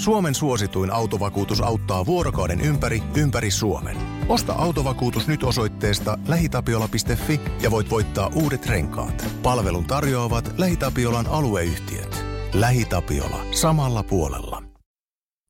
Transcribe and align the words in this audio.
Suomen 0.00 0.34
suosituin 0.34 0.90
autovakuutus 0.90 1.60
auttaa 1.60 2.06
vuorokauden 2.06 2.60
ympäri, 2.60 3.02
ympäri 3.16 3.50
Suomen. 3.50 3.96
Osta 4.28 4.52
autovakuutus 4.52 5.28
nyt 5.28 5.42
osoitteesta 5.42 6.18
lähitapiola.fi 6.28 7.40
ja 7.62 7.70
voit 7.70 7.90
voittaa 7.90 8.30
uudet 8.34 8.66
renkaat. 8.66 9.26
Palvelun 9.42 9.84
tarjoavat 9.84 10.54
LähiTapiolan 10.58 11.26
alueyhtiöt. 11.26 12.24
LähiTapiola. 12.54 13.44
Samalla 13.50 14.02
puolella. 14.02 14.62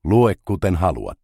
Lue 0.03 0.35
kuten 0.45 0.75
haluat. 0.75 1.19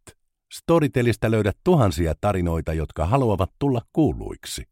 Storytelistä 0.52 1.30
löydät 1.30 1.56
tuhansia 1.64 2.14
tarinoita, 2.20 2.72
jotka 2.72 3.06
haluavat 3.06 3.50
tulla 3.58 3.82
kuuluiksi. 3.92 4.62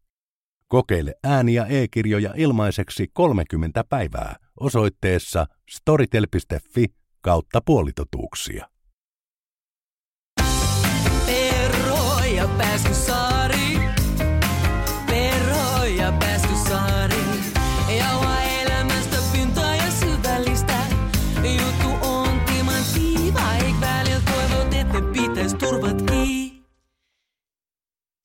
Kokeile 0.67 1.13
ääni- 1.23 1.53
ja 1.53 1.65
e-kirjoja 1.65 2.33
ilmaiseksi 2.37 3.07
30 3.13 3.83
päivää 3.83 4.35
osoitteessa 4.59 5.45
storytel.fi 5.69 6.96
kautta 7.27 7.61
puolitotuuksia. 7.65 8.67
Perro 11.25 12.23
ja 12.35 12.47
Pääskysaari. 12.57 13.79
Perro 15.07 15.83
ja 15.83 16.11
Pääskysaari. 16.19 17.15
Jauha 17.97 18.41
elämästä 18.41 19.17
pintaa 19.31 19.75
ja 19.75 19.91
syvällistä. 19.91 20.77
Juttu 21.43 22.07
on 22.07 22.41
timanttiiva, 22.45 23.53
eik 23.53 23.75
välillä 23.81 24.21
toivot, 24.25 24.73
että 24.73 24.97
pitäis 25.13 25.53
turvat 25.53 26.01
kiinni. 26.01 26.63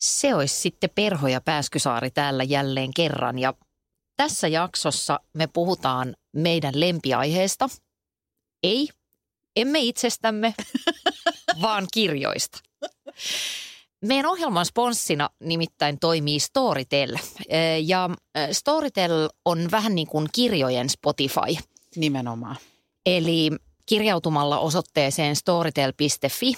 Se 0.00 0.34
olisi 0.34 0.60
sitten 0.60 0.90
Perho 0.94 1.28
ja 1.28 1.40
Pääskysaari 1.40 2.10
täällä 2.10 2.44
jälleen 2.44 2.90
kerran 2.96 3.38
ja 3.38 3.54
tässä 4.16 4.48
jaksossa 4.48 5.20
me 5.34 5.46
puhutaan 5.46 6.14
meidän 6.36 6.80
lempiaiheesta. 6.80 7.68
Ei, 8.62 8.88
emme 9.56 9.80
itsestämme, 9.80 10.54
vaan 11.62 11.86
kirjoista. 11.92 12.58
Meidän 14.00 14.26
ohjelman 14.26 14.66
sponssina 14.66 15.30
nimittäin 15.40 15.98
toimii 15.98 16.40
Storytel. 16.40 17.16
Ja 17.84 18.10
Storytel 18.52 19.28
on 19.44 19.70
vähän 19.70 19.94
niin 19.94 20.06
kuin 20.06 20.28
kirjojen 20.32 20.88
Spotify. 20.88 21.56
Nimenomaan. 21.96 22.56
Eli 23.06 23.50
kirjautumalla 23.86 24.58
osoitteeseen 24.58 25.36
storytel.fi 25.36 26.52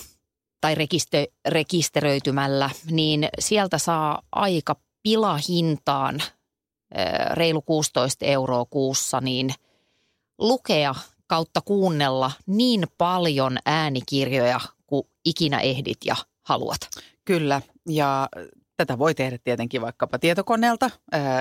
tai 0.60 0.74
rekiste- 0.74 1.32
rekisteröitymällä, 1.48 2.70
niin 2.90 3.28
sieltä 3.38 3.78
saa 3.78 4.22
aika 4.32 4.76
pilahintaan 5.02 6.22
reilu 7.30 7.62
16 7.62 8.24
euroa 8.24 8.64
kuussa, 8.64 9.20
niin 9.20 9.54
lukea 10.38 10.94
kautta 11.26 11.60
kuunnella 11.60 12.32
niin 12.46 12.84
paljon 12.98 13.58
äänikirjoja 13.66 14.60
kuin 14.86 15.06
ikinä 15.24 15.60
ehdit 15.60 15.98
ja 16.04 16.16
haluat. 16.42 16.80
Kyllä, 17.24 17.62
ja 17.88 18.28
tätä 18.76 18.98
voi 18.98 19.14
tehdä 19.14 19.38
tietenkin 19.44 19.80
vaikkapa 19.80 20.18
tietokoneelta, 20.18 20.90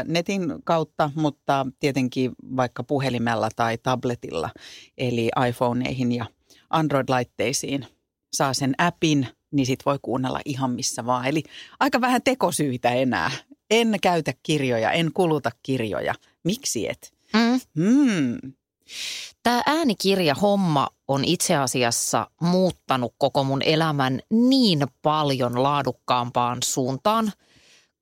netin 0.06 0.42
kautta, 0.64 1.12
mutta 1.16 1.67
tietenkin 1.80 2.31
vaikka 2.56 2.84
puhelimella 2.84 3.50
tai 3.56 3.78
tabletilla, 3.78 4.50
eli 4.98 5.30
iPhoneihin 5.50 6.12
ja 6.12 6.25
Android-laitteisiin 6.70 7.86
saa 8.34 8.53
sen 8.53 8.75
appin, 8.78 9.28
niin 9.52 9.66
sit 9.66 9.86
voi 9.86 10.00
kuunnella 10.02 10.40
ihan 10.45 10.72
missä 10.72 11.06
vaan. 11.06 11.25
Eli 11.25 11.44
aika 11.80 12.02
vähän 12.02 12.22
tekosyitä 12.23 12.90
enää. 12.90 13.31
En 13.72 13.97
käytä 14.02 14.34
kirjoja, 14.44 14.92
en 14.92 15.14
kuluta 15.14 15.52
kirjoja. 15.64 16.14
Miksi 16.44 16.90
et? 16.90 17.14
Mm. 17.34 17.59
Hmm. 17.84 18.53
Tämä 19.44 19.62
äänikirja-homma 19.66 20.88
on 21.08 21.26
itse 21.26 21.56
asiassa 21.56 22.28
muuttanut 22.42 23.14
koko 23.17 23.44
mun 23.44 23.62
elämän 23.62 24.20
niin 24.30 24.88
paljon 25.02 25.64
laadukkaampaan 25.64 26.58
suuntaan, 26.64 27.31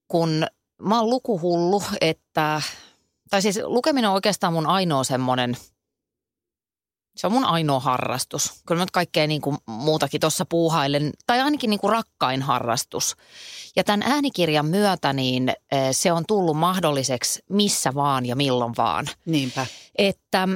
kun 0.08 0.48
mä 0.82 1.00
oon 1.00 1.10
lukuhullu, 1.10 1.84
että, 2.02 2.62
tai 3.30 3.42
siis 3.42 3.60
lukeminen 3.64 4.10
on 4.10 4.14
oikeastaan 4.14 4.54
mun 4.54 4.68
ainoa 4.68 5.04
semmoinen, 5.04 5.58
se 7.16 7.28
on 7.28 7.34
mun 7.34 7.46
ainoa 7.46 7.80
harrastus. 7.80 8.62
Kyllä 8.66 8.80
mä 8.80 8.84
nyt 8.84 8.92
kaikkea 8.92 9.28
niin 9.28 9.42
kuin 9.42 9.58
muutakin 9.66 10.22
tuossa 10.22 10.46
puuhailen, 10.46 11.12
tai 11.28 11.42
ainakin 11.42 11.70
niin 11.70 11.80
kuin 11.80 11.92
rakkain 11.92 12.42
harrastus. 12.42 13.16
Ja 13.76 13.84
tämän 13.84 14.04
äänikirjan 14.04 14.66
myötä 14.66 15.14
niin 15.14 15.54
se 15.92 16.12
on 16.12 16.24
tullut 16.28 16.58
mahdolliseksi 16.58 17.44
missä 17.50 17.94
vaan 17.94 18.26
ja 18.26 18.36
milloin 18.36 18.74
vaan 18.78 19.08
Niinpä. 19.26 19.66
että 19.98 20.44
äh, 20.44 20.50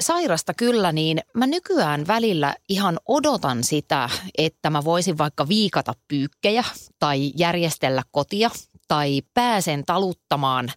sairasta 0.00 0.54
kyllä, 0.54 0.92
niin 0.92 1.20
mä 1.34 1.46
nykyään 1.46 2.06
välillä 2.06 2.54
ihan 2.68 2.98
odotan 3.08 3.64
sitä, 3.64 4.10
että 4.38 4.70
mä 4.70 4.84
voisin 4.84 5.18
vaikka 5.18 5.48
viikata 5.48 5.92
pyykkejä 6.08 6.64
tai 6.98 7.32
järjestellä 7.36 8.02
kotia 8.10 8.50
tai 8.88 9.22
pääsen 9.34 9.84
taluttamaan 9.86 10.68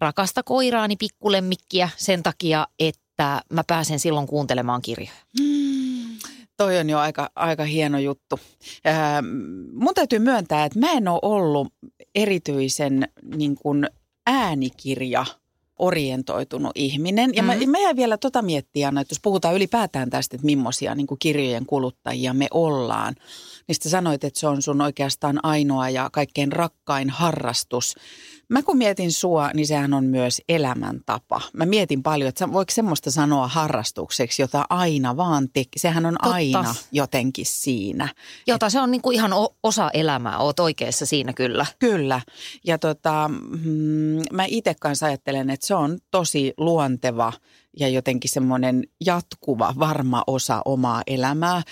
rakasta 0.00 0.42
koiraani 0.42 0.96
pikkulemmikkiä 0.96 1.88
sen 1.96 2.22
takia, 2.22 2.66
että 2.78 3.03
mä 3.52 3.64
pääsen 3.66 3.98
silloin 4.00 4.26
kuuntelemaan 4.26 4.82
kirjoja. 4.82 5.12
Mm, 5.40 6.18
toi 6.56 6.78
on 6.78 6.90
jo 6.90 6.98
aika, 6.98 7.30
aika 7.36 7.64
hieno 7.64 7.98
juttu. 7.98 8.40
Ää, 8.84 9.22
mun 9.72 9.94
täytyy 9.94 10.18
myöntää, 10.18 10.64
että 10.64 10.78
mä 10.78 10.92
en 10.92 11.08
ole 11.08 11.18
ollut 11.22 11.68
erityisen 12.14 13.08
niin 13.36 13.54
kuin 13.54 13.86
äänikirja 14.26 15.26
orientoitunut 15.78 16.72
ihminen. 16.74 17.30
Ja 17.34 17.42
mä, 17.42 17.54
Mhm. 17.54 17.70
mä 17.70 17.78
jäin 17.78 17.96
vielä 17.96 18.16
tota 18.18 18.42
miettiä, 18.42 18.88
että 18.88 19.12
jos 19.12 19.20
puhutaan 19.22 19.54
ylipäätään 19.54 20.10
tästä, 20.10 20.36
että 20.36 20.44
millaisia 20.46 20.94
niin 20.94 21.06
kuin 21.06 21.18
kirjojen 21.18 21.66
kuluttajia 21.66 22.34
me 22.34 22.46
ollaan, 22.50 23.14
niin 23.68 23.76
sä 23.82 23.90
sanoit, 23.90 24.24
että 24.24 24.40
se 24.40 24.46
on 24.46 24.62
sun 24.62 24.80
oikeastaan 24.80 25.40
ainoa 25.42 25.88
ja 25.90 26.08
kaikkein 26.12 26.52
rakkain 26.52 27.10
harrastus. 27.10 27.94
Mä 28.48 28.62
kun 28.62 28.78
mietin 28.78 29.12
sua, 29.12 29.50
niin 29.54 29.66
sehän 29.66 29.94
on 29.94 30.04
myös 30.04 30.42
elämäntapa. 30.48 31.40
Mä 31.52 31.66
mietin 31.66 32.02
paljon, 32.02 32.28
että 32.28 32.52
voiko 32.52 32.72
semmoista 32.72 33.10
sanoa 33.10 33.48
harrastukseksi, 33.48 34.42
jota 34.42 34.64
aina 34.70 35.16
vaan 35.16 35.48
teki. 35.52 35.78
Sehän 35.78 36.06
on 36.06 36.14
Totta. 36.22 36.34
aina 36.34 36.74
jotenkin 36.92 37.46
siinä. 37.46 38.08
Jota 38.46 38.70
se 38.70 38.80
on 38.80 38.90
niin 38.90 39.02
kuin 39.02 39.14
ihan 39.14 39.32
o- 39.32 39.56
osa 39.62 39.90
elämää, 39.94 40.38
oot 40.38 40.60
oikeassa 40.60 41.06
siinä 41.06 41.32
kyllä. 41.32 41.66
Kyllä. 41.78 42.20
Ja 42.64 42.78
tota, 42.78 43.30
mm, 43.64 44.22
mä 44.32 44.44
itse 44.48 44.74
kanssa 44.80 45.06
ajattelen, 45.06 45.50
että 45.50 45.66
se 45.66 45.74
on 45.74 45.98
tosi 46.10 46.54
luonteva 46.58 47.32
ja 47.78 47.88
jotenkin 47.88 48.30
semmoinen 48.30 48.84
jatkuva, 49.04 49.74
varma 49.78 50.24
osa 50.26 50.62
omaa 50.64 51.02
elämää. 51.06 51.62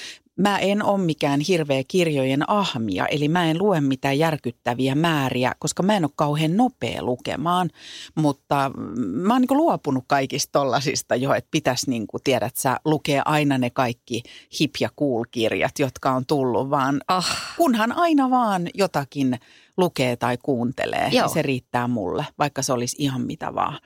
Mä 0.42 0.58
en 0.58 0.82
ole 0.82 1.00
mikään 1.00 1.41
hirveä 1.41 1.82
kirjojen 1.88 2.50
ahmia, 2.50 3.06
eli 3.06 3.28
mä 3.28 3.50
en 3.50 3.58
lue 3.58 3.80
mitään 3.80 4.19
järkyttäviä 4.19 4.94
määriä, 4.94 5.53
koska 5.58 5.82
mä 5.82 5.97
en 5.97 6.04
ole 6.04 6.10
kauhean 6.16 6.56
nopea 6.56 7.03
lukemaan. 7.03 7.70
Mutta 8.14 8.70
mm, 8.76 9.00
mä 9.00 9.34
oon 9.34 9.42
niin 9.42 9.56
luopunut 9.56 10.04
kaikista 10.06 10.53
tollasista 10.53 11.16
jo, 11.16 11.34
että 11.34 11.48
pitäisi 11.50 11.91
niin 11.91 12.06
kuin, 12.06 12.20
tiedät 12.25 12.56
sä, 12.56 12.76
lukea 12.84 13.22
aina 13.25 13.58
ne 13.58 13.70
kaikki 13.70 14.22
hip 14.60 14.70
ja 14.80 14.88
cool 14.98 15.25
kirjat, 15.30 15.78
jotka 15.78 16.10
on 16.10 16.26
tullut, 16.26 16.70
vaan 16.70 17.00
Ah, 17.09 17.54
kunhan 17.56 17.92
aina 17.92 18.30
vaan 18.30 18.69
jotakin 18.74 19.38
lukee 19.82 20.16
tai 20.16 20.38
kuuntelee, 20.43 21.09
Joo. 21.12 21.26
niin 21.26 21.34
se 21.34 21.43
riittää 21.43 21.88
mulle, 21.88 22.26
vaikka 22.38 22.62
se 22.62 22.72
olisi 22.72 22.97
ihan 22.98 23.20
mitä 23.20 23.54
vaan. 23.54 23.78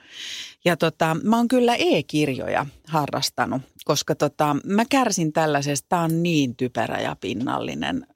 Ja 0.65 0.77
tota, 0.77 1.17
mä 1.23 1.37
oon 1.37 1.47
kyllä 1.47 1.75
e-kirjoja 1.75 2.65
harrastanut, 2.87 3.61
koska 3.85 4.15
tota, 4.15 4.55
mä 4.63 4.85
kärsin 4.85 5.33
tällaisesta, 5.33 5.85
tää 5.89 6.01
on 6.01 6.23
niin 6.23 6.55
typerä 6.55 6.99
ja 6.99 7.15
pinnallinen 7.21 8.07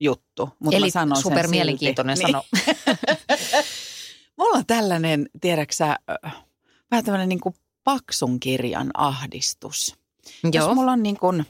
juttu. 0.00 0.48
Mut 0.58 0.74
eli 0.74 0.86
mä 0.86 0.90
sanon 0.90 1.16
sen 1.16 1.22
super 1.22 1.38
silti. 1.44 1.50
mielenkiintoinen 1.56 2.18
Niin. 2.18 2.28
sano. 2.30 2.44
Mulla 4.38 4.58
on 4.58 4.66
tällainen, 4.66 5.28
tiedäksä, 5.40 5.98
äh, 6.24 6.36
vähän 6.90 7.04
tämmöinen 7.04 7.28
niin 7.28 7.40
kuin 7.40 7.54
paksun 7.84 8.40
kirjan 8.40 8.90
ahdistus. 8.94 9.94
Jos 10.44 10.54
Joo. 10.54 10.74
mulla 10.74 10.92
on 10.92 11.02
niin 11.02 11.18
kuin 11.18 11.44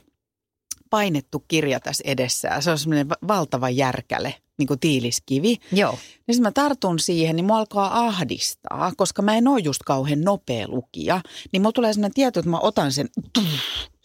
painettu 0.89 1.45
kirja 1.47 1.79
tässä 1.79 2.03
edessä 2.07 2.61
se 2.61 2.71
on 2.71 2.77
semmoinen 2.79 3.09
va- 3.09 3.27
valtava 3.27 3.69
järkäle, 3.69 4.35
niin 4.57 4.67
kuin 4.67 4.79
tiiliskivi, 4.79 5.57
Joo. 5.71 5.91
niin 5.91 6.35
sitten 6.35 6.43
mä 6.43 6.51
tartun 6.51 6.99
siihen, 6.99 7.35
niin 7.35 7.45
mua 7.45 7.57
alkaa 7.57 8.05
ahdistaa, 8.05 8.91
koska 8.97 9.21
mä 9.21 9.35
en 9.35 9.47
ole 9.47 9.59
just 9.59 9.83
kauhean 9.85 10.21
nopea 10.21 10.67
lukija. 10.67 11.21
Niin 11.51 11.61
mulla 11.61 11.71
tulee 11.71 11.93
sellainen 11.93 12.13
tieto, 12.13 12.39
että 12.39 12.49
mä 12.49 12.59
otan 12.59 12.91
sen, 12.91 13.09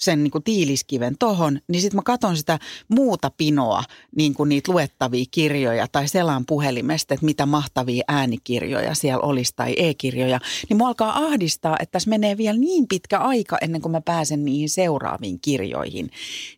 sen 0.01 0.25
niin 0.25 0.31
kuin 0.31 0.45
tiiliskiven 0.45 1.17
tohon, 1.19 1.61
niin 1.69 1.83
sitten 1.83 1.97
mä 1.97 2.03
katson 2.05 2.37
sitä 2.37 2.59
muuta 2.89 3.31
pinoa, 3.37 3.83
niin 4.17 4.35
kuin 4.35 4.49
niitä 4.49 4.73
luettavia 4.73 5.25
kirjoja 5.31 5.87
tai 5.93 6.09
selaan 6.09 6.47
puhelimesta, 6.47 7.15
että 7.15 7.27
mitä 7.27 7.47
mahtavia 7.47 8.05
äänikirjoja 8.09 8.95
siellä 8.95 9.23
olisi 9.23 9.53
tai 9.57 9.75
e-kirjoja. 9.77 10.41
Niin 10.69 10.77
mua 10.77 10.89
alkaa 10.89 11.19
ahdistaa, 11.19 11.77
että 11.81 11.93
tässä 11.93 12.11
menee 12.11 12.37
vielä 12.37 12.59
niin 12.59 12.89
pitkä 12.89 13.19
aika 13.19 13.59
ennen 13.61 13.83
kuin 13.83 13.93
mä 13.93 14.01
pääsen 14.01 14.45
niihin 14.45 14.69
seuraaviin 14.69 15.39
kirjoihin. 15.43 16.11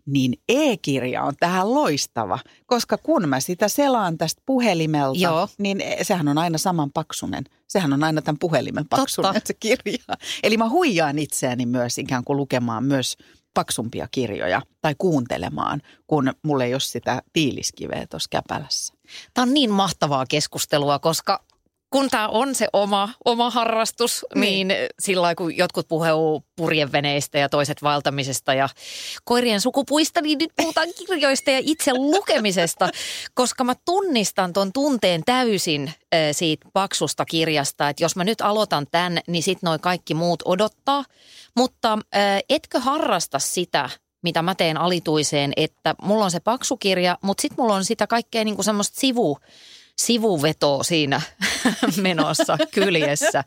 Niin 0.07 0.39
e-kirja 0.49 1.23
on 1.23 1.35
tähän 1.41 1.75
loistava, 1.75 2.39
koska 2.67 2.99
kun 2.99 3.29
mä 3.29 3.41
sitä 3.41 3.69
selaan 3.83 4.19
tästä 4.19 4.43
puhelimelta, 4.47 5.19
Joo. 5.21 5.49
niin 5.59 5.83
sehän 6.03 6.29
on 6.29 6.39
aina 6.39 6.59
saman 6.59 6.91
paksunen. 6.93 7.45
Sehän 7.69 7.93
on 7.93 8.05
aina 8.05 8.23
tämän 8.23 8.39
puhelimen 8.39 8.89
paksunen 8.89 9.35
Totta. 9.35 9.47
se 9.47 9.55
kirja. 9.55 10.17
Eli 10.43 10.57
mä 10.57 10.69
huijaan 10.69 11.19
itseäni 11.19 11.67
myös 11.67 11.99
ikään 11.99 12.25
kuin 12.25 12.37
lukemaan 12.37 12.85
myös 12.85 13.17
paksumpia 13.55 14.09
kirjoja 14.11 14.63
tai 14.81 14.95
kuuntelemaan, 14.99 15.83
kun 16.07 16.33
mulla 16.43 16.65
ei 16.65 16.75
ole 16.75 16.81
sitä 16.81 17.23
tiiliskiveä 17.33 18.07
tuossa 18.11 18.29
käpälässä. 18.31 18.95
Tämä 19.35 19.43
on 19.43 19.55
niin 19.55 19.71
mahtavaa 19.71 20.27
keskustelua, 20.27 20.99
koska 20.99 21.45
kun 21.93 22.11
tämä 22.11 22.29
on 22.29 22.55
se 22.55 22.69
oma, 22.73 23.09
oma 23.25 23.51
harrastus, 23.51 24.27
niin, 24.35 24.69
niin 24.69 24.87
sillä 25.01 25.35
kun 25.35 25.57
jotkut 25.57 25.89
puhuu 25.89 26.45
purjeveneistä 26.57 27.39
ja 27.39 27.49
toiset 27.49 27.83
valtamisesta 27.83 28.55
ja 28.55 28.69
koirien 29.25 29.61
sukupuista, 29.61 30.21
niin 30.21 30.39
nyt 30.39 30.51
puhutaan 30.57 30.89
kirjoista 31.07 31.51
ja 31.51 31.61
itse 31.63 31.93
lukemisesta, 31.95 32.89
koska 33.35 33.65
mä 33.65 33.75
tunnistan 33.85 34.53
ton 34.53 34.73
tunteen 34.73 35.23
täysin 35.25 35.93
siitä 36.33 36.69
paksusta 36.73 37.25
kirjasta, 37.25 37.89
että 37.89 38.05
jos 38.05 38.17
mä 38.17 38.25
nyt 38.25 38.41
aloitan 38.41 38.87
tämän, 38.91 39.19
niin 39.27 39.43
sitten 39.43 39.69
noi 39.69 39.79
kaikki 39.79 40.15
muut 40.15 40.43
odottaa. 40.45 41.05
Mutta 41.57 41.99
etkö 42.49 42.81
harrasta 42.81 43.39
sitä, 43.39 43.91
mitä 44.23 44.43
mä 44.43 44.55
teen 44.55 44.77
alituiseen, 44.77 45.53
että 45.57 45.95
mulla 46.03 46.25
on 46.25 46.31
se 46.31 46.41
paksu 46.41 46.77
kirja, 46.77 47.19
mutta 47.23 47.43
sitten 47.43 47.63
mulla 47.63 47.75
on 47.75 47.85
sitä 47.85 48.07
kaikkea 48.07 48.45
niin 48.45 48.55
kuin 48.55 48.65
semmoista 48.65 49.01
sivu, 49.01 49.39
sivuveto 49.99 50.83
siinä 50.83 51.21
menossa 52.03 52.59
kyljessä. 52.75 53.45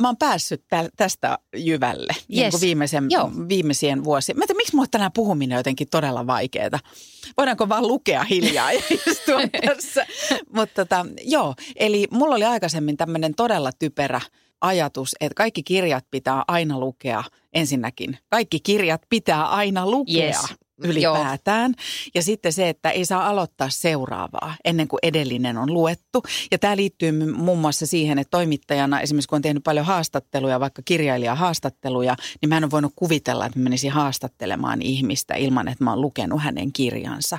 Mä 0.00 0.08
oon 0.08 0.16
päässyt 0.16 0.64
tästä 0.96 1.38
jyvälle 1.56 2.12
yes. 2.12 2.26
niin 2.28 2.50
kuin 2.50 2.60
viimeisen, 2.60 3.04
viimeisien 3.48 4.04
vuosien. 4.04 4.38
Mä 4.38 4.44
en 4.44 4.48
tiedä, 4.48 4.56
miksi 4.56 4.76
mulle 4.76 4.88
tänään 4.90 5.12
puhuminen 5.12 5.56
on 5.56 5.60
jotenkin 5.60 5.88
todella 5.90 6.26
vaikeaa. 6.26 6.80
Voidaanko 7.36 7.68
vaan 7.68 7.86
lukea 7.86 8.24
hiljaa 8.24 8.72
ja 8.72 8.82
istua 9.06 9.40
tässä? 9.66 10.06
Mutta 10.54 10.74
tota, 10.84 11.06
joo, 11.22 11.54
eli 11.76 12.06
mulla 12.10 12.34
oli 12.34 12.44
aikaisemmin 12.44 12.96
tämmöinen 12.96 13.34
todella 13.34 13.70
typerä 13.78 14.20
ajatus, 14.60 15.16
että 15.20 15.34
kaikki 15.34 15.62
kirjat 15.62 16.04
pitää 16.10 16.44
aina 16.48 16.80
lukea 16.80 17.24
ensinnäkin. 17.52 18.18
Kaikki 18.28 18.60
kirjat 18.60 19.02
pitää 19.08 19.46
aina 19.46 19.90
lukea. 19.90 20.26
Yes 20.26 20.60
ylipäätään. 20.84 21.74
Joo. 21.76 22.10
Ja 22.14 22.22
sitten 22.22 22.52
se, 22.52 22.68
että 22.68 22.90
ei 22.90 23.04
saa 23.04 23.28
aloittaa 23.28 23.70
seuraavaa 23.70 24.54
ennen 24.64 24.88
kuin 24.88 24.98
edellinen 25.02 25.58
on 25.58 25.74
luettu. 25.74 26.22
Ja 26.50 26.58
tämä 26.58 26.76
liittyy 26.76 27.12
muun 27.32 27.58
muassa 27.58 27.86
siihen, 27.86 28.18
että 28.18 28.30
toimittajana 28.30 29.00
esimerkiksi 29.00 29.28
kun 29.28 29.36
on 29.36 29.42
tehnyt 29.42 29.64
paljon 29.64 29.86
haastatteluja, 29.86 30.60
vaikka 30.60 30.82
kirjailijahaastatteluja, 30.84 32.16
niin 32.40 32.48
mä 32.48 32.56
en 32.56 32.64
ole 32.64 32.70
voinut 32.70 32.92
kuvitella, 32.96 33.46
että 33.46 33.58
mä 33.58 33.62
menisin 33.62 33.90
haastattelemaan 33.90 34.82
ihmistä 34.82 35.34
ilman, 35.34 35.68
että 35.68 35.84
mä 35.84 35.90
oon 35.90 36.00
lukenut 36.00 36.42
hänen 36.42 36.72
kirjansa. 36.72 37.38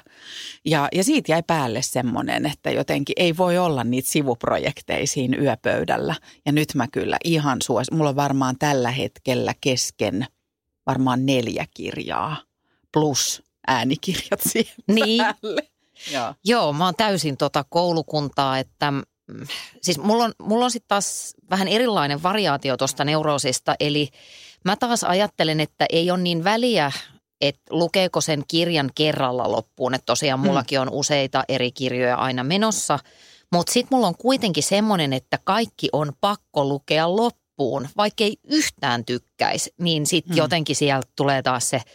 Ja, 0.66 0.88
ja 0.92 1.04
siitä 1.04 1.32
jäi 1.32 1.44
päälle 1.48 1.82
semmoinen, 1.82 2.46
että 2.46 2.72
jotenkin 2.72 3.14
ei 3.18 3.38
voi 3.38 3.58
olla 3.58 3.84
niitä 3.84 4.10
sivuprojekteisiin 4.10 5.42
yöpöydällä. 5.42 6.16
Ja 6.46 6.52
nyt 6.52 6.76
mä 6.76 6.88
kyllä 6.88 7.18
ihan 7.24 7.58
suos, 7.62 7.92
mulla 7.92 8.10
on 8.10 8.16
varmaan 8.16 8.56
tällä 8.60 8.92
hetkellä 8.92 9.54
kesken 9.62 10.26
varmaan 10.86 11.26
neljä 11.26 11.66
kirjaa 11.74 12.50
plus 12.94 13.44
äänikirjat 13.68 14.42
siihen 14.52 14.76
niin. 14.88 15.24
päälle. 15.24 15.72
Joo. 16.12 16.34
Joo, 16.44 16.74
mä 16.74 16.86
oon 16.86 16.96
täysin 16.96 17.38
tota 17.38 17.66
koulukuntaa, 17.70 18.58
että 18.58 18.92
mm, 18.92 19.02
siis 19.82 20.00
mulla 20.00 20.24
on, 20.24 20.32
mulla 20.44 20.66
on 20.66 20.72
sitten 20.72 20.88
taas 20.88 21.34
vähän 21.50 21.68
erilainen 21.68 22.24
variaatio 22.24 22.78
tuosta 22.78 23.06
neuroosista, 23.06 23.76
eli 23.80 24.10
mä 24.66 24.76
taas 24.76 25.04
ajattelen, 25.04 25.60
että 25.60 25.86
ei 25.90 26.12
ole 26.12 26.22
niin 26.22 26.44
väliä, 26.44 26.92
että 27.42 27.62
lukeeko 27.70 28.22
sen 28.22 28.44
kirjan 28.48 28.90
kerralla 28.96 29.52
loppuun, 29.52 29.94
että 29.94 30.06
tosiaan 30.06 30.40
mm. 30.40 30.46
mullakin 30.46 30.80
on 30.80 30.90
useita 30.92 31.44
eri 31.48 31.72
kirjoja 31.72 32.16
aina 32.16 32.44
menossa, 32.44 33.00
mutta 33.52 33.74
sitten 33.74 33.98
mulla 33.98 34.08
on 34.08 34.18
kuitenkin 34.18 34.64
semmoinen, 34.64 35.14
että 35.14 35.40
kaikki 35.44 35.90
on 35.94 36.14
pakko 36.22 36.66
lukea 36.66 37.16
loppuun, 37.16 37.88
vaikka 37.98 38.24
ei 38.24 38.38
yhtään 38.44 39.06
tykkäisi, 39.06 39.74
niin 39.78 40.06
sitten 40.06 40.34
mm. 40.34 40.38
jotenkin 40.38 40.76
sieltä 40.76 41.08
tulee 41.16 41.42
taas 41.42 41.70
se– 41.70 41.82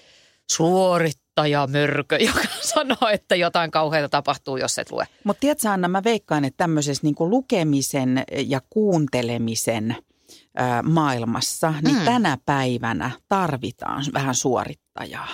suorittajamörkö, 0.50 2.16
joka 2.28 2.40
sanoo, 2.60 3.10
että 3.12 3.36
jotain 3.36 3.70
kauheita 3.70 4.08
tapahtuu, 4.08 4.56
jos 4.56 4.78
et 4.78 4.90
lue. 4.90 5.06
Mutta 5.24 5.40
tiedätkö 5.40 5.70
Anna, 5.70 5.88
mä 5.88 6.04
veikkaan, 6.04 6.44
että 6.44 6.56
tämmöisessä 6.64 7.02
niinku 7.02 7.30
lukemisen 7.30 8.24
ja 8.46 8.60
kuuntelemisen 8.70 9.96
ää, 10.56 10.82
maailmassa, 10.82 11.74
niin 11.82 11.96
mm. 11.96 12.04
tänä 12.04 12.38
päivänä 12.46 13.10
tarvitaan 13.28 14.04
vähän 14.12 14.34
suorittajaa. 14.34 15.28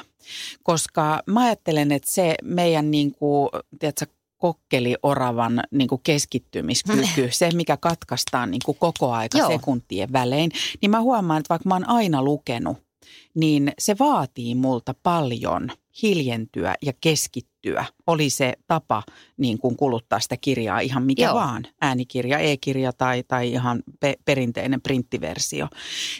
Koska 0.62 1.22
mä 1.26 1.40
ajattelen, 1.40 1.92
että 1.92 2.10
se 2.10 2.34
meidän 2.42 2.90
niin 2.90 3.12
kuin, 3.12 3.48
tiedätkö, 3.78 4.06
kokkelioravan 4.42 5.62
niin 5.70 5.88
kuin 5.88 6.00
keskittymiskyky, 6.04 7.28
se 7.30 7.50
mikä 7.54 7.76
katkaistaan 7.76 8.50
niin 8.50 8.60
kuin 8.64 8.76
koko 8.80 9.12
aika 9.12 9.38
Joo. 9.38 9.48
sekuntien 9.50 10.12
välein, 10.12 10.50
niin 10.80 10.90
mä 10.90 11.00
huomaan, 11.00 11.40
että 11.40 11.48
vaikka 11.48 11.68
mä 11.68 11.74
oon 11.74 11.88
aina 11.88 12.22
lukenut 12.22 12.78
niin 13.34 13.72
se 13.78 13.96
vaatii 13.98 14.54
multa 14.54 14.94
paljon 15.02 15.70
hiljentyä 16.02 16.74
ja 16.82 16.92
keskittyä. 17.00 17.84
Oli 18.06 18.30
se 18.30 18.52
tapa 18.66 19.02
niin 19.36 19.58
kuin 19.58 19.76
kuluttaa 19.76 20.20
sitä 20.20 20.36
kirjaa 20.36 20.80
ihan 20.80 21.02
mikä 21.02 21.24
Joo. 21.24 21.34
vaan, 21.34 21.66
äänikirja, 21.80 22.38
e-kirja 22.38 22.92
tai, 22.92 23.22
tai 23.28 23.52
ihan 23.52 23.82
pe- 24.00 24.18
perinteinen 24.24 24.80
printtiversio. 24.80 25.68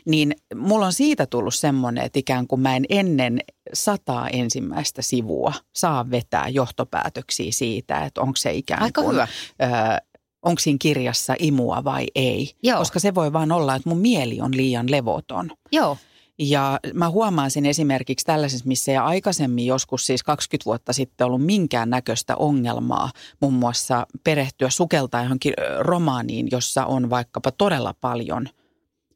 Niin 0.05 0.33
mulla 0.55 0.87
on 0.87 0.93
siitä 0.93 1.27
tullut 1.27 1.55
semmoinen, 1.55 2.05
että 2.05 2.19
ikään 2.19 2.47
kuin 2.47 2.61
mä 2.61 2.77
en 2.77 2.85
ennen 2.89 3.41
sataa 3.75 4.29
ensimmäistä 4.29 5.03
sivua 5.03 5.53
saa 5.73 6.11
vetää 6.11 6.49
johtopäätöksiä 6.49 7.53
siitä, 7.53 8.05
että 8.05 8.21
onko 8.21 8.37
se 8.37 8.53
ikään 8.53 8.83
Aika 8.83 9.03
kuin... 9.03 9.13
Hyvä. 9.13 9.29
Ö, 9.63 9.67
onko 10.43 10.59
siinä 10.61 10.79
kirjassa 10.81 11.35
imua 11.39 11.85
vai 11.85 12.07
ei. 12.15 12.55
Joo. 12.63 12.79
Koska 12.79 12.99
se 12.99 13.15
voi 13.15 13.33
vaan 13.33 13.53
olla, 13.53 13.75
että 13.75 13.89
mun 13.89 13.99
mieli 13.99 14.41
on 14.41 14.57
liian 14.57 14.91
levoton. 14.91 15.51
Joo. 15.73 15.97
Ja 16.39 16.81
mä 16.95 17.11
huomaan 17.11 17.51
sen 17.51 17.67
esimerkiksi 17.67 18.27
tällaisessa, 18.27 18.69
missä 18.69 18.93
ei 18.93 18.97
aikaisemmin 18.97 19.67
joskus 19.67 20.07
siis 20.07 20.23
20 20.23 20.65
vuotta 20.65 20.93
sitten 20.93 21.27
ollut 21.27 21.45
minkään 21.45 21.91
näköistä 21.91 22.37
ongelmaa 22.37 23.11
muun 23.41 23.55
muassa 23.55 24.07
perehtyä 24.25 24.71
sukeltaa 24.71 25.23
johonkin 25.23 25.55
romaaniin, 25.79 26.49
jossa 26.51 26.87
on 26.87 27.11
vaikkapa 27.11 27.51
todella 27.51 27.95
paljon 28.01 28.49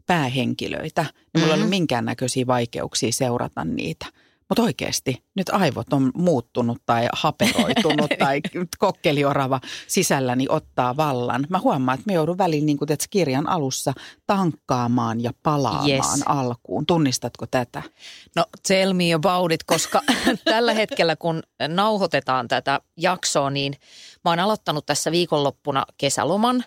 päähenkilöitä. 0.07 1.03
Niin 1.03 1.13
mulla 1.35 1.57
mm-hmm. 1.57 1.73
ei 1.73 1.79
ollut 1.81 2.01
mm. 2.01 2.05
näköisiä 2.05 2.47
vaikeuksia 2.47 3.13
seurata 3.13 3.65
niitä– 3.65 4.07
mutta 4.49 4.63
oikeasti 4.63 5.25
nyt 5.37 5.49
aivot 5.49 5.93
on 5.93 6.11
muuttunut 6.15 6.83
tai 6.87 7.09
haperoitunut 7.13 8.11
tai 8.19 8.41
kokkeliorava 8.79 9.61
sisälläni 9.87 10.47
ottaa 10.49 10.97
vallan. 10.97 11.47
Mä 11.49 11.59
huomaan, 11.59 11.99
että 11.99 12.07
me 12.07 12.13
joudun 12.13 12.39
väliin 12.39 12.67
niin 12.67 12.79
kuin 12.79 12.89
kirjan 13.11 13.49
alussa 13.49 13.93
tankkaamaan 14.27 15.21
ja 15.21 15.31
palaamaan 15.43 15.91
yes. 15.91 16.23
alkuun. 16.27 16.87
Tunnistatko 16.87 17.47
tätä? 17.47 17.83
No 18.37 18.45
tell 18.69 18.93
me 18.93 19.13
about 19.13 19.53
it, 19.53 19.65
koska 19.65 20.03
tällä 20.45 20.75
hetkellä 20.75 21.17
kun 21.17 21.43
nauhoitetaan 21.69 22.49
tätä 22.49 22.81
jaksoa, 22.97 23.51
niin 23.51 23.75
mä 24.25 24.31
oon 24.31 24.39
aloittanut 24.39 24.87
tässä 24.87 25.11
viikonloppuna 25.11 25.87
kesäloman. 25.99 26.65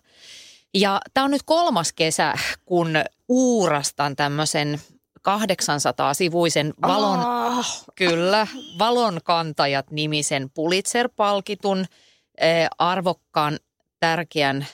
Ja 0.74 1.02
tämä 1.14 1.26
on 1.26 1.32
nyt 1.32 1.44
kolmas 1.46 1.94
kesä, 1.94 2.34
kun 2.66 2.90
uurastan 3.30 4.16
tämmöisen 4.16 4.82
800-sivuisen 5.30 6.74
valon, 6.88 7.20
oh. 7.20 7.86
kyllä, 7.96 8.48
valonkantajat-nimisen 8.80 10.50
Pulitzer-palkitun 10.54 11.86
eh, 12.38 12.68
arvokkaan, 12.78 13.60
tärkeän, 14.00 14.68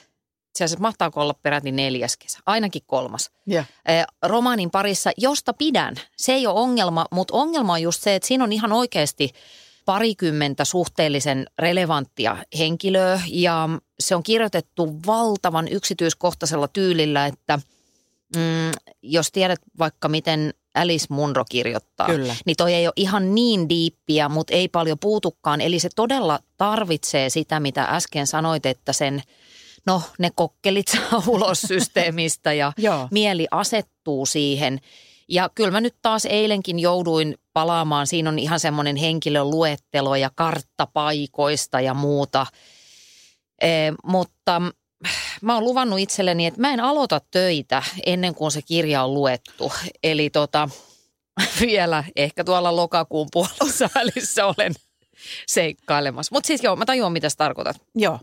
itse 0.48 0.64
asiassa 0.64 0.82
mahtaako 0.82 1.20
olla 1.20 1.34
peräti 1.42 1.72
neljäs 1.72 2.16
kesä, 2.16 2.38
ainakin 2.46 2.82
kolmas. 2.86 3.30
Yeah. 3.50 3.66
Eh, 3.86 4.04
romaanin 4.22 4.70
parissa, 4.70 5.10
josta 5.16 5.52
pidän. 5.52 5.94
Se 6.16 6.32
ei 6.32 6.46
ole 6.46 6.60
ongelma, 6.60 7.06
mutta 7.10 7.34
ongelma 7.34 7.72
on 7.72 7.82
just 7.82 8.02
se, 8.02 8.14
että 8.14 8.28
siinä 8.28 8.44
on 8.44 8.52
ihan 8.52 8.72
oikeasti 8.72 9.30
parikymmentä 9.84 10.64
suhteellisen 10.64 11.46
relevanttia 11.58 12.36
henkilöä 12.58 13.20
ja 13.26 13.68
se 14.00 14.16
on 14.16 14.22
kirjoitettu 14.22 15.00
valtavan 15.06 15.68
yksityiskohtaisella 15.68 16.68
tyylillä, 16.68 17.26
että– 17.26 17.58
mm, 18.36 18.70
jos 19.02 19.32
tiedät 19.32 19.60
vaikka 19.78 20.08
miten 20.08 20.54
Alice 20.74 21.06
Munro 21.10 21.44
kirjoittaa, 21.48 22.06
Kyllä. 22.06 22.36
niin 22.46 22.56
toi 22.56 22.74
ei 22.74 22.86
ole 22.86 22.92
ihan 22.96 23.34
niin 23.34 23.68
diippiä, 23.68 24.28
mutta 24.28 24.54
ei 24.54 24.68
paljon 24.68 24.98
puutukaan. 24.98 25.60
Eli 25.60 25.78
se 25.78 25.88
todella 25.96 26.38
tarvitsee 26.56 27.30
sitä, 27.30 27.60
mitä 27.60 27.84
äsken 27.84 28.26
sanoit, 28.26 28.66
että 28.66 28.92
sen, 28.92 29.22
no 29.86 30.02
ne 30.18 30.30
kokkelit 30.34 30.88
saa 30.88 31.22
ulos 31.26 31.60
systeemistä 31.60 32.52
ja 32.52 32.72
mieli 33.10 33.46
asettuu 33.50 34.26
siihen. 34.26 34.80
Ja 35.28 35.50
kyllä 35.54 35.70
mä 35.70 35.80
nyt 35.80 35.94
taas 36.02 36.26
eilenkin 36.26 36.78
jouduin 36.78 37.34
palaamaan. 37.52 38.06
Siinä 38.06 38.30
on 38.30 38.38
ihan 38.38 38.60
semmoinen 38.60 38.96
henkilöluettelo 38.96 40.16
ja 40.16 40.30
karttapaikoista 40.34 41.80
ja 41.80 41.94
muuta. 41.94 42.46
E, 43.60 43.68
mutta 44.04 44.62
mä 45.42 45.54
oon 45.54 45.64
luvannut 45.64 45.98
itselleni, 45.98 46.46
että 46.46 46.60
mä 46.60 46.72
en 46.72 46.80
aloita 46.80 47.20
töitä 47.30 47.82
ennen 48.06 48.34
kuin 48.34 48.50
se 48.50 48.62
kirja 48.62 49.04
on 49.04 49.14
luettu. 49.14 49.72
Eli 50.02 50.30
tota, 50.30 50.68
vielä 51.60 52.04
ehkä 52.16 52.44
tuolla 52.44 52.76
lokakuun 52.76 53.28
puolessa 53.32 53.90
välissä 53.94 54.46
olen 54.46 54.74
seikkailemassa. 55.46 56.34
Mutta 56.34 56.46
siis 56.46 56.62
joo, 56.62 56.76
mä 56.76 56.84
tajuan, 56.84 57.12
mitä 57.12 57.28
sä 57.28 57.36
tarkoitat. 57.36 57.76
Joo. 57.94 58.20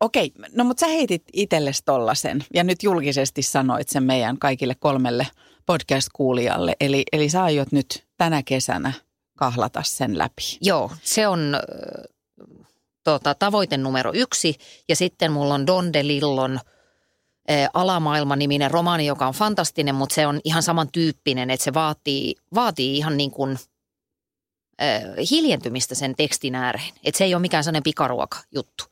Okei, 0.00 0.32
no 0.54 0.64
mutta 0.64 0.80
sä 0.80 0.86
heitit 0.86 1.22
itsellesi 1.32 1.82
tollasen 1.84 2.44
ja 2.54 2.64
nyt 2.64 2.82
julkisesti 2.82 3.42
sanoit 3.42 3.88
sen 3.88 4.02
meidän 4.02 4.38
kaikille 4.38 4.74
kolmelle 4.74 5.26
podcast-kuulijalle. 5.66 6.76
Eli, 6.80 7.04
eli 7.12 7.28
sä 7.28 7.44
aiot 7.44 7.72
nyt 7.72 8.04
tänä 8.16 8.42
kesänä 8.42 8.92
kahlata 9.38 9.82
sen 9.82 10.18
läpi. 10.18 10.58
Joo, 10.60 10.90
se 11.02 11.28
on 11.28 11.56
tota, 13.06 13.34
tavoite 13.34 13.76
numero 13.76 14.10
yksi. 14.14 14.54
Ja 14.88 14.96
sitten 14.96 15.32
mulla 15.32 15.54
on 15.54 15.66
Don 15.66 15.92
DeLillon 15.92 16.60
äh, 17.50 17.68
Alamaailma-niminen 17.74 18.70
romaani, 18.70 19.06
joka 19.06 19.26
on 19.26 19.34
fantastinen, 19.34 19.94
mutta 19.94 20.14
se 20.14 20.26
on 20.26 20.40
ihan 20.44 20.62
samantyyppinen, 20.62 21.50
että 21.50 21.64
se 21.64 21.74
vaatii, 21.74 22.34
vaatii 22.54 22.96
ihan 22.96 23.16
niin 23.16 23.30
kuin 23.30 23.58
äh, 24.82 25.02
hiljentymistä 25.30 25.94
sen 25.94 26.14
tekstin 26.16 26.54
ääreen. 26.54 26.92
Että 27.04 27.18
se 27.18 27.24
ei 27.24 27.34
ole 27.34 27.40
mikään 27.40 27.64
sellainen 27.64 27.82
pikaruoka 27.82 28.38
juttu. 28.54 28.84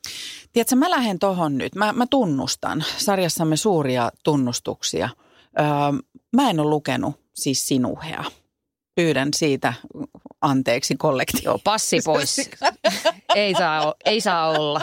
Tiedätkö, 0.52 0.76
mä 0.76 0.90
lähden 0.90 1.18
tohon 1.18 1.58
nyt. 1.58 1.74
Mä, 1.74 1.92
mä 1.92 2.06
tunnustan 2.06 2.84
sarjassamme 2.96 3.56
suuria 3.56 4.10
tunnustuksia. 4.24 5.08
Öö, 5.60 5.66
mä 6.36 6.50
en 6.50 6.60
ole 6.60 6.70
lukenut 6.70 7.20
siis 7.32 7.68
sinuhea. 7.68 8.24
Pyydän 8.94 9.28
siitä 9.34 9.74
anteeksi 10.44 10.96
kollektiivisesti. 10.96 11.48
Joo, 11.48 11.58
passi 11.64 12.00
pois. 12.04 12.50
ei, 13.34 13.54
saa, 13.54 13.94
ei 14.04 14.20
saa 14.20 14.48
olla. 14.48 14.80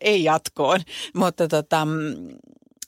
ei 0.00 0.24
jatkoon. 0.24 0.80
Mutta 1.14 1.48
tota, 1.48 1.84
mm, 1.84 2.28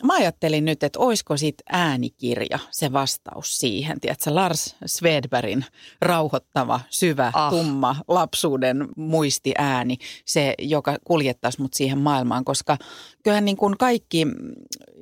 mä 0.05 0.15
ajattelin 0.15 0.65
nyt, 0.65 0.83
että 0.83 0.99
olisiko 0.99 1.37
sit 1.37 1.55
äänikirja 1.69 2.59
se 2.71 2.93
vastaus 2.93 3.59
siihen. 3.59 4.01
Tiedätkö, 4.01 4.35
Lars 4.35 4.77
Svedbergin 4.87 5.65
rauhoittava, 6.01 6.81
syvä, 6.91 7.33
Ah. 7.35 7.51
tumma 7.51 7.97
lapsuuden 8.09 8.89
muistiääni, 8.97 9.99
se, 10.25 10.55
joka 10.59 10.97
kuljettaisi 11.05 11.61
mut 11.63 11.75
siihen 11.75 11.99
maailmaan, 11.99 12.45
koska 12.45 12.79
kyllähän 13.23 13.45
niin 13.45 13.57
kuin 13.57 13.79
kaikki 13.79 14.27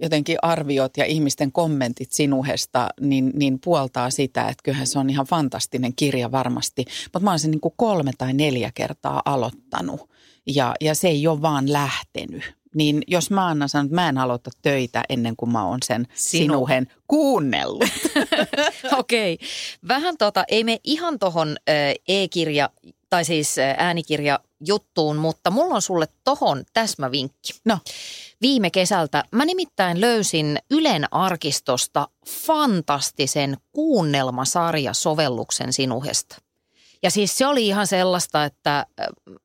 jotenkin 0.02 0.36
arviot 0.42 0.96
ja 0.96 1.04
ihmisten 1.04 1.52
kommentit 1.52 2.12
sinuhesta, 2.12 2.88
niin, 3.00 3.32
niin 3.34 3.58
puoltaa 3.64 4.10
sitä, 4.10 4.42
että 4.48 4.62
kyllähän 4.62 4.86
se 4.86 4.98
on 4.98 5.10
ihan 5.10 5.26
fantastinen 5.26 5.94
kirja 5.96 6.32
varmasti. 6.32 6.84
Mutta 7.04 7.20
mä 7.20 7.30
oon 7.30 7.38
sen 7.38 7.50
niin 7.50 7.60
kuin 7.60 7.74
kolme 7.76 8.10
tai 8.18 8.32
neljä 8.32 8.70
kertaa 8.74 9.22
aloittanut 9.24 10.10
ja, 10.46 10.74
ja 10.80 10.94
se 10.94 11.08
ei 11.08 11.26
ole 11.26 11.42
vaan 11.42 11.72
lähtenyt. 11.72 12.63
Niin 12.74 13.02
jos 13.06 13.30
mä 13.30 13.46
Anna 13.46 13.68
sanon, 13.68 13.86
että 13.86 13.94
mä 13.94 14.08
en 14.08 14.18
aloita 14.18 14.50
töitä 14.62 15.02
ennen 15.08 15.36
kuin 15.36 15.52
mä 15.52 15.66
oon 15.66 15.78
sen 15.84 16.06
Sinu. 16.14 16.42
sinuhen 16.42 16.86
kuunnellut. 17.08 17.88
Okei. 18.98 19.38
Vähän 19.88 20.16
tota, 20.18 20.44
ei 20.48 20.64
me 20.64 20.80
ihan 20.84 21.18
tohon 21.18 21.56
e-kirja 22.08 22.70
tai 23.10 23.24
siis 23.24 23.56
äänikirja 23.78 24.40
juttuun, 24.66 25.16
mutta 25.16 25.50
mulla 25.50 25.74
on 25.74 25.82
sulle 25.82 26.06
tohon 26.24 26.64
täsmävinkki. 26.72 27.52
No, 27.64 27.78
Viime 28.44 28.70
kesältä 28.70 29.24
mä 29.30 29.44
nimittäin 29.44 30.00
löysin 30.00 30.58
Ylen 30.70 31.04
arkistosta 31.10 32.08
fantastisen 32.28 33.56
kuunnelmasarjasovelluksen 33.72 35.72
sinuhesta. 35.72 36.36
Ja 37.02 37.10
siis 37.10 37.38
se 37.38 37.46
oli 37.46 37.66
ihan 37.66 37.86
sellaista, 37.86 38.44
että 38.44 38.86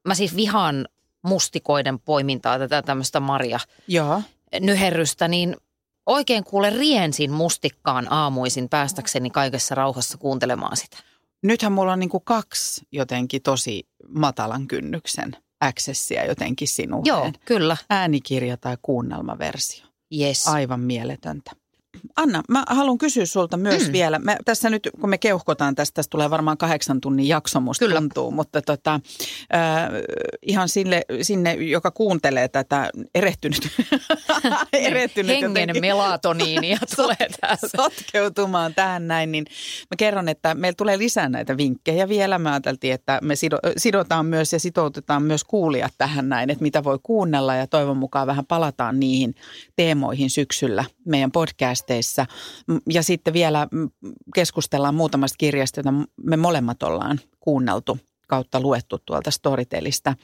mä 0.07 0.15
siis 0.15 0.35
vihaan 0.35 0.87
mustikoiden 1.23 1.99
poimintaa 1.99 2.59
tätä 2.59 2.81
tämmöistä 2.81 3.19
Maria 3.19 3.59
joo. 3.87 4.21
nyherrystä, 4.59 5.27
niin 5.27 5.55
oikein 6.05 6.43
kuule 6.43 6.69
riensin 6.69 7.31
mustikkaan 7.31 8.11
aamuisin 8.11 8.69
päästäkseni 8.69 9.29
kaikessa 9.29 9.75
rauhassa 9.75 10.17
kuuntelemaan 10.17 10.77
sitä. 10.77 10.97
Nythän 11.43 11.71
mulla 11.71 11.93
on 11.93 11.99
niin 11.99 12.09
kuin 12.09 12.23
kaksi 12.23 12.81
jotenkin 12.91 13.41
tosi 13.41 13.87
matalan 14.07 14.67
kynnyksen 14.67 15.35
accessia 15.61 16.25
jotenkin 16.25 16.67
sinuheen. 16.67 17.05
Joo, 17.05 17.31
kyllä. 17.45 17.77
Äänikirja 17.89 18.57
tai 18.57 18.77
kuunnelmaversio. 18.81 19.85
Yes. 20.19 20.47
Aivan 20.47 20.79
mieletöntä. 20.79 21.51
Anna, 22.15 22.43
mä 22.49 22.63
haluan 22.69 22.97
kysyä 22.97 23.25
sulta 23.25 23.57
myös 23.57 23.87
Mm. 23.87 23.91
vielä. 23.93 24.19
Mä, 24.19 24.37
tässä 24.45 24.69
nyt, 24.69 24.89
kun 25.01 25.09
me 25.09 25.17
keuhkotaan 25.17 25.75
tästä, 25.75 25.95
tästä 25.95 26.09
tulee 26.09 26.29
varmaan 26.29 26.57
kahdeksan 26.57 27.01
tunnin 27.01 27.27
jakso, 27.27 27.59
musta 27.59 27.85
Kyllä. 27.85 27.99
tuntuu. 27.99 28.31
Mutta 28.31 28.61
tota, 28.61 28.93
äh, 29.55 29.89
ihan 30.41 30.69
sille, 30.69 31.01
sinne, 31.21 31.53
joka 31.53 31.91
kuuntelee 31.91 32.47
tätä 32.47 32.89
erehtynyt, 33.15 33.67
erehtynyt 34.73 35.29
Hengen 35.35 35.49
jotenkin 35.51 35.81
melatoniinia 35.81 36.77
tulee 36.95 37.27
täältä. 37.41 37.67
sotkeutumaan 37.77 38.73
tähän 38.75 39.07
näin, 39.07 39.31
niin 39.31 39.45
mä 39.81 39.95
kerron, 39.97 40.29
että 40.29 40.55
meillä 40.55 40.75
tulee 40.75 40.97
lisää 40.97 41.29
näitä 41.29 41.57
vinkkejä 41.57 42.09
vielä. 42.09 42.39
Me 42.39 42.49
ajateltiin, 42.49 42.93
että 42.93 43.19
me 43.23 43.35
sido, 43.35 43.57
sidotaan 43.77 44.25
myös 44.25 44.53
ja 44.53 44.59
sitoutetaan 44.59 45.23
myös 45.23 45.43
kuulijat 45.43 45.93
tähän 45.97 46.29
näin, 46.29 46.49
että 46.49 46.63
mitä 46.63 46.83
voi 46.83 46.99
kuunnella 47.03 47.55
ja 47.55 47.67
toivon 47.67 47.97
mukaan 47.97 48.27
vähän 48.27 48.45
palataan 48.45 48.99
niihin 48.99 49.35
teemoihin 49.75 50.29
syksyllä 50.29 50.85
meidän 51.05 51.31
podcasteissa. 51.31 51.88
M- 52.67 52.77
Ja 52.89 53.03
sitten 53.03 53.33
vielä 53.33 53.67
keskustellaan 54.35 54.95
muutamasta 54.95 55.35
kirjasta, 55.37 55.79
jota 55.79 55.93
me 56.23 56.37
molemmat 56.37 56.83
ollaan 56.83 57.19
kuunneltu 57.39 57.97
kautta 58.29 58.59
luettu 58.59 58.97
tuolta 59.05 59.31
Storytelista. 59.31 60.15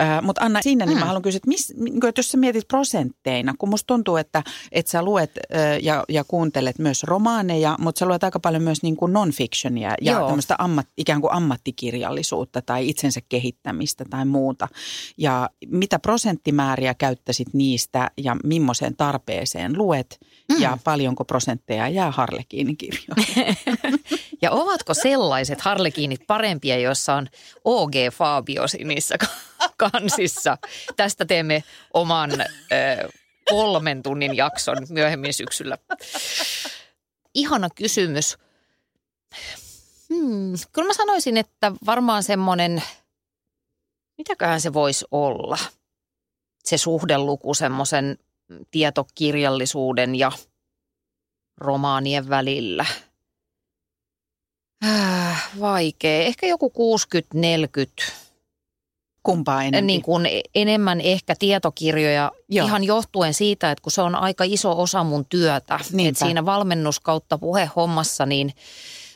Äh, 0.00 0.22
Mutta 0.22 0.44
Anna, 0.44 0.62
siinä 0.62 0.86
niin 0.86 0.96
Mm. 0.96 1.00
mä 1.00 1.06
haluan 1.06 1.22
kysyä, 1.22 1.36
että, 1.36 1.48
mis, 1.48 1.74
niin 1.76 2.00
kuin, 2.00 2.08
että 2.08 2.18
jos 2.18 2.30
sä 2.30 2.38
mietit 2.38 2.68
prosentteina, 2.68 3.54
kun 3.58 3.68
musta 3.68 3.86
tuntuu, 3.86 4.16
että, 4.16 4.42
että 4.72 4.90
sä 4.90 5.02
luet 5.02 5.30
äh, 5.54 5.78
ja, 5.82 6.04
ja 6.08 6.24
kuuntelet 6.24 6.78
myös 6.78 7.02
romaaneja, 7.04 7.76
mutta 7.80 7.98
sä 7.98 8.06
luet 8.06 8.24
aika 8.24 8.40
paljon 8.40 8.62
myös 8.62 8.82
niin 8.82 8.96
kuin 8.96 9.12
non-fictionia 9.12 9.94
ja 10.00 10.12
Joo. 10.12 10.26
tämmöistä 10.26 10.54
ammat, 10.58 10.86
ikään 10.98 11.20
kuin 11.20 11.32
ammattikirjallisuutta 11.32 12.62
tai 12.62 12.88
itsensä 12.88 13.20
kehittämistä 13.28 14.04
tai 14.10 14.24
muuta. 14.24 14.68
Ja 15.18 15.50
mitä 15.66 15.98
prosenttimääriä 15.98 16.94
käyttäisit 16.94 17.48
niistä 17.54 18.10
ja 18.16 18.36
millaiseen 18.44 18.96
tarpeeseen 18.96 19.78
luet 19.78 20.18
Mm. 20.50 20.60
ja 20.62 20.78
paljonko 20.84 21.24
prosentteja 21.24 21.88
jää 21.88 22.10
Harlekiinin 22.10 22.76
kirjoihin? 22.76 23.56
Ja 24.42 24.50
ovatko 24.50 24.94
sellaiset 24.94 25.60
harlekiinit 25.60 26.26
parempia, 26.26 26.78
joissa 26.78 27.14
on 27.14 27.28
OG 27.64 27.92
Fabiosi 28.12 28.84
niissä 28.84 29.18
ka- 29.18 29.26
kansissa? 29.76 30.58
Tästä 30.96 31.24
teemme 31.24 31.64
oman 31.94 32.30
kolmen 33.50 34.02
tunnin 34.02 34.36
jakson 34.36 34.76
myöhemmin 34.88 35.34
syksyllä. 35.34 35.78
Ihana 37.34 37.68
kysymys. 37.74 38.38
Hmm, 40.08 40.52
kyllä 40.72 40.86
mä 40.86 40.94
sanoisin, 40.94 41.36
että 41.36 41.72
varmaan 41.86 42.22
semmoinen, 42.22 42.82
mitäköhän 44.18 44.60
se 44.60 44.72
voisi 44.72 45.04
olla? 45.10 45.58
Se 46.64 46.78
suhdeluku 46.78 47.54
semmoisen 47.54 48.18
tietokirjallisuuden 48.70 50.14
ja 50.14 50.32
romaanien 51.58 52.28
välillä– 52.28 52.86
Äh, 54.84 55.50
vaikea. 55.60 56.20
Ehkä 56.22 56.46
joku 56.46 56.72
60-40. 58.06 58.12
Kumpaa 59.22 59.62
enemmän? 59.62 59.86
Niin 59.86 60.02
kuin 60.02 60.26
e- 60.26 60.40
enemmän 60.54 61.00
ehkä 61.00 61.34
tietokirjoja 61.38 62.32
Joo. 62.48 62.66
ihan 62.66 62.84
johtuen 62.84 63.34
siitä, 63.34 63.70
että 63.70 63.82
kun 63.82 63.92
se 63.92 64.02
on 64.02 64.14
aika 64.14 64.44
iso 64.44 64.80
osa 64.82 65.04
mun 65.04 65.24
työtä. 65.28 65.80
Niinpä. 65.92 66.08
Et 66.10 66.16
siinä 66.16 66.46
valmennus 66.46 67.00
kautta 67.00 67.38
puhehommassa, 67.38 68.26
niin 68.26 68.52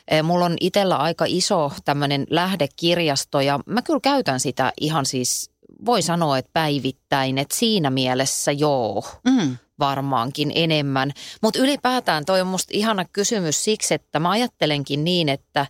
eh, 0.07 0.23
mulla 0.23 0.45
on 0.45 0.55
itsellä 0.59 0.95
aika 0.97 1.25
iso 1.27 1.71
tämmöinen 1.85 2.27
lähdekirjasto 2.29 3.41
ja 3.41 3.59
mä 3.65 3.81
kyllä 3.81 3.99
käytän 4.03 4.39
sitä 4.39 4.73
ihan 4.81 5.05
siis, 5.05 5.49
voi 5.85 6.01
sanoa, 6.01 6.37
että 6.37 6.49
päivittäin. 6.53 7.37
Että 7.37 7.55
siinä 7.55 7.89
mielessä 7.89 8.51
joo 8.51 9.03
Mm. 9.23 9.57
Varmaankin 9.79 10.51
enemmän. 10.55 11.11
Mutta 11.41 11.59
ylipäätään 11.59 12.25
toi 12.25 12.41
on 12.41 12.47
musta 12.47 12.71
ihana 12.73 13.05
kysymys 13.05 13.63
siksi, 13.63 13.93
että 13.93 14.19
mä 14.19 14.29
ajattelenkin 14.29 15.03
niin, 15.03 15.29
että 15.29 15.65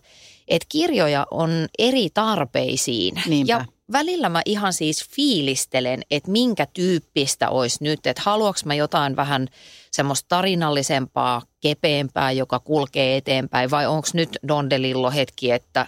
et 0.48 0.66
kirjoja 0.68 1.26
on 1.30 1.50
eri 1.78 2.08
tarpeisiin. 2.14 3.22
Niinpä. 3.26 3.52
Ja 3.52 3.64
välillä 3.92 4.28
mä 4.28 4.42
ihan 4.44 4.72
siis 4.72 5.08
fiilistelen, 5.08 6.02
että 6.10 6.30
minkä 6.30 6.66
tyyppistä 6.66 7.50
olisi 7.50 7.78
nyt, 7.80 8.06
että 8.06 8.22
haluanko 8.24 8.60
mä 8.64 8.74
jotain 8.74 9.16
vähän 9.16 9.48
semmoista 9.90 10.28
tarinallisempaa, 10.28 11.42
kepeämpää, 11.60 12.32
joka 12.32 12.58
kulkee 12.58 13.16
eteenpäin 13.16 13.70
vai 13.70 13.86
onko 13.86 14.08
nyt 14.14 14.38
Don 14.48 14.70
DeLillo 14.70 15.10
hetki, 15.10 15.50
että 15.50 15.86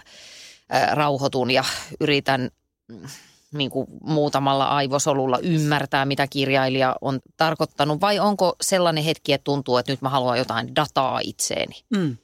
ää, 0.69 0.95
rauhoitun 0.95 1.51
ja 1.51 1.63
yritän 1.99 2.49
mm, 2.87 3.07
niin 3.53 3.69
kuin 3.69 3.87
muutamalla 4.03 4.65
aivosolulla 4.65 5.39
ymmärtää, 5.39 6.05
mitä 6.05 6.27
kirjailija 6.27 6.95
on 7.01 7.19
tarkoittanut, 7.37 8.01
vai 8.01 8.19
onko 8.19 8.55
sellainen 8.61 9.03
hetki, 9.03 9.33
että 9.33 9.43
tuntuu, 9.43 9.77
että 9.77 9.91
nyt 9.91 10.01
mä 10.01 10.09
haluan 10.09 10.37
jotain 10.37 10.75
dataa 10.75 11.19
itseeni? 11.23 11.75
Mm. 11.89 12.17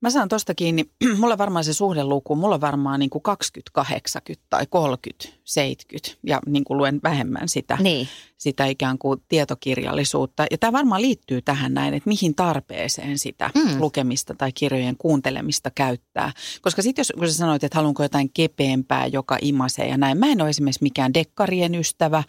Mä 0.00 0.10
saan 0.10 0.28
tosta 0.28 0.54
kiinni, 0.54 0.90
mulla 1.20 1.38
varmaan 1.38 1.64
se 1.64 1.74
suhdeluku, 1.74 2.36
mulla 2.36 2.60
varmaan 2.60 3.00
niin 3.00 3.10
kuin 3.10 3.22
20, 3.22 3.70
80 3.74 4.46
tai 4.50 4.66
30 4.70 5.28
70 5.44 6.18
ja 6.26 6.40
niin 6.46 6.64
kuin 6.64 6.76
luen 6.78 7.00
vähemmän 7.02 7.48
sitä, 7.48 7.78
Niin. 7.80 8.08
sitä 8.36 8.66
ikään 8.66 8.98
kuin 8.98 9.22
tietokirjallisuutta. 9.28 10.46
Ja 10.50 10.58
tämä 10.58 10.72
varmaan 10.72 11.02
liittyy 11.02 11.42
tähän 11.42 11.74
näin, 11.74 11.94
että 11.94 12.08
mihin 12.08 12.34
tarpeeseen 12.34 13.18
sitä 13.18 13.50
Mm. 13.54 13.80
lukemista 13.80 14.34
tai 14.34 14.52
kirjojen 14.52 14.96
kuuntelemista 14.96 15.70
käyttää. 15.74 16.32
Koska 16.62 16.82
sitten 16.82 17.00
jos 17.00 17.12
kun 17.18 17.28
sä 17.28 17.34
sanoit, 17.34 17.64
että 17.64 17.78
haluanko 17.78 18.02
jotain 18.02 18.30
kepeämpää, 18.34 19.06
joka 19.06 19.38
imasee 19.42 19.88
ja 19.88 19.96
näin. 19.96 20.18
Mä 20.18 20.26
en 20.26 20.40
ole 20.42 20.50
esimerkiksi 20.50 20.82
mikään 20.82 21.14
dekkarien 21.14 21.74
ystävä, 21.74 22.22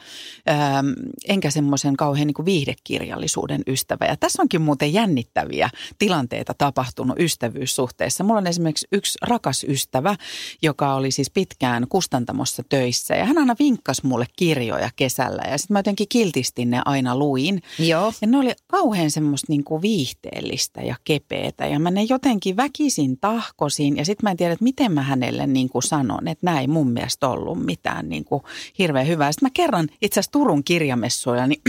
ähm, 0.49 0.87
enkä 1.27 1.49
semmoisen 1.49 1.95
kauhean 1.97 2.27
niin 2.27 2.33
kuin 2.33 2.45
viihdekirjallisuuden 2.45 3.61
ystävä. 3.67 4.05
Ja 4.05 4.17
tässä 4.17 4.41
onkin 4.41 4.61
muuten 4.61 4.93
jännittäviä 4.93 5.69
tilanteita 5.99 6.53
tapahtunut 6.53 7.19
ystävyyssuhteessa. 7.19 8.23
Mulla 8.23 8.37
on 8.39 8.47
esimerkiksi 8.47 8.87
yksi 8.91 9.17
rakas 9.21 9.63
ystävä, 9.69 10.15
joka 10.61 10.95
oli 10.95 11.11
siis 11.11 11.29
pitkään 11.29 11.85
kustantamossa 11.89 12.63
töissä. 12.69 13.04
Ja 13.13 13.25
hän 13.25 13.37
aina 13.37 13.55
vinkkasi 13.59 14.07
mulle 14.07 14.25
kirjoja 14.35 14.89
kesällä 14.95 15.43
ja 15.51 15.57
sitten 15.57 15.75
mä 15.75 15.79
jotenkin 15.79 16.07
kiltisti 16.09 16.65
ne 16.65 16.81
aina 16.85 17.17
luin. 17.17 17.61
Joo. 17.79 18.13
Ja 18.21 18.27
ne 18.27 18.37
oli 18.37 18.53
kauhean 18.67 19.11
semmoista 19.11 19.45
niin 19.49 19.63
kuin 19.63 19.81
viihteellistä 19.81 20.81
ja 20.81 20.95
kepeätä 21.03 21.65
ja 21.67 21.79
mä 21.79 21.91
ne 21.91 22.03
jotenkin 22.03 22.57
väkisin 22.57 23.17
tahkosin 23.17 23.97
ja 23.97 24.05
sitten 24.05 24.25
mä 24.25 24.31
en 24.31 24.37
tiedä, 24.37 24.53
että 24.53 24.63
miten 24.63 24.91
mä 24.91 25.01
hänelle 25.01 25.47
niin 25.47 25.69
kuin 25.69 25.83
sanon, 25.83 26.27
että 26.27 26.45
näin 26.45 26.69
mun 26.69 26.91
mielestä 26.91 27.27
ollut 27.27 27.65
mitään 27.65 28.09
niin 28.09 28.25
kuin 28.25 28.43
hirveän 28.79 29.07
hyvää. 29.07 29.31
Sitten 29.31 29.45
mä 29.45 29.51
kerran 29.53 29.87
itse 30.01 30.19
asiassa 30.19 30.31
Turun 30.31 30.63
kirjamessuilla 30.63 31.47
niin 31.47 31.61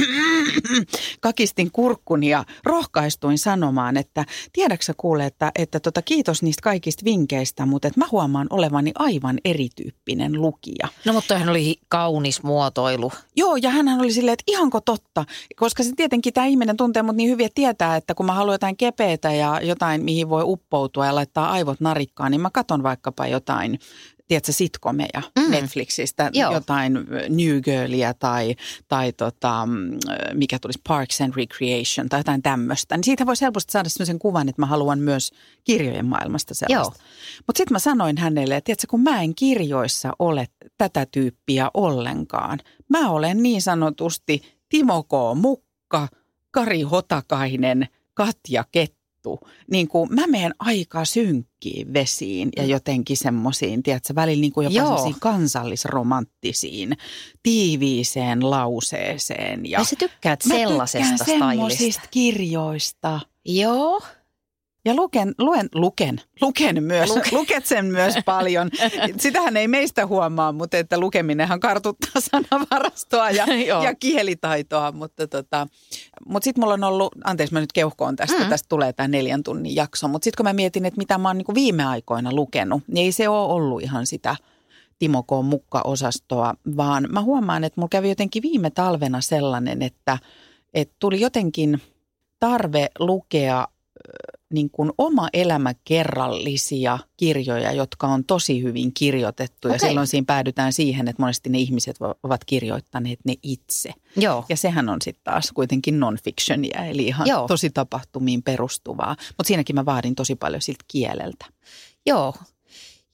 kakistin 1.21 1.71
kurkkuni 1.73 2.29
ja 2.29 2.45
rohkaistuin 2.65 3.39
sanomaan, 3.39 3.97
että 3.97 4.25
tiedäksä 4.53 4.95
kuule, 4.97 5.27
että, 5.27 5.53
että 5.55 5.81
tota, 5.81 6.03
kiitos 6.03 6.43
niistä 6.43 6.63
kaikista 6.63 7.05
vinkkeistä, 7.05 7.67
mutta 7.67 7.89
että 7.89 8.01
mä 8.01 8.07
huomaan 8.13 8.47
olevani 8.51 8.93
aivan 8.95 9.39
erityyppinen 9.45 10.33
lukija. 10.33 10.89
No 11.05 11.13
mutta 11.13 11.26
toihan 11.29 11.49
oli 11.49 11.77
kaunis 11.89 12.43
muotoilu. 12.43 13.13
Joo, 13.37 13.57
ja 13.57 13.71
hän 13.71 14.01
oli 14.01 14.13
silleen, 14.13 14.33
että 14.33 14.45
ihanko 14.47 14.81
totta, 14.81 15.25
koska 15.57 15.83
se 15.83 15.93
tietenkin 15.97 16.33
tämä 16.33 16.47
ihminen 16.47 16.77
tuntee 16.77 17.03
mut 17.03 17.17
niin 17.17 17.31
hyvin, 17.31 17.47
että 17.47 17.55
tietää, 17.55 17.97
että 17.97 18.15
kun 18.15 18.27
mä 18.27 18.33
haluan 18.33 18.55
jotain 18.55 18.77
kepeätä 18.77 19.33
ja 19.33 19.61
jotain, 19.63 20.05
mihin 20.05 20.29
voi 20.29 20.43
uppoutua 20.45 21.07
ja 21.07 21.15
laittaa 21.15 21.51
aivot 21.51 21.81
narikkaan, 21.81 22.31
niin 22.31 22.41
mä 22.41 22.51
katon 22.51 22.83
vaikkapa 22.83 23.27
jotain, 23.27 23.79
tiedätkö, 24.29 24.53
sitcomeja 24.53 25.23
Mm. 25.39 25.51
Netflixistä, 25.51 26.31
Joo. 26.35 26.53
jotain 26.53 26.93
New 27.29 27.61
Girlia 27.63 28.15
tai, 28.15 28.57
tai 28.89 29.13
tota, 29.13 29.67
mm, 29.67 29.99
mikä 30.35 30.59
tulisi 30.59 30.81
Parks 30.89 31.21
and 31.21 31.33
Recreation 31.37 32.09
tai 32.09 32.21
jotain 32.21 32.43
tämmöistä. 32.43 32.97
Niin 32.97 33.05
siitä 33.05 33.27
voisi 33.27 33.45
helposti 33.45 33.73
saada 33.73 33.89
sellaisen 33.89 34.19
kuvan, 34.19 34.49
että 34.49 34.63
mä 34.63 34.67
haluan 34.67 34.99
myös 34.99 35.31
kirjojen 35.65 36.07
maailmasta 36.07 36.55
sellaista. 36.55 37.03
Mutta 37.47 37.59
sitten 37.59 37.75
mä 37.75 37.79
sanoin 37.79 38.17
hänelle, 38.19 38.57
että 38.57 38.67
tiedätkö, 38.67 38.87
kun 38.91 39.01
mä 39.03 39.23
en 39.23 39.35
kirjoissa 39.35 40.13
ole 40.19 40.47
tätä 40.79 41.07
tyyppiä 41.07 41.71
ollenkaan. 41.75 42.59
Mä 42.89 43.11
olen 43.11 43.43
niin 43.43 43.63
sanotusti 43.63 44.43
Timo 44.69 45.03
K. 45.03 45.11
Mukka, 45.35 46.09
Kari 46.51 46.83
Hotakainen, 46.83 47.89
Katja 48.15 48.65
Kettu. 49.27 49.49
Niin 49.71 49.89
kuin 49.89 50.15
mä 50.15 50.27
menen 50.27 50.55
aika 50.59 51.05
synkkiin 51.05 51.93
vesiin 51.93 52.49
ja 52.57 52.65
jotenkin 52.65 53.17
semmoisiin, 53.17 53.83
tiedätkö, 53.83 54.15
välillä 54.15 54.41
niin 54.41 54.53
kuin 54.53 54.65
jopa 54.65 54.77
Joo. 54.77 54.87
semmoisiin 54.87 55.21
kansallisromanttisiin, 55.21 56.97
tiiviiseen 57.43 58.51
lauseeseen. 58.51 59.67
Ja 59.67 59.79
Ja 59.81 59.85
sä 59.85 59.97
tykkäät 59.99 60.45
mä 60.47 60.55
sellaisesta 60.55 61.01
tykkään 61.01 61.19
stylista. 61.19 61.47
semmoisista 61.49 62.09
kirjoista. 62.11 63.21
Joo. 63.45 64.03
Ja 64.87 64.95
luken, 64.95 65.35
luen, 65.39 65.69
luken, 65.75 66.21
luken 66.41 66.83
myös, 66.83 67.09
Luke. 67.11 67.29
luket 67.33 67.67
sen 67.67 67.85
myös 67.87 68.15
paljon. 68.25 68.71
Sitähän 69.19 69.57
ei 69.57 69.69
meistä 69.69 70.07
huomaa, 70.07 70.53
mutta 70.53 70.77
että 70.77 71.01
lukeminenhan 71.01 71.61
kartuttaa 71.61 72.21
sanavarastoa 72.31 73.31
ja, 73.31 73.47
ja 73.85 73.95
kielitaitoa. 73.95 74.93
Mutta, 74.93 75.27
tota, 75.29 75.67
mutta 76.29 76.45
sitten 76.45 76.63
mulla 76.63 76.75
on 76.75 76.85
ollut, 76.85 77.13
anteeksi 77.25 77.55
mä 77.55 77.61
nyt 77.61 77.73
keuhkoon 77.73 78.17
tästä, 78.17 78.37
Mm. 78.43 78.49
tästä 78.49 78.69
tulee 78.69 78.93
tämä 78.93 79.09
neljän 79.09 79.43
tunnin 79.43 79.75
jakso. 79.75 80.09
Mutta 80.09 80.25
sitten 80.25 80.37
kun 80.37 80.45
mä 80.51 80.53
mietin, 80.53 80.87
että 80.87 80.99
mitä 80.99 81.19
mä 81.19 81.29
oon 81.29 81.39
niin 81.39 81.55
viime 81.55 81.85
aikoina 81.85 82.33
lukenut, 82.33 82.83
niin 82.87 83.05
ei 83.05 83.13
se 83.13 83.29
ole 83.29 83.53
ollut 83.53 83.83
ihan 83.83 84.07
sitä 84.07 84.37
Timo 84.99 85.23
K. 85.23 85.27
Mukka-osastoa, 85.43 86.55
vaan 86.77 87.07
mä 87.11 87.23
huomaan, 87.23 87.65
että 87.65 87.81
mulla 87.81 87.89
kävi 87.89 88.09
jotenkin 88.09 88.43
viime 88.43 88.71
talvena 88.71 89.21
sellainen, 89.21 89.83
että, 89.83 90.19
että 90.75 90.95
tuli 90.99 91.21
jotenkin 91.21 91.81
tarve 92.41 92.89
lukea 92.99 93.69
niin 94.53 94.71
kuin 94.71 94.93
oma 94.99 95.29
elämä 95.33 95.75
kerrallisia 95.85 96.99
kirjoja, 97.17 97.73
jotka 97.73 98.07
on 98.07 98.25
tosi 98.25 98.63
hyvin 98.63 98.95
kirjoitettu. 98.95 99.69
Ja 99.69 99.75
Okei. 99.75 99.89
silloin 99.89 100.07
siinä 100.07 100.25
päädytään 100.27 100.73
siihen, 100.73 101.09
että 101.09 101.23
monesti 101.23 101.51
ne 101.51 101.59
ihmiset 101.59 101.97
ovat 102.23 102.45
kirjoittaneet 102.45 103.19
ne 103.25 103.35
itse. 103.43 103.93
Joo. 104.17 104.45
Ja 104.49 104.57
sehän 104.57 104.89
on 104.89 105.03
sitten 105.03 105.25
taas 105.25 105.53
kuitenkin 105.53 106.01
non-fictionia, 106.01 106.85
eli 106.85 107.07
ihan. 107.07 107.27
Joo. 107.27 107.49
tosi 107.49 107.71
tapahtumiin 107.71 108.43
perustuvaa. 108.43 109.17
Mutta 109.29 109.49
siinäkin 109.49 109.77
mä 109.77 109.85
vaadin 109.85 110.15
tosi 110.15 110.35
paljon 110.35 110.63
siltä 110.63 110.85
kieleltä. 110.89 111.47
Joo. 112.07 112.35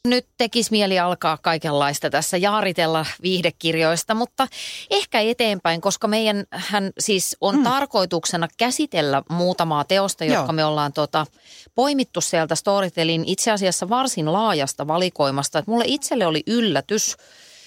Nyt 0.09 0.27
tekisi 0.37 0.71
mieli 0.71 0.99
alkaa 0.99 1.39
kaikenlaista 1.43 2.11
tässä 2.11 2.37
jaaritella 2.37 3.07
viihdekirjoista, 3.23 4.15
mutta 4.15 4.47
ehkä 4.91 5.21
eteenpäin, 5.21 5.81
koska 5.81 6.09
meidän 6.09 6.45
hän 6.51 6.91
siis 6.99 7.37
on 7.41 7.57
mm. 7.57 7.63
tarkoituksena 7.63 8.49
käsitellä 8.59 9.23
muutamaa 9.29 9.85
teosta, 9.85 10.25
jotka 10.25 10.43
Joo. 10.43 10.53
me 10.53 10.65
ollaan 10.65 10.93
tota, 10.93 11.27
poimittu 11.75 12.21
sieltä 12.21 12.55
Storytelin 12.55 13.25
itse 13.27 13.51
asiassa 13.51 13.89
varsin 13.89 14.33
laajasta 14.33 14.87
valikoimasta. 14.87 15.59
Et 15.59 15.67
mulle 15.67 15.85
itselle 15.87 16.27
oli 16.27 16.43
yllätys, 16.47 17.17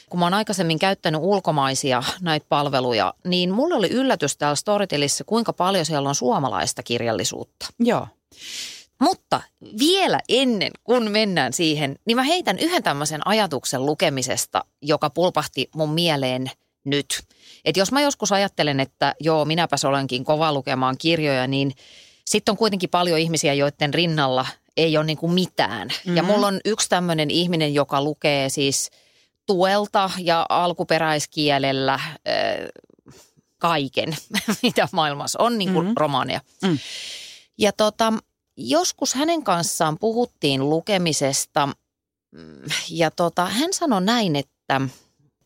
kun 0.09 0.19
mä 0.19 0.25
oon 0.25 0.33
aikaisemmin 0.33 0.79
käyttänyt 0.79 1.21
ulkomaisia 1.23 2.03
näitä 2.21 2.45
palveluja, 2.49 3.13
niin 3.23 3.51
mulle 3.51 3.75
oli 3.75 3.89
yllätys 3.89 4.37
täällä 4.37 4.55
Storytelissä, 4.55 5.23
kuinka 5.23 5.53
paljon 5.53 5.85
siellä 5.85 6.09
on 6.09 6.15
suomalaista 6.15 6.83
kirjallisuutta. 6.83 7.67
Joo. 7.79 8.07
Mutta 8.99 9.41
vielä 9.79 10.19
ennen 10.29 10.71
kuin 10.83 11.11
mennään 11.11 11.53
siihen, 11.53 11.95
niin 12.05 12.17
mä 12.17 12.23
heitän 12.23 12.59
yhden 12.59 12.83
tämmöisen 12.83 13.27
ajatuksen 13.27 13.85
lukemisesta, 13.85 14.65
joka 14.81 15.09
pulpahti 15.09 15.69
mun 15.75 15.89
mieleen 15.89 16.51
nyt. 16.83 17.23
Että 17.65 17.79
jos 17.79 17.91
mä 17.91 18.01
joskus 18.01 18.31
ajattelen, 18.31 18.79
että 18.79 19.15
joo, 19.19 19.45
minäpäs 19.45 19.85
olenkin 19.85 20.23
kova 20.23 20.53
lukemaan 20.53 20.95
kirjoja, 20.97 21.47
niin 21.47 21.71
sitten 22.25 22.53
on 22.53 22.57
kuitenkin 22.57 22.89
paljon 22.89 23.19
ihmisiä, 23.19 23.53
joiden 23.53 23.93
rinnalla 23.93 24.45
ei 24.77 24.97
ole 24.97 25.05
niin 25.05 25.17
kuin 25.17 25.33
mitään. 25.33 25.87
Mm-hmm. 25.87 26.17
Ja 26.17 26.23
mulla 26.23 26.47
on 26.47 26.59
yksi 26.65 26.89
tämmöinen 26.89 27.31
ihminen, 27.31 27.73
joka 27.73 28.03
lukee 28.03 28.49
siis 28.49 28.89
tuelta 29.45 30.09
ja 30.17 30.45
alkuperäiskielellä 30.49 31.93
äh, 31.93 32.11
kaiken, 33.57 34.17
mitä 34.63 34.87
maailmassa 34.91 35.39
on, 35.41 35.57
niin 35.57 35.73
kuin 35.73 35.85
mm-hmm. 35.85 35.97
romaaneja. 35.97 36.41
Mm. 36.61 36.77
Ja 37.57 37.71
tota, 37.71 38.13
joskus 38.57 39.13
hänen 39.13 39.43
kanssaan 39.43 39.97
puhuttiin 39.99 40.69
lukemisesta 40.69 41.67
mm, 42.31 42.61
ja 42.89 43.11
tota, 43.11 43.45
hän 43.45 43.73
sanoi 43.73 44.01
näin, 44.01 44.35
että 44.35 44.81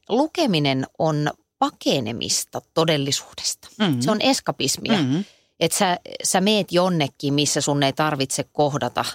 lukeminen 0.09 0.85
on 0.99 1.31
pakenemista 1.59 2.61
todellisuudesta. 2.73 3.67
Mhm. 3.79 3.99
Se 3.99 4.11
on 4.11 4.21
eskapismia. 4.21 4.97
Mm-hmm. 4.97 5.25
Että 5.59 5.77
sä, 5.77 5.99
sä 6.23 6.41
meet 6.41 6.71
jonnekin, 6.71 7.33
missä 7.33 7.61
sun 7.61 7.83
ei 7.83 7.93
tarvitse 7.93 8.43
kohdata 8.43 9.05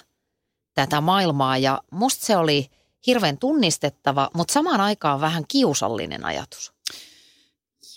tätä 0.73 1.01
maailmaa 1.01 1.57
ja 1.57 1.81
musta 1.91 2.25
se 2.25 2.37
oli 2.37 2.69
hirveän 3.07 3.37
tunnistettava, 3.37 4.29
mutta 4.33 4.53
samaan 4.53 4.81
aikaan 4.81 5.21
vähän 5.21 5.43
kiusallinen 5.47 6.25
ajatus. 6.25 6.74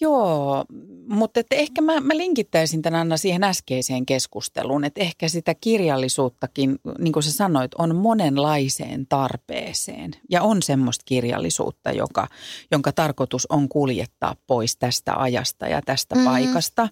Joo, 0.01 0.65
mutta 1.09 1.41
että 1.41 1.57
ehkä 1.57 1.83
mä, 1.83 2.01
mä 2.01 2.17
linkittäisin 2.17 2.83
tämän 2.83 3.01
Anna 3.01 3.17
siihen 3.17 3.45
äskeiseen 3.45 4.07
keskusteluun, 4.07 4.85
että 4.85 5.01
ehkä 5.01 5.29
sitä 5.29 5.55
kirjallisuuttakin, 5.55 6.79
niin 6.99 7.13
kuin 7.13 7.23
sä 7.23 7.33
sanoit, 7.33 7.75
on 7.75 7.97
monenlaiseen 7.97 9.07
tarpeeseen. 9.07 10.11
Ja 10.31 10.43
on 10.43 10.63
semmoista 10.63 11.03
kirjallisuutta, 11.07 11.93
joka, 11.93 12.29
jonka 12.71 12.93
tarkoitus 12.93 13.47
on 13.47 13.69
kuljettaa 13.69 14.37
pois 14.47 14.77
tästä 14.77 15.15
ajasta 15.17 15.67
ja 15.67 15.83
tästä 15.83 16.15
Mhm. 16.15 16.25
mm-hmm. 16.25 16.33
paikasta. 16.33 16.89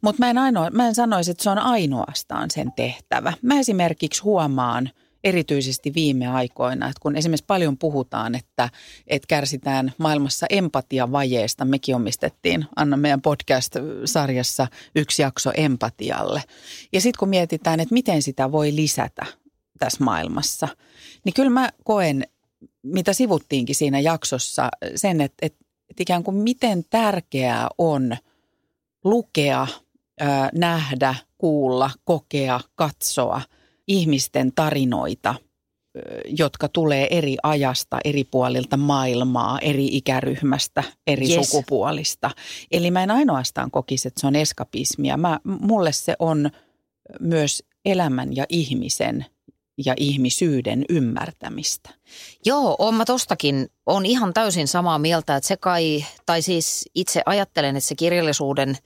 Mutta 0.00 0.22
mä, 0.22 0.30
en 0.30 0.38
ainoa, 0.38 0.70
mä 0.70 0.86
en 0.88 0.94
sanoisi, 0.94 1.30
että 1.30 1.42
se 1.42 1.50
on 1.50 1.58
ainoastaan 1.58 2.50
sen 2.50 2.72
tehtävä. 2.76 3.32
Mä 3.42 3.58
esimerkiksi 3.58 4.22
huomaan– 4.22 4.90
erityisesti 5.24 5.94
viime 5.94 6.26
aikoina, 6.26 6.86
että 6.88 7.00
kun 7.00 7.16
esimerkiksi 7.16 7.44
paljon 7.46 7.78
puhutaan, 7.78 8.34
että, 8.34 8.68
että 9.06 9.26
kärsitään 9.26 9.92
maailmassa 9.98 10.46
empatiavajeesta. 10.50 11.64
Mekin 11.64 11.96
omistettiin 11.96 12.66
Anna 12.76 12.96
meidän 12.96 13.22
podcast-sarjassa 13.22 14.66
yksi 14.96 15.22
jakso 15.22 15.50
empatialle. 15.56 16.42
Ja 16.92 17.00
sitten 17.00 17.18
kun 17.18 17.28
mietitään, 17.28 17.80
että 17.80 17.94
miten 17.94 18.22
sitä 18.22 18.52
voi 18.52 18.76
lisätä 18.76 19.26
tässä 19.78 20.04
maailmassa, 20.04 20.68
niin 21.24 21.34
kyllä 21.34 21.50
mä 21.50 21.70
koen, 21.84 22.24
mitä 22.82 23.12
sivuttiinkin 23.12 23.74
siinä 23.74 24.00
jaksossa, 24.00 24.68
sen, 24.94 25.20
että, 25.20 25.46
että, 25.46 25.64
että 25.90 26.02
ikään 26.02 26.24
kuin 26.24 26.36
miten 26.36 26.84
tärkeää 26.90 27.68
on 27.78 28.16
lukea, 29.04 29.66
nähdä, 30.54 31.14
kuulla, 31.38 31.90
kokea, 32.04 32.60
katsoa– 32.76 33.40
ihmisten 33.88 34.52
tarinoita 34.54 35.34
jotka 36.26 36.68
tulee 36.68 37.06
eri 37.10 37.36
ajasta, 37.42 37.98
eri 38.04 38.24
puolilta 38.24 38.76
maailmaa, 38.76 39.58
eri 39.58 39.86
ikäryhmästä, 39.86 40.84
eri 41.06 41.34
Yes. 41.34 41.50
sukupuolista. 41.50 42.30
Eli 42.70 42.90
mä 42.90 43.02
en 43.02 43.10
ainoastaan 43.10 43.70
kokisi, 43.70 44.08
että 44.08 44.20
se 44.20 44.26
on 44.26 44.36
eskapismia. 44.36 45.16
Mä, 45.16 45.40
mulle 45.44 45.92
se 45.92 46.16
on 46.18 46.50
myös 47.20 47.62
elämän 47.84 48.36
ja 48.36 48.46
ihmisen 48.48 49.26
ja 49.84 49.94
ihmisyyden 49.96 50.84
ymmärtämistä. 50.88 51.90
Joo, 52.44 52.76
on 52.78 52.94
mä 52.94 53.04
tostakin, 53.04 53.68
on 53.86 54.06
ihan 54.06 54.34
täysin 54.34 54.68
samaa 54.68 54.98
mieltä, 54.98 55.36
että 55.36 55.48
se 55.48 55.56
kai, 55.56 56.04
tai 56.26 56.42
siis 56.42 56.90
itse 56.94 57.22
ajattelen, 57.26 57.76
että 57.76 57.88
se 57.88 57.94
kirjallisuuden 57.94 58.78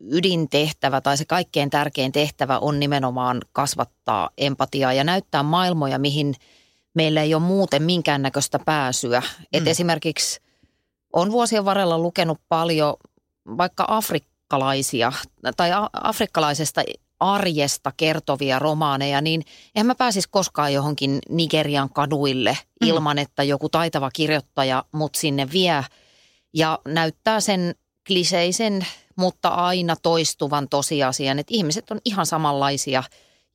ydintehtävä 0.00 1.00
tai 1.00 1.16
se 1.16 1.24
kaikkein 1.24 1.70
tärkein 1.70 2.12
tehtävä 2.12 2.58
on 2.58 2.80
nimenomaan 2.80 3.40
kasvattaa 3.52 4.30
empatiaa 4.38 4.92
ja 4.92 5.04
näyttää 5.04 5.42
maailmoja, 5.42 5.98
mihin 5.98 6.34
meillä 6.94 7.22
ei 7.22 7.34
ole 7.34 7.42
muuten 7.42 7.82
minkäännäköistä 7.82 8.58
pääsyä. 8.58 9.20
Mm. 9.20 9.46
Et 9.52 9.68
esimerkiksi 9.68 10.40
on 11.12 11.32
vuosien 11.32 11.64
varrella 11.64 11.98
lukenut 11.98 12.40
paljon 12.48 12.96
vaikka 13.56 13.84
afrikkalaisia 13.88 15.12
tai 15.56 15.70
afrikkalaisesta 15.92 16.82
arjesta 17.20 17.92
kertovia 17.96 18.58
romaaneja, 18.58 19.20
niin 19.20 19.42
eihän 19.74 19.86
mä 19.86 19.94
pääsisi 19.94 20.28
koskaan 20.30 20.72
johonkin 20.72 21.18
Nigerian 21.28 21.90
kaduille 21.90 22.58
Mm. 22.80 22.88
ilman, 22.88 23.18
että 23.18 23.42
joku 23.42 23.68
taitava 23.68 24.10
kirjoittaja 24.10 24.84
mut 24.92 25.14
sinne 25.14 25.48
vie 25.52 25.84
ja 26.54 26.78
näyttää 26.84 27.40
sen 27.40 27.74
kliseisen, 28.06 28.86
mutta 29.18 29.48
aina 29.48 29.96
toistuvan 29.96 30.68
tosiasian, 30.68 31.38
että 31.38 31.54
ihmiset 31.54 31.90
on 31.90 32.00
ihan 32.04 32.26
samanlaisia 32.26 33.02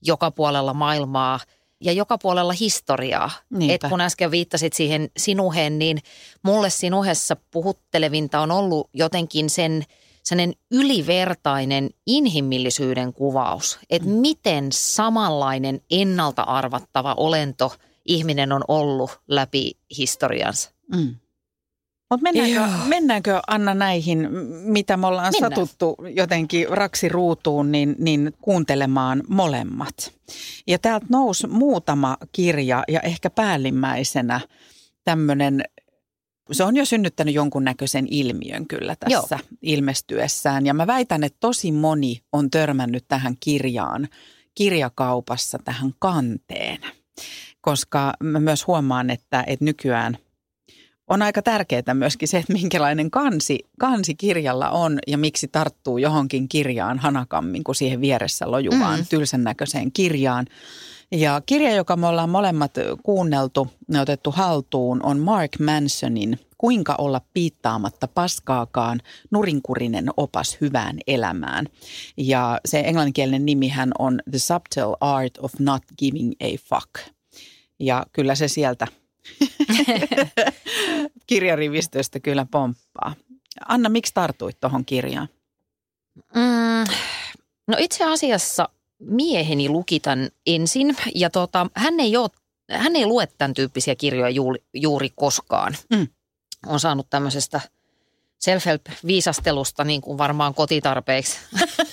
joka 0.02 0.32
puolella 0.32 0.73
maailmaa 0.73 1.39
ja 1.82 1.91
joka 1.91 2.17
puolella 2.17 2.54
historiaa. 2.54 3.32
Niinpä. 3.49 3.73
Et 3.73 3.89
kun 3.89 4.02
äsken 4.02 4.32
viittasit 4.32 4.73
siihen 4.73 5.10
sinuheen, 5.17 5.80
niin 5.80 5.99
mulle 6.43 6.69
sinuhessa 6.69 7.36
puhuttelevinta 7.52 8.39
on 8.39 8.52
ollut 8.52 8.89
jotenkin 8.93 9.49
sen 9.49 9.84
sellainen 10.23 10.56
ylivertainen 10.71 11.89
inhimillisyyden 12.08 13.13
kuvaus, 13.13 13.80
että 13.89 14.10
Mm. 14.10 14.15
miten 14.15 14.67
samanlainen 14.71 15.82
ennalta 15.91 16.41
arvattava 16.41 17.13
olento 17.17 17.73
ihminen 18.06 18.52
on 18.52 18.63
ollut 18.67 19.12
läpi 19.28 19.71
historiansa. 19.97 20.71
Mm. 20.95 21.15
Mutta 22.13 22.23
mennäänkö, 22.23 22.56
Joo. 22.56 22.88
mennäänkö 22.88 23.39
Anna 23.47 23.73
näihin, 23.73 24.28
mitä 24.63 24.97
me 24.97 25.08
ollaan 25.08 25.34
Mennään. 25.34 25.52
satuttu 25.52 25.95
jotenkin 26.10 26.67
raksi 26.69 27.10
ruutuun, 27.10 27.71
niin, 27.71 27.95
niin 27.99 28.34
kuuntelemaan 28.41 29.23
molemmat. 29.28 30.13
Ja 30.67 30.80
täältä 30.80 31.06
nousi 31.10 31.47
muutama 31.47 32.17
kirja 32.32 32.84
ja 32.88 32.99
ehkä 32.99 33.30
päällimmäisenä 33.30 34.41
tämmöinen, 35.04 35.63
se 36.52 36.63
on 36.63 36.76
jo 36.76 36.86
synnyttänyt 36.86 37.36
jonkunnäköisen 37.36 38.08
ilmiön 38.12 38.67
kyllä 38.67 38.95
tässä 38.95 39.36
Joo. 39.39 39.58
ilmestyessään. 39.62 40.65
Ja 40.65 40.73
mä 40.73 40.88
väitän, 40.88 41.23
että 41.23 41.38
tosi 41.39 41.71
moni 41.71 42.21
on 42.34 42.49
törmännyt 42.49 43.06
tähän 43.08 43.36
kirjaan 43.39 44.08
kirjakaupassa 44.56 45.60
tähän 45.65 45.93
kanteen. 45.99 46.80
Koska 47.62 48.13
mä 48.23 48.39
myös 48.39 48.67
huomaan, 48.67 49.10
että, 49.10 49.43
että 49.47 49.65
nykyään 49.65 50.17
on 51.08 51.22
aika 51.22 51.42
tärkeää 51.42 51.94
myöskin 51.94 52.28
se, 52.28 52.38
että 52.38 52.54
minkälainen 52.54 53.12
kansi, 53.12 53.60
kansi 53.80 54.16
kirjalla 54.16 54.70
on 54.70 55.00
ja 55.08 55.18
miksi 55.18 55.48
tarttuu 55.48 55.98
johonkin 55.98 56.50
kirjaan 56.50 57.00
hanakammin 57.00 57.63
kuin 57.63 57.76
siihen 57.76 58.02
vieressä 58.02 58.52
lojuvaan 58.52 59.00
Mm. 59.00 59.06
tylsän 59.10 59.44
näköiseen 59.44 59.92
kirjaan. 59.92 60.46
Ja 61.12 61.42
kirja, 61.46 61.76
joka 61.76 61.96
me 61.96 62.08
ollaan 62.08 62.30
molemmat 62.30 62.72
kuunneltu 63.04 63.68
ja 63.92 64.02
otettu 64.02 64.32
haltuun, 64.32 65.06
on 65.06 65.20
Mark 65.20 65.52
Mansonin 65.60 66.39
Kuinka 66.58 66.96
olla 66.98 67.22
piittaamatta 67.34 68.08
paskaakaan, 68.08 69.00
nurinkurinen 69.32 70.06
opas 70.18 70.58
hyvään 70.62 70.98
elämään. 71.08 71.66
Ja 72.18 72.60
se 72.66 72.80
englanninkielinen 72.80 73.46
nimihän 73.46 73.92
on 74.00 74.20
The 74.32 74.39
Subtle 74.39 74.98
Art 75.02 75.38
of 75.38 75.54
Not 75.60 75.84
Giving 76.00 76.32
a 76.42 76.58
Fuck. 76.70 77.16
Ja 77.80 78.06
kyllä 78.13 78.36
se 78.36 78.48
sieltä 78.48 78.88
kirjarivistöstä 81.27 82.19
kyllä 82.19 82.45
pomppaa. 82.51 83.15
Anna, 83.67 83.89
miksi 83.89 84.13
tartuit 84.13 84.59
tuohon 84.59 84.86
kirjaan? 84.86 85.29
Mm, 86.36 86.93
no 87.67 87.77
itse 87.79 88.03
asiassa 88.03 88.69
mieheni 88.99 89.69
luki 89.69 89.99
tämän 89.99 90.29
ensin 90.45 90.97
ja 91.15 91.29
tota, 91.29 91.67
hän, 91.75 91.99
ei 91.99 92.17
ole, 92.17 92.29
hän 92.71 92.95
ei 92.95 93.05
lue 93.05 93.27
tämän 93.38 93.53
tyyppisiä 93.53 93.95
kirjoja 93.95 94.29
juuri, 94.29 94.63
juuri 94.73 95.09
koskaan. 95.15 95.75
Mm. 95.89 96.07
On 96.65 96.79
saanut 96.79 97.09
tämmöisestä 97.09 97.62
self-help-viisastelusta 98.39 99.83
niin 99.83 100.01
kuin 100.01 100.17
varmaan 100.17 100.53
kotitarpeeksi 100.53 101.38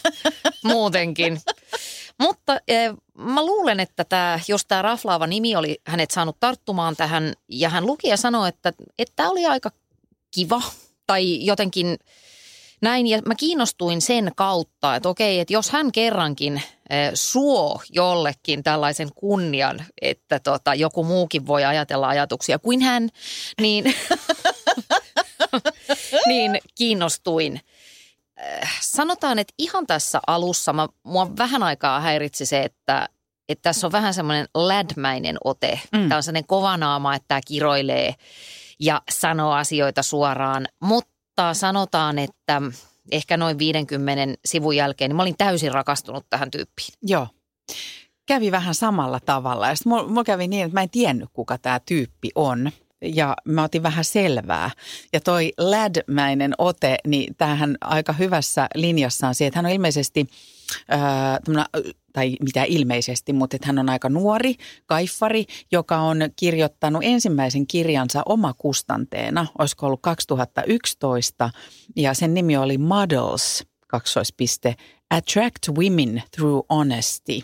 muutenkin. 0.65 1.41
Mutta 2.21 2.61
eh, 2.69 2.93
mä 3.15 3.47
luulen, 3.47 3.81
että 3.81 4.05
tämä, 4.05 4.41
jos 4.49 4.67
tämä 4.67 4.83
raflaava 4.83 5.27
nimi 5.27 5.57
oli 5.57 5.81
hänet 5.87 6.11
saanut 6.11 6.37
tarttumaan 6.41 6.97
tähän 6.97 7.33
ja 7.49 7.69
hän 7.69 7.87
luki 7.87 8.09
ja 8.09 8.17
sanoi, 8.17 8.49
että 8.49 8.73
tämä 9.17 9.31
oli 9.31 9.47
aika 9.47 9.71
kiva 10.31 10.63
tai 11.07 11.45
jotenkin 11.45 11.99
näin. 12.83 13.07
Ja 13.07 13.23
mä 13.27 13.35
kiinnostuin 13.35 14.03
sen 14.03 14.33
kautta, 14.37 14.97
että 14.97 15.09
okei, 15.09 15.41
että 15.41 15.53
jos 15.53 15.71
hän 15.71 15.93
kerrankin 15.93 16.63
eh, 16.91 17.11
suo 17.15 17.81
jollekin 17.91 18.63
tällaisen 18.63 19.09
kunnian, 19.15 19.85
että 20.03 20.39
tota, 20.39 20.75
joku 20.75 21.05
muukin 21.05 21.47
voi 21.47 21.65
ajatella 21.65 22.09
ajatuksia 22.09 22.59
kuin 22.59 22.83
hän, 22.83 23.09
niin, 23.61 23.85
niin 26.27 26.59
kiinnostuin. 26.75 27.61
Eh, 28.41 28.69
Sanotaan, 28.81 29.39
että 29.39 29.55
ihan 29.59 29.87
tässä 29.87 30.21
alussa 30.27 30.73
mä, 30.73 30.89
mua 31.05 31.37
vähän 31.39 31.63
aikaa 31.63 32.01
häiritsi 32.01 32.47
se, 32.47 32.63
että, 32.63 33.09
että 33.49 33.63
tässä 33.63 33.87
on 33.87 33.93
vähän 33.93 34.15
semmoinen 34.15 34.47
lädmäinen 34.55 35.37
ote. 35.45 35.81
Mm. 35.93 36.09
Tämä 36.09 36.17
on 36.17 36.23
sellainen 36.23 36.47
kovanaama, 36.47 37.15
että 37.15 37.29
tämä 37.29 37.41
kiroilee 37.47 38.15
ja 38.81 39.03
sanoo 39.11 39.53
asioita 39.53 40.03
suoraan. 40.03 40.67
Mutta 40.83 41.55
sanotaan, 41.55 42.19
että 42.19 42.63
ehkä 43.13 43.37
noin 43.37 43.59
50 43.59 44.35
sivun 44.45 44.77
jälkeen, 44.77 45.09
niin 45.09 45.17
mä 45.17 45.23
olin 45.23 45.37
täysin 45.39 45.75
rakastunut 45.75 46.27
tähän 46.31 46.51
tyyppiin. 46.51 46.95
Joo. 47.03 47.29
Kävi 48.27 48.51
vähän 48.53 48.75
samalla 48.75 49.21
tavalla. 49.21 49.69
Ja 49.69 49.75
sitten 49.75 49.91
mulla, 49.91 50.09
mulla 50.09 50.25
kävi 50.25 50.49
niin, 50.49 50.65
että 50.65 50.75
mä 50.75 50.83
en 50.83 50.91
tiennyt, 50.91 51.29
kuka 51.33 51.59
tämä 51.59 51.81
tyyppi 51.81 52.31
on. 52.35 52.71
Ja 53.03 53.37
mä 53.45 53.65
otin 53.65 53.83
vähän 53.83 54.05
selvää. 54.05 54.71
Ja 55.13 55.21
toi 55.21 55.53
lädmäinen 55.59 56.55
ote, 56.59 56.97
niin 57.07 57.35
tämähän 57.37 57.77
aika 57.81 58.13
hyvässä 58.13 58.69
linjassa 58.75 59.29
on 59.29 59.35
se, 59.35 59.47
että 59.47 59.59
hän 59.59 59.67
on 59.67 59.73
ilmeisesti, 59.73 60.27
tämmönen- 61.45 61.95
tai 62.13 62.37
mitä 62.41 62.65
ilmeisesti, 62.65 63.33
mutta 63.33 63.57
että 63.57 63.67
hän 63.67 63.79
on 63.79 63.89
aika 63.89 64.09
nuori 64.09 64.55
kaiffari, 64.87 65.45
joka 65.73 65.99
on 65.99 66.19
kirjoittanut 66.37 67.03
ensimmäisen 67.05 67.67
kirjansa 67.67 68.23
omakustanteena, 68.27 69.47
olisiko 69.59 69.87
ollut 69.87 70.03
2011, 70.03 71.51
ja 71.97 72.15
sen 72.15 72.35
nimi 72.35 72.57
oli 72.57 72.79
Models, 72.79 73.65
kaksoispiste, 73.87 74.75
Attract 75.11 75.69
Women 75.69 76.23
Through 76.37 76.67
Honesty. 76.71 77.41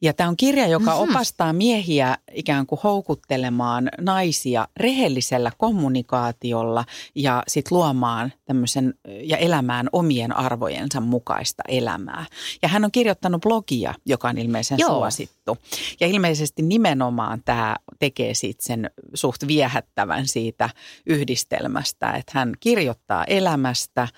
Ja 0.00 0.12
tämä 0.14 0.28
on 0.28 0.36
kirja, 0.36 0.66
joka 0.66 0.90
Mhm. 0.90 1.10
opastaa 1.10 1.52
miehiä 1.52 2.18
ikään 2.34 2.66
kuin 2.66 2.80
houkuttelemaan 2.84 3.88
naisia 4.00 4.68
rehellisellä 4.76 5.52
kommunikaatiolla 5.58 6.84
ja 7.14 7.42
sitten 7.48 7.76
luomaan 7.78 8.32
tämmöisen 8.44 8.94
ja 9.22 9.36
elämään 9.36 9.88
omien 9.92 10.36
arvojensa 10.36 11.00
mukaista 11.00 11.62
elämää. 11.68 12.26
Ja 12.62 12.68
hän 12.68 12.84
on 12.84 12.92
kirjoittanut 12.92 13.42
blogia, 13.42 13.94
joka 14.06 14.28
on 14.28 14.38
ilmeisen 14.38 14.78
Joo. 14.78 14.90
suosittu. 14.90 15.58
Ja 16.00 16.06
ilmeisesti 16.06 16.62
nimenomaan 16.62 17.42
tämä 17.44 17.76
tekee 17.98 18.34
siitä 18.34 18.62
sen 18.62 18.90
suht 19.14 19.46
viehättävän 19.46 20.28
siitä 20.28 20.70
yhdistelmästä, 21.06 22.12
että 22.12 22.32
hän 22.34 22.52
kirjoittaa 22.60 23.24
elämästä 23.24 24.08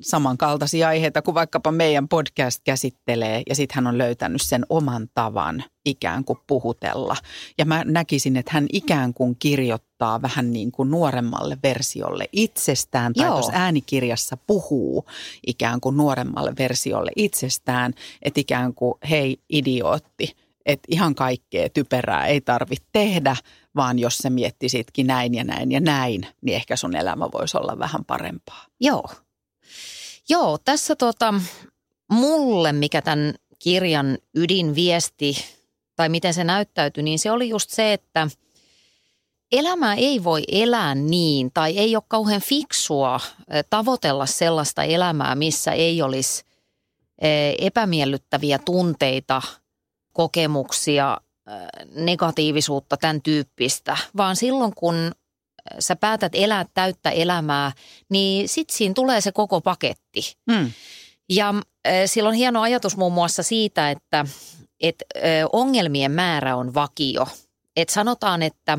samankaltaisia 0.00 0.88
aiheita 0.88 1.22
kuin 1.22 1.34
vaikkapa 1.34 1.72
meidän 1.72 2.08
podcast 2.08 2.60
käsittelee 2.64 3.42
ja 3.48 3.54
sitten 3.54 3.74
hän 3.74 3.86
on 3.86 3.98
löytänyt 3.98 4.37
sen 4.42 4.66
oman 4.68 5.08
tavan 5.14 5.64
ikään 5.84 6.24
kuin 6.24 6.38
puhutella. 6.46 7.16
Ja 7.58 7.64
mä 7.64 7.84
näkisin, 7.84 8.36
että 8.36 8.50
hän 8.54 8.66
ikään 8.72 9.14
kuin 9.14 9.36
kirjoittaa 9.38 10.22
vähän 10.22 10.52
niin 10.52 10.72
kuin 10.72 10.90
nuoremmalle 10.90 11.58
versiolle 11.62 12.24
itsestään 12.32 13.14
tai 13.14 13.26
Joo. 13.26 13.34
tuossa 13.34 13.52
äänikirjassa 13.54 14.36
puhuu 14.46 15.04
ikään 15.46 15.80
kuin 15.80 15.96
nuoremmalle 15.96 16.52
versiolle 16.58 17.10
itsestään, 17.16 17.94
että 18.22 18.40
ikään 18.40 18.74
kuin 18.74 18.94
hei 19.10 19.36
idiootti, 19.48 20.36
että 20.66 20.88
ihan 20.90 21.14
kaikkea 21.14 21.68
typerää 21.68 22.26
ei 22.26 22.40
tarvitse 22.40 22.84
tehdä, 22.92 23.36
vaan 23.76 23.98
jos 23.98 24.18
sä 24.18 24.30
miettisitkin 24.30 25.06
näin 25.06 25.34
ja 25.34 25.44
näin 25.44 25.72
ja 25.72 25.80
näin, 25.80 26.26
niin 26.40 26.56
ehkä 26.56 26.76
sun 26.76 26.96
elämä 26.96 27.28
voisi 27.32 27.56
olla 27.56 27.78
vähän 27.78 28.04
parempaa. 28.04 28.66
Joo. 28.80 29.04
Joo, 30.28 30.58
tässä 30.58 30.96
tota, 30.96 31.34
mulle, 32.10 32.72
mikä 32.72 33.02
tämän 33.02 33.34
kirjan 33.58 34.18
ydinviesti 34.34 35.36
tai 35.96 36.08
miten 36.08 36.34
se 36.34 36.44
näyttäytyi, 36.44 37.02
niin 37.02 37.18
se 37.18 37.30
oli 37.30 37.48
just 37.48 37.70
se, 37.70 37.92
että 37.92 38.28
elämää 39.52 39.94
ei 39.94 40.24
voi 40.24 40.42
elää 40.52 40.94
niin, 40.94 41.50
tai 41.54 41.78
ei 41.78 41.96
ole 41.96 42.04
kauhean 42.08 42.40
fiksua 42.40 43.20
tavoitella 43.70 44.26
sellaista 44.26 44.82
elämää, 44.82 45.34
missä 45.34 45.72
ei 45.72 46.02
olisi 46.02 46.44
epämiellyttäviä 47.58 48.58
tunteita, 48.58 49.42
kokemuksia, 50.12 51.18
negatiivisuutta, 51.94 52.96
tämän 52.96 53.22
tyyppistä, 53.22 53.96
vaan 54.16 54.36
silloin 54.36 54.72
kun 54.74 55.12
sä 55.78 55.96
päätät 55.96 56.32
elää 56.34 56.66
täyttä 56.74 57.10
elämää, 57.10 57.72
niin 58.08 58.48
sitten 58.48 58.76
siinä 58.76 58.94
tulee 58.94 59.20
se 59.20 59.32
koko 59.32 59.60
paketti. 59.60 60.36
Hmm. 60.52 60.70
Ja 61.28 61.54
sillä 62.06 62.28
on 62.28 62.34
hieno 62.34 62.62
ajatus 62.62 62.96
muun 62.96 63.12
muassa 63.12 63.42
siitä, 63.42 63.90
että, 63.90 64.26
että 64.80 65.04
ongelmien 65.52 66.12
määrä 66.12 66.56
on 66.56 66.74
vakio. 66.74 67.26
Et 67.76 67.88
sanotaan, 67.88 68.42
että 68.42 68.78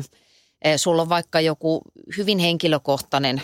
sulla 0.76 1.02
on 1.02 1.08
vaikka 1.08 1.40
joku 1.40 1.82
hyvin 2.16 2.38
henkilökohtainen 2.38 3.42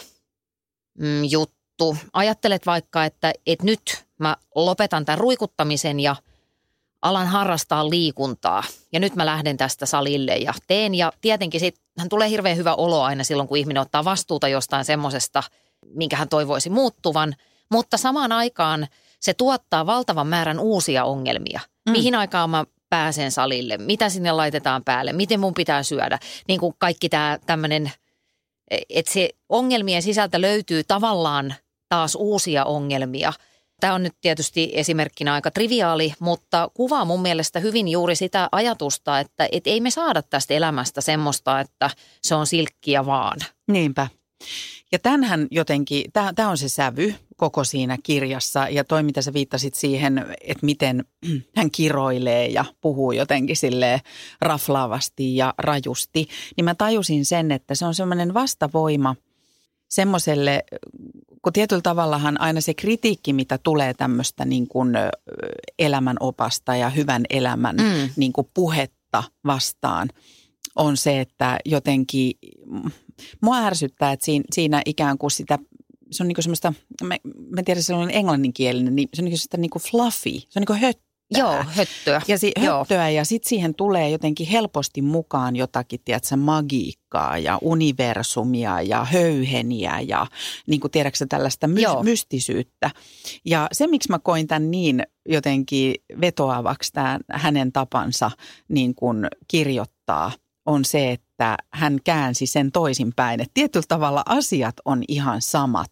mm, 0.98 1.24
juttu. 1.24 1.96
Ajattelet 2.12 2.66
vaikka, 2.66 3.04
että, 3.04 3.32
että 3.46 3.64
nyt 3.64 4.04
mä 4.18 4.36
lopetan 4.54 5.04
tämän 5.04 5.18
ruikuttamisen 5.18 6.00
ja 6.00 6.16
alan 7.02 7.26
harrastaa 7.26 7.90
liikuntaa. 7.90 8.62
Ja 8.92 9.00
nyt 9.00 9.14
mä 9.14 9.26
lähden 9.26 9.56
tästä 9.56 9.86
salille 9.86 10.36
ja 10.36 10.54
teen. 10.66 10.94
Ja 10.94 11.12
tietenkin 11.20 11.60
sitten 11.60 12.08
tulee 12.08 12.28
hirveän 12.28 12.56
hyvä 12.56 12.74
olo 12.74 13.02
aina 13.02 13.24
silloin, 13.24 13.48
kun 13.48 13.58
ihminen 13.58 13.80
ottaa 13.80 14.04
vastuuta 14.04 14.48
jostain 14.48 14.84
semmoisesta, 14.84 15.42
minkä 15.94 16.16
hän 16.16 16.28
toivoisi 16.28 16.70
muuttuvan. 16.70 17.34
Mutta 17.70 17.96
samaan 17.96 18.32
aikaan– 18.32 18.86
se 19.20 19.34
tuottaa 19.34 19.86
valtavan 19.86 20.26
määrän 20.26 20.58
uusia 20.58 21.04
ongelmia. 21.04 21.60
Mm. 21.86 21.92
Mihin 21.92 22.14
aikaan 22.14 22.50
mä 22.50 22.64
pääsen 22.90 23.30
salille, 23.30 23.78
mitä 23.78 24.08
sinne 24.08 24.32
laitetaan 24.32 24.84
päälle, 24.84 25.12
miten 25.12 25.40
mun 25.40 25.54
pitää 25.54 25.82
syödä. 25.82 26.18
Niin 26.48 26.60
kuin 26.60 26.74
kaikki 26.78 27.08
tämä 27.08 27.38
tämmöinen, 27.46 27.92
että 28.90 29.12
se 29.12 29.30
ongelmien 29.48 30.02
sisältä 30.02 30.40
löytyy 30.40 30.84
tavallaan 30.84 31.54
taas 31.88 32.14
uusia 32.14 32.64
ongelmia. 32.64 33.32
Tämä 33.80 33.94
on 33.94 34.02
nyt 34.02 34.14
tietysti 34.20 34.70
esimerkkinä 34.74 35.34
aika 35.34 35.50
triviaali, 35.50 36.12
mutta 36.20 36.70
kuvaa 36.74 37.04
mun 37.04 37.22
mielestä 37.22 37.60
hyvin 37.60 37.88
juuri 37.88 38.16
sitä 38.16 38.48
ajatusta, 38.52 39.20
että 39.20 39.48
et 39.52 39.66
ei 39.66 39.80
me 39.80 39.90
saada 39.90 40.22
tästä 40.22 40.54
elämästä 40.54 41.00
semmoista, 41.00 41.60
että 41.60 41.90
se 42.22 42.34
on 42.34 42.46
silkkiä 42.46 43.06
vaan. 43.06 43.38
Niinpä. 43.68 44.08
Ja 44.92 44.98
tämähän 44.98 45.46
jotenkin, 45.50 46.04
tämä 46.12 46.50
on 46.50 46.58
se 46.58 46.68
sävy, 46.68 47.14
koko 47.36 47.64
siinä 47.64 47.98
kirjassa 48.02 48.68
ja 48.68 48.84
toi, 48.84 49.02
mitä 49.02 49.22
sä 49.22 49.32
viittasit 49.32 49.74
siihen, 49.74 50.36
että 50.40 50.66
miten 50.66 51.04
hän 51.56 51.70
kiroilee 51.70 52.46
ja 52.46 52.64
puhuu 52.80 53.12
jotenkin 53.12 53.56
sille 53.56 54.00
raflaavasti 54.40 55.36
ja 55.36 55.54
rajusti, 55.58 56.28
niin 56.56 56.64
mä 56.64 56.74
tajusin 56.74 57.24
sen, 57.24 57.52
että 57.52 57.74
se 57.74 57.86
on 57.86 57.94
semmoinen 57.94 58.34
vastavoima 58.34 59.16
semmoiselle, 59.88 60.64
kun 61.42 61.52
tietyllä 61.52 61.82
tavallahan 61.82 62.40
aina 62.40 62.60
se 62.60 62.74
kritiikki, 62.74 63.32
mitä 63.32 63.58
tulee 63.58 63.94
tämmöistä 63.94 64.44
niin 64.44 64.68
kuin 64.68 64.92
elämän 65.78 66.16
opasta 66.20 66.76
ja 66.76 66.90
hyvän 66.90 67.24
elämän 67.30 67.76
mm. 67.76 68.10
niin 68.16 68.32
kuin 68.32 68.50
puhetta 68.54 69.22
vastaan, 69.46 70.08
on 70.76 70.96
se, 70.96 71.20
että 71.20 71.58
jotenkin 71.64 72.32
mua 73.42 73.56
ärsyttää, 73.58 74.12
että 74.12 74.24
siinä, 74.24 74.44
siinä 74.52 74.82
ikään 74.86 75.18
kuin 75.18 75.30
sitä 75.30 75.58
se 76.10 76.22
on 76.22 76.28
niinku 76.28 76.42
semmoista, 76.42 76.72
mä, 77.02 77.16
mä 77.56 77.62
tiedän, 77.62 77.82
se 77.82 77.94
on 77.94 78.10
englanninkielinen, 78.10 78.96
niin 78.96 79.08
se 79.14 79.22
on 79.22 79.24
niinku 79.24 79.38
sitä 79.38 79.56
niinku 79.56 79.78
fluffy, 79.78 80.40
se 80.40 80.58
on 80.58 80.60
niinku 80.60 80.72
höttöä. 80.72 81.06
Joo, 81.30 81.64
höttöä. 81.68 82.22
Ja 82.28 82.38
si, 82.38 82.52
höttöä 82.58 83.10
ja 83.10 83.24
sitten 83.24 83.48
siihen 83.48 83.74
tulee 83.74 84.10
jotenkin 84.10 84.46
helposti 84.46 85.02
mukaan 85.02 85.56
jotakin, 85.56 86.00
tiedätkö, 86.04 86.36
magiikkaa 86.36 87.38
ja 87.38 87.58
universumia 87.62 88.82
ja 88.82 89.04
höyheniä 89.04 90.00
ja 90.00 90.26
niin 90.66 90.80
kuin 90.80 90.90
tiedätkö 90.90 91.26
tällaista 91.28 91.68
my- 91.68 91.82
mystisyyttä. 92.02 92.90
Ja 93.44 93.68
se, 93.72 93.86
miksi 93.86 94.10
mä 94.10 94.18
koin 94.18 94.46
tämän 94.46 94.70
niin 94.70 95.02
jotenkin 95.28 95.94
vetoavaksi, 96.20 96.92
tämä 96.92 97.18
hänen 97.32 97.72
tapansa 97.72 98.30
niin 98.68 98.94
kuin 98.94 99.26
kirjoittaa, 99.48 100.32
on 100.66 100.84
se, 100.84 101.12
että 101.12 101.25
että 101.36 101.56
hän 101.72 101.98
käänsi 102.04 102.46
sen 102.46 102.72
toisinpäin. 102.72 103.40
Että 103.40 103.50
tietyllä 103.54 103.86
tavalla 103.88 104.22
asiat 104.26 104.74
on 104.84 105.02
ihan 105.08 105.42
samat, 105.42 105.90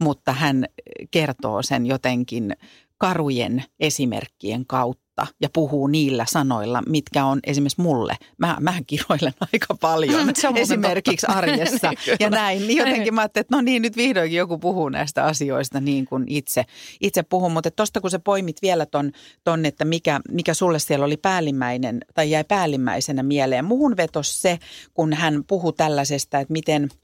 mutta 0.00 0.32
hän 0.32 0.64
kertoo 1.10 1.62
sen 1.62 1.86
jotenkin 1.86 2.56
karujen 2.98 3.64
esimerkkien 3.80 4.66
kautta 4.66 5.03
ja 5.40 5.48
puhuu 5.52 5.86
niillä 5.86 6.26
sanoilla, 6.28 6.82
mitkä 6.88 7.24
on 7.24 7.40
esimerkiksi 7.46 7.80
mulle. 7.80 8.16
Mä, 8.38 8.56
mä 8.60 8.74
kiroilen 8.86 9.32
aika 9.52 9.74
paljon 9.80 10.32
esimerkiksi 10.56 11.26
totta. 11.26 11.38
arjessa 11.38 11.92
ja 12.20 12.30
näin. 12.30 12.66
Niin 12.66 12.78
jotenkin 12.78 13.14
mä 13.14 13.20
ajattelin, 13.20 13.44
että 13.44 13.56
no 13.56 13.62
niin, 13.62 13.82
nyt 13.82 13.96
vihdoinkin 13.96 14.38
joku 14.38 14.58
puhuu 14.58 14.88
näistä 14.88 15.24
asioista 15.24 15.80
niin 15.80 16.04
kuin 16.04 16.24
itse, 16.28 16.64
itse 17.00 17.22
puhun. 17.22 17.52
Mutta 17.52 17.70
tuosta 17.70 18.00
kun 18.00 18.10
sä 18.10 18.18
poimit 18.18 18.62
vielä 18.62 18.86
ton, 18.86 19.12
ton 19.44 19.66
että 19.66 19.84
mikä, 19.84 20.20
mikä 20.30 20.54
sulle 20.54 20.78
siellä 20.78 21.04
oli 21.04 21.16
päällimmäinen 21.16 22.00
tai 22.14 22.30
jäi 22.30 22.44
päällimmäisenä 22.44 23.22
mieleen. 23.22 23.64
Muhun 23.64 23.96
vetos 23.96 24.42
se, 24.42 24.58
kun 24.94 25.12
hän 25.12 25.44
puhuu 25.46 25.72
tällaisesta, 25.72 26.38
että 26.38 26.52
miten– 26.52 26.88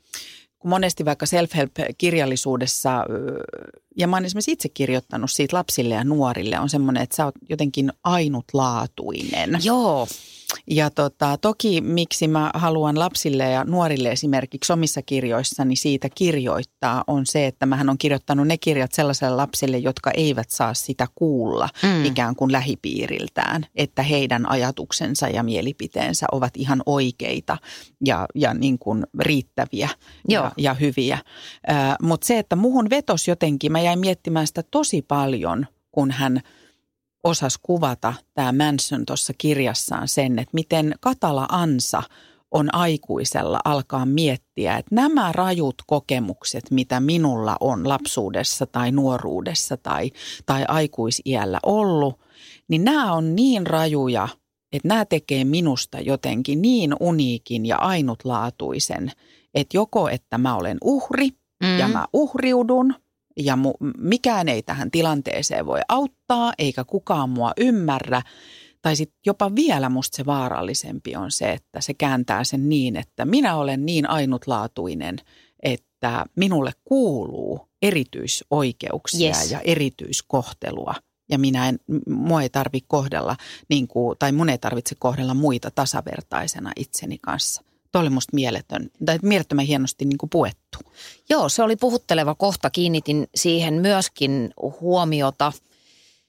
kun 0.61 0.70
monesti 0.70 1.05
vaikka 1.05 1.27
self-help-kirjallisuudessa, 1.27 3.05
ja 3.96 4.09
mä 4.09 4.16
oon 4.16 4.25
esimerkiksi 4.25 4.53
itse 4.53 4.68
kirjoittanut 4.68 5.31
siitä 5.31 5.57
lapsille 5.57 5.94
ja 5.94 6.05
nuorille, 6.05 6.61
on 6.61 6.68
semmoinen, 6.68 7.03
että 7.03 7.16
sä 7.16 7.25
oot 7.25 7.35
jotenkin 7.49 7.92
ainutlaatuinen. 8.05 9.59
Joo. 9.62 10.07
Ja 10.70 10.90
tota, 10.90 11.38
toki 11.40 11.80
miksi 11.80 12.28
mä 12.28 12.50
haluan 12.54 12.98
lapsille 12.98 13.50
ja 13.50 13.64
nuorille 13.64 14.10
esimerkiksi 14.10 14.72
omissa 14.72 15.02
kirjoissani 15.02 15.76
siitä 15.76 16.08
kirjoittaa 16.14 17.04
on 17.06 17.26
se, 17.26 17.46
että 17.46 17.66
mähän 17.66 17.90
on 17.90 17.98
kirjoittanut 17.98 18.46
ne 18.46 18.58
kirjat 18.58 18.92
sellaisille 18.92 19.36
lapsille, 19.36 19.78
jotka 19.78 20.10
eivät 20.10 20.50
saa 20.50 20.74
sitä 20.74 21.06
kuulla 21.14 21.68
mm. 21.82 22.04
ikään 22.04 22.36
kuin 22.36 22.52
lähipiiriltään, 22.52 23.66
että 23.74 24.02
heidän 24.02 24.50
ajatuksensa 24.50 25.28
ja 25.28 25.42
mielipiteensä 25.42 26.26
ovat 26.32 26.56
ihan 26.56 26.82
oikeita 26.86 27.58
ja, 28.04 28.26
ja 28.34 28.54
niin 28.54 28.78
kuin 28.78 29.06
riittäviä 29.18 29.88
ja, 30.28 30.52
ja 30.56 30.74
hyviä. 30.74 31.18
Mutta 32.02 32.26
se, 32.26 32.38
että 32.38 32.56
muhun 32.56 32.90
vetos 32.90 33.28
jotenkin, 33.28 33.72
mä 33.72 33.80
jäin 33.80 33.98
miettimään 33.98 34.46
sitä 34.46 34.62
tosi 34.70 35.02
paljon, 35.02 35.66
kun 35.92 36.10
hän– 36.10 36.40
osas 37.24 37.59
kuvata 37.62 38.14
tämä 38.35 38.52
Manson 38.52 39.06
tuossa 39.06 39.33
kirjassaan 39.38 40.09
sen, 40.09 40.38
että 40.38 40.54
miten 40.54 40.94
Katala 41.00 41.46
Ansa 41.50 42.02
on 42.50 42.74
aikuisella 42.74 43.61
alkaa 43.64 44.06
miettiä, 44.06 44.76
että 44.76 44.94
nämä 44.94 45.33
rajut 45.33 45.74
kokemukset, 45.87 46.70
mitä 46.70 47.00
minulla 47.00 47.56
on 47.61 47.88
lapsuudessa 47.88 48.66
tai 48.66 48.92
nuoruudessa 48.92 49.76
tai, 49.76 50.11
tai 50.46 50.64
aikuisiällä 50.68 51.59
ollut, 51.62 52.20
niin 52.68 52.85
nämä 52.85 53.12
on 53.12 53.37
niin 53.37 53.66
rajuja, 53.66 54.28
että 54.72 54.88
nämä 54.88 55.04
tekee 55.04 55.44
minusta 55.44 56.00
jotenkin 56.00 56.62
niin 56.62 56.94
uniikin 57.00 57.66
ja 57.66 57.76
ainutlaatuisen, 57.76 59.12
että 59.54 59.76
joko 59.76 60.09
että 60.09 60.38
mä 60.38 60.56
olen 60.56 60.78
uhri 60.85 61.28
mm. 61.62 61.78
ja 61.78 61.88
mä 61.88 62.06
uhriudun– 62.12 62.94
ja 63.37 63.57
mu, 63.57 63.73
mikään 63.99 64.49
ei 64.49 64.62
tähän 64.62 64.90
tilanteeseen 64.90 65.66
voi 65.66 65.81
auttaa, 65.88 66.53
eikä 66.59 66.85
kukaan 66.85 67.31
mua 67.31 67.53
ymmärrä. 67.57 68.23
Tai 68.83 68.97
sitten 68.97 69.21
jopa 69.27 69.55
vielä 69.55 69.88
musta 69.88 70.16
se 70.16 70.27
vaarallisempi 70.27 71.16
on 71.16 71.31
se, 71.31 71.53
että 71.53 71.81
se 71.81 71.95
kääntää 71.95 72.45
sen 72.45 72.69
niin, 72.69 72.97
että 72.97 73.25
minä 73.25 73.57
olen 73.57 73.87
niin 73.87 74.11
ainutlaatuinen, 74.11 75.16
että 75.62 76.27
minulle 76.37 76.73
kuuluu 76.85 77.69
erityisoikeuksia 77.83 79.29
yes. 79.29 79.51
ja 79.51 79.61
erityiskohtelua. 79.61 80.95
Ja 81.31 81.38
minä 81.38 81.69
en, 81.69 81.79
mua 82.09 82.43
ei 82.43 82.49
tarvitse 82.49 82.87
kohdella, 82.88 83.37
niin 83.69 83.88
kuin, 83.88 84.19
tai 84.19 84.33
mun 84.33 84.49
ei 84.49 84.59
tarvitse 84.59 84.95
kohdella 84.99 85.35
muita 85.35 85.71
tasavertaisena 85.71 86.73
itseni 86.77 87.19
kanssa. 87.19 87.62
Tuo 87.92 88.00
oli 88.00 88.11
musta 88.11 88.35
mieletön, 88.35 88.90
tai 89.07 89.18
mielettömän 89.22 89.64
hienosti 89.64 90.05
niin 90.05 90.18
kuin 90.18 90.31
puettu. 90.31 90.79
Joo, 91.29 91.48
se 91.48 91.62
oli 91.62 91.76
puhutteleva 91.76 92.35
kohta. 92.35 92.70
Kiinnitin 92.70 93.29
siihen 93.35 93.74
myöskin 93.74 94.55
huomiota. 94.81 95.53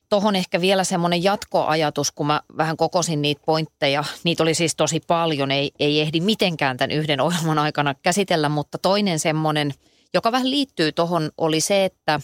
Tuohon 0.09 0.35
ehkä 0.35 0.61
vielä 0.61 0.83
semmoinen 0.83 1.23
jatkoajatus, 1.23 2.11
kun 2.11 2.27
mä 2.27 2.41
vähän 2.57 2.77
kokosin 2.77 3.21
niitä 3.21 3.41
pointteja. 3.45 4.03
Niitä 4.23 4.43
oli 4.43 4.53
siis 4.53 4.75
tosi 4.75 4.99
paljon, 5.07 5.51
ei, 5.51 5.71
ei 5.79 6.01
ehdi 6.01 6.19
mitenkään 6.19 6.77
tämän 6.77 6.91
yhden 6.91 7.21
ohjelman 7.21 7.59
aikana 7.59 7.93
käsitellä, 7.93 8.49
mutta 8.49 8.77
toinen 8.77 9.19
semmoinen, 9.19 9.73
joka 10.13 10.31
vähän 10.31 10.49
liittyy 10.49 10.91
tuohon, 10.91 11.31
oli 11.37 11.61
se, 11.61 11.85
että 11.85 12.19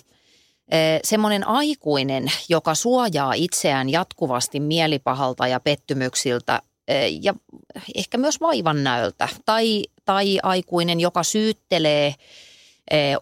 e, 0.72 0.78
semmoinen 1.04 1.48
aikuinen, 1.48 2.32
joka 2.50 2.76
suojaa 2.76 3.34
itseään 3.34 3.90
jatkuvasti 3.90 4.60
mielipahalta 4.60 5.48
ja 5.48 5.60
pettymyksiltä, 5.60 6.62
ja 7.22 7.34
ehkä 7.96 8.18
myös 8.18 8.42
vaivannäöltä 8.42 9.30
tai, 9.46 9.84
tai 10.06 10.40
aikuinen, 10.44 11.00
joka 11.00 11.24
syyttelee 11.24 12.16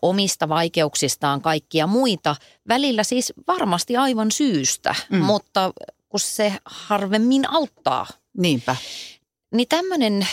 omista 0.02 0.50
vaikeuksistaan 0.50 1.42
kaikkia 1.42 1.88
muita. 1.88 2.36
Välillä 2.68 3.04
siis 3.04 3.34
varmasti 3.48 3.98
aivan 3.98 4.32
syystä, 4.32 4.96
mm. 5.10 5.18
mutta 5.18 5.74
kun 6.10 6.20
se 6.20 6.54
harvemmin 6.66 7.50
auttaa 7.50 8.08
Niinpä. 8.38 8.76
Niin 9.54 9.68
tämmöinen 9.68 10.28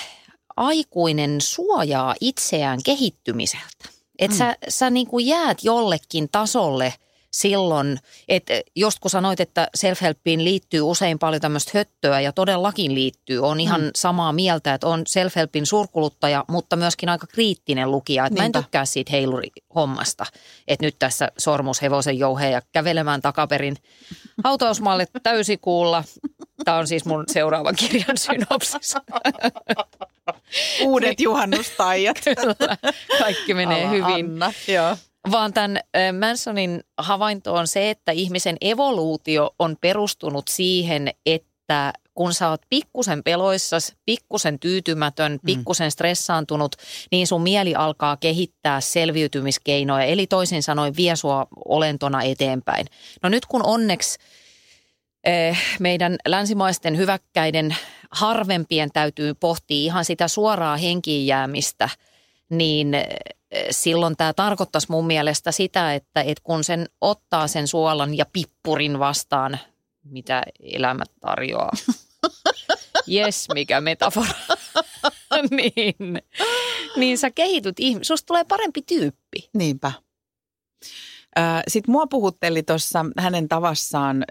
aikuinen 0.57 1.41
suojaa 1.41 2.15
itseään 2.21 2.81
kehittymiseltä. 2.85 3.89
Että 4.19 4.35
mm. 4.35 4.39
sä, 4.39 4.57
sä 4.69 4.91
niin 4.91 5.07
kuin 5.07 5.27
jäät 5.27 5.65
jollekin 5.65 6.29
tasolle 6.33 6.95
silloin, 7.33 7.99
että 8.29 8.55
just 8.77 8.99
kun 8.99 9.11
sanoit, 9.11 9.41
että 9.41 9.69
self-helpiin 9.79 10.45
liittyy 10.45 10.81
usein 10.81 11.19
paljon 11.19 11.41
tämmöistä 11.41 11.71
höttöä 11.75 12.21
ja 12.21 12.33
todellakin 12.33 12.95
liittyy, 12.95 13.39
on 13.39 13.61
ihan 13.61 13.81
mm. 13.81 13.91
samaa 13.95 14.33
mieltä, 14.33 14.75
että 14.75 14.87
on 14.87 15.01
self-helpin 15.01 15.67
surkuluttaja, 15.67 16.45
mutta 16.49 16.77
myöskin 16.77 17.09
aika 17.09 17.27
kriittinen 17.27 17.91
lukija. 17.91 18.27
Että 18.27 18.41
mä 18.41 18.47
en 18.47 18.53
tykkää 18.53 18.85
siitä 18.85 19.11
heilurihommasta, 19.13 20.27
että 20.69 20.87
nyt 20.87 20.97
tässä 20.99 21.33
sormushevosen 21.39 22.19
jouheja 22.19 22.63
kävelemään 22.73 23.23
takaperin 23.23 23.77
hautausmaalle 24.45 25.07
täysikuulla. 25.23 26.05
Tämä 26.65 26.77
on 26.77 26.87
siis 26.87 27.05
mun 27.05 27.25
seuraavan 27.31 27.77
kirjan 27.77 28.19
synopsis. 28.19 28.95
Uudet 30.83 31.21
juhannustaijat. 31.21 32.17
Kyllä, 32.25 32.77
kaikki 33.19 33.55
menee 33.55 33.85
Ala 33.85 33.91
hyvin. 33.91 34.27
Anna. 34.33 34.53
Joo. 34.69 34.97
Vaan 35.31 35.53
tämän 35.53 35.81
Mansonin 36.21 36.81
havainto 36.99 37.55
on 37.55 37.67
se, 37.67 37.91
että 37.91 38.13
ihmisen 38.13 38.57
evoluutio 38.61 39.55
on 39.59 39.77
perustunut 39.81 40.49
siihen, 40.49 41.11
että 41.27 41.93
kun 42.15 42.35
sä 42.35 42.49
oot 42.49 42.63
pikkusen 42.69 43.23
peloissas, 43.23 43.95
pikkusen 44.05 44.59
tyytymätön, 44.59 45.39
pikkusen 45.47 45.91
stressaantunut, 45.91 46.77
niin 47.13 47.27
sun 47.27 47.43
mieli 47.43 47.75
alkaa 47.75 48.17
kehittää 48.17 48.81
selviytymiskeinoja, 48.81 50.05
eli 50.05 50.27
toisin 50.27 50.63
sanoen 50.63 50.97
vie 50.97 51.17
sua 51.17 51.47
olentona 51.65 52.23
eteenpäin. 52.23 52.87
No 53.23 53.29
nyt 53.29 53.47
kun 53.47 53.67
onneksi 53.67 54.19
meidän 55.79 56.17
länsimaisten 56.29 56.97
hyväkkäiden 56.97 57.77
harvempien 58.11 58.91
täytyy 58.93 59.35
pohtia 59.35 59.77
ihan 59.77 60.05
sitä 60.05 60.29
suoraa 60.29 60.77
henkiin 60.77 61.27
jäämistä, 61.27 61.89
niin 62.51 62.93
silloin 63.71 64.17
tämä 64.17 64.33
tarkoittaisi 64.33 64.87
mun 64.91 65.07
mielestä 65.07 65.53
sitä, 65.53 65.95
että, 65.95 66.21
että 66.21 66.43
kun 66.45 66.65
sen 66.65 66.87
ottaa 67.01 67.49
sen 67.49 67.69
suolan 67.69 68.17
ja 68.17 68.27
pippurin 68.33 68.99
vastaan, 68.99 69.59
mitä 70.05 70.43
elämä 70.61 71.05
tarjoaa. 71.21 71.73
Jes, 73.07 73.49
mikä 73.55 73.81
metafora. 73.81 74.33
niin, 75.51 76.23
niin 76.97 77.19
sä 77.19 77.31
kehityt. 77.31 77.77
Susta 78.03 78.27
tulee 78.27 78.45
parempi 78.45 78.83
tyyppi. 78.83 79.51
Niinpä. 79.55 79.93
Sitten 81.69 81.93
mua 81.93 82.07
puhutteli 82.07 82.63
tuossa 82.63 83.07
hänen 83.19 83.49
tavassaan 83.49 84.25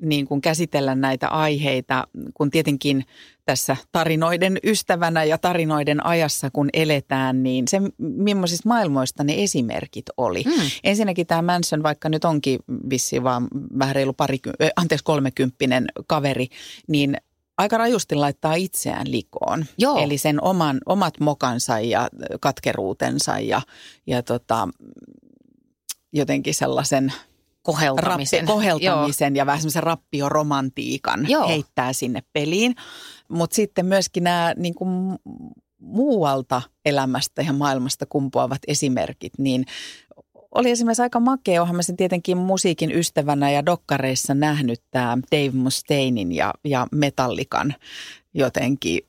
niin 0.00 0.26
kuin 0.26 0.40
käsitellä 0.40 0.94
näitä 0.94 1.28
aiheita, 1.28 2.08
kun 2.34 2.50
tietenkin 2.50 3.04
tässä 3.44 3.76
tarinoiden 3.92 4.58
ystävänä 4.64 5.24
ja 5.24 5.38
tarinoiden 5.38 6.06
ajassa, 6.06 6.50
kun 6.50 6.68
eletään, 6.72 7.42
niin 7.42 7.68
se 7.68 7.80
millaisista 7.98 8.68
maailmoista 8.68 9.24
ne 9.24 9.34
esimerkit 9.42 10.06
oli. 10.16 10.44
Mm. 10.46 10.70
Ensinnäkin 10.84 11.26
tämä 11.26 11.42
Manson, 11.42 11.82
vaikka 11.82 12.08
nyt 12.08 12.24
onkin 12.24 12.60
vissi 12.90 13.22
vaan 13.22 13.48
vähän 13.78 13.94
reilu 13.94 14.12
pari, 14.12 14.38
anteeksi 14.76 15.04
kolmekymppinen 15.04 15.86
kaveri, 16.06 16.46
niin 16.88 17.16
aika 17.58 17.78
rajusti 17.78 18.14
laittaa 18.14 18.54
itseään 18.54 19.10
likoon. 19.10 19.66
Joo. 19.78 19.98
Eli 19.98 20.18
sen 20.18 20.42
oman, 20.42 20.80
omat 20.86 21.20
mokansa 21.20 21.80
ja 21.80 22.08
katkeruutensa 22.40 23.38
ja, 23.38 23.62
ja 24.06 24.22
tota, 24.22 24.68
jotenkin 26.12 26.54
sellaisen 26.54 27.12
Koheltamisen. 27.62 28.40
Rappi, 28.40 28.52
koheltamisen 28.52 29.34
Joo. 29.34 29.40
ja 29.40 29.46
vähän 29.46 29.60
semmoisen 29.60 29.82
rappioromantiikan 29.82 31.26
Joo. 31.28 31.48
heittää 31.48 31.92
sinne 31.92 32.22
peliin. 32.32 32.74
Mutta 33.28 33.54
sitten 33.54 33.86
myöskin 33.86 34.24
nämä 34.24 34.54
niin 34.56 34.74
kuin 34.74 35.18
muualta 35.80 36.62
elämästä 36.84 37.42
ja 37.42 37.52
maailmasta 37.52 38.06
kumpuavat 38.06 38.58
esimerkit, 38.68 39.32
niin 39.38 39.64
oli 40.54 40.70
esimerkiksi 40.70 41.02
aika 41.02 41.20
makea, 41.20 41.62
onhan 41.62 41.76
mä 41.76 41.82
sen 41.82 41.96
tietenkin 41.96 42.38
musiikin 42.38 42.92
ystävänä 42.92 43.50
ja 43.50 43.66
dokkareissa 43.66 44.34
nähnyt 44.34 44.82
tämä 44.90 45.18
Dave 45.32 45.50
Mustainin 45.50 46.32
ja, 46.32 46.54
ja 46.64 46.86
Metallikan 46.92 47.74
jotenkin 48.34 49.00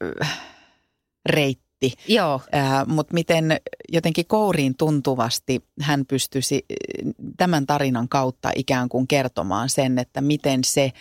reitti 1.30 1.71
konflikti. 1.82 2.14
Joo. 2.14 2.42
Äh, 2.56 2.88
Mutta 2.88 3.14
miten 3.14 3.58
jotenkin 3.90 4.26
kouriin 4.28 4.78
tuntuvasti 4.78 5.64
hän 5.82 6.06
pystyisi 6.06 6.66
tämän 7.38 7.66
tarinan 7.66 8.10
kautta 8.10 8.52
ikään 8.56 8.90
kuin 8.90 9.08
kertomaan 9.08 9.70
sen, 9.70 10.00
että 10.00 10.22
miten 10.22 10.64
se, 10.64 10.92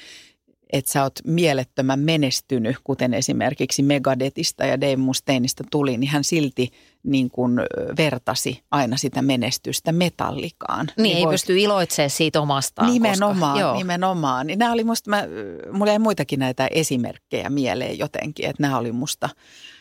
että 0.73 0.93
sä 0.93 1.03
oot 1.03 1.19
mielettömän 1.25 1.99
menestynyt, 1.99 2.77
kuten 2.85 3.15
esimerkiksi 3.15 3.83
Megadetista 3.83 4.65
ja 4.65 4.81
Dave 4.81 4.97
Mustaineista 4.97 5.65
tuli, 5.71 5.97
niin 5.97 6.11
hän 6.11 6.25
silti 6.25 6.71
niin 7.03 7.31
kuin 7.31 7.61
vertasi 7.97 8.63
aina 8.71 8.97
sitä 8.97 9.23
menestystä 9.23 9.93
metallikaan. 9.93 10.87
Niin, 10.87 11.03
niin 11.03 11.17
ei 11.17 11.25
voit... 11.25 11.35
pysty 11.35 11.59
iloitsemaan 11.59 12.11
siitä 12.11 12.41
omastaan. 12.41 12.93
Nimenomaan, 12.93 13.53
koska, 13.53 13.61
joo. 13.61 13.77
nimenomaan. 13.77 14.47
Niin 14.47 14.59
nämä 14.59 14.73
oli 14.73 14.85
musta, 14.85 15.11
mä, 15.11 15.25
mulla 15.73 15.91
jäi 15.91 15.99
muitakin 15.99 16.39
näitä 16.39 16.67
esimerkkejä 16.71 17.51
mieleen 17.51 17.99
jotenkin, 17.99 18.47
että 18.47 18.63
nämä 18.63 18.79
oli 18.79 18.93
musta 18.93 19.29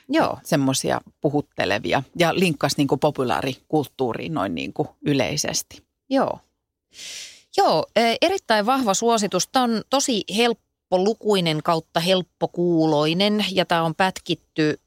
Joo. 0.10 0.38
semmoisia 0.43 1.02
puhuttelevia 1.22 2.04
ja 2.15 2.36
linkkas 2.36 2.78
niin 2.78 2.88
kuin 2.88 3.00
populaarikulttuuriin 3.00 4.34
noin 4.34 4.56
niin 4.56 4.74
kuin 4.74 4.88
yleisesti. 5.06 5.84
Joo. 6.10 6.39
Joo, 7.58 7.86
e, 7.95 8.15
erittäin 8.22 8.65
vahva 8.65 8.93
suositus. 8.93 9.48
Tämä 9.48 9.63
on 9.63 9.82
tosi 9.89 10.24
helppolukuinen 10.36 11.63
kautta 11.63 12.00
helppokuuloinen 12.00 13.45
ja 13.52 13.65
tämä 13.65 13.84
on 13.84 13.95
pätkitty 13.95 14.80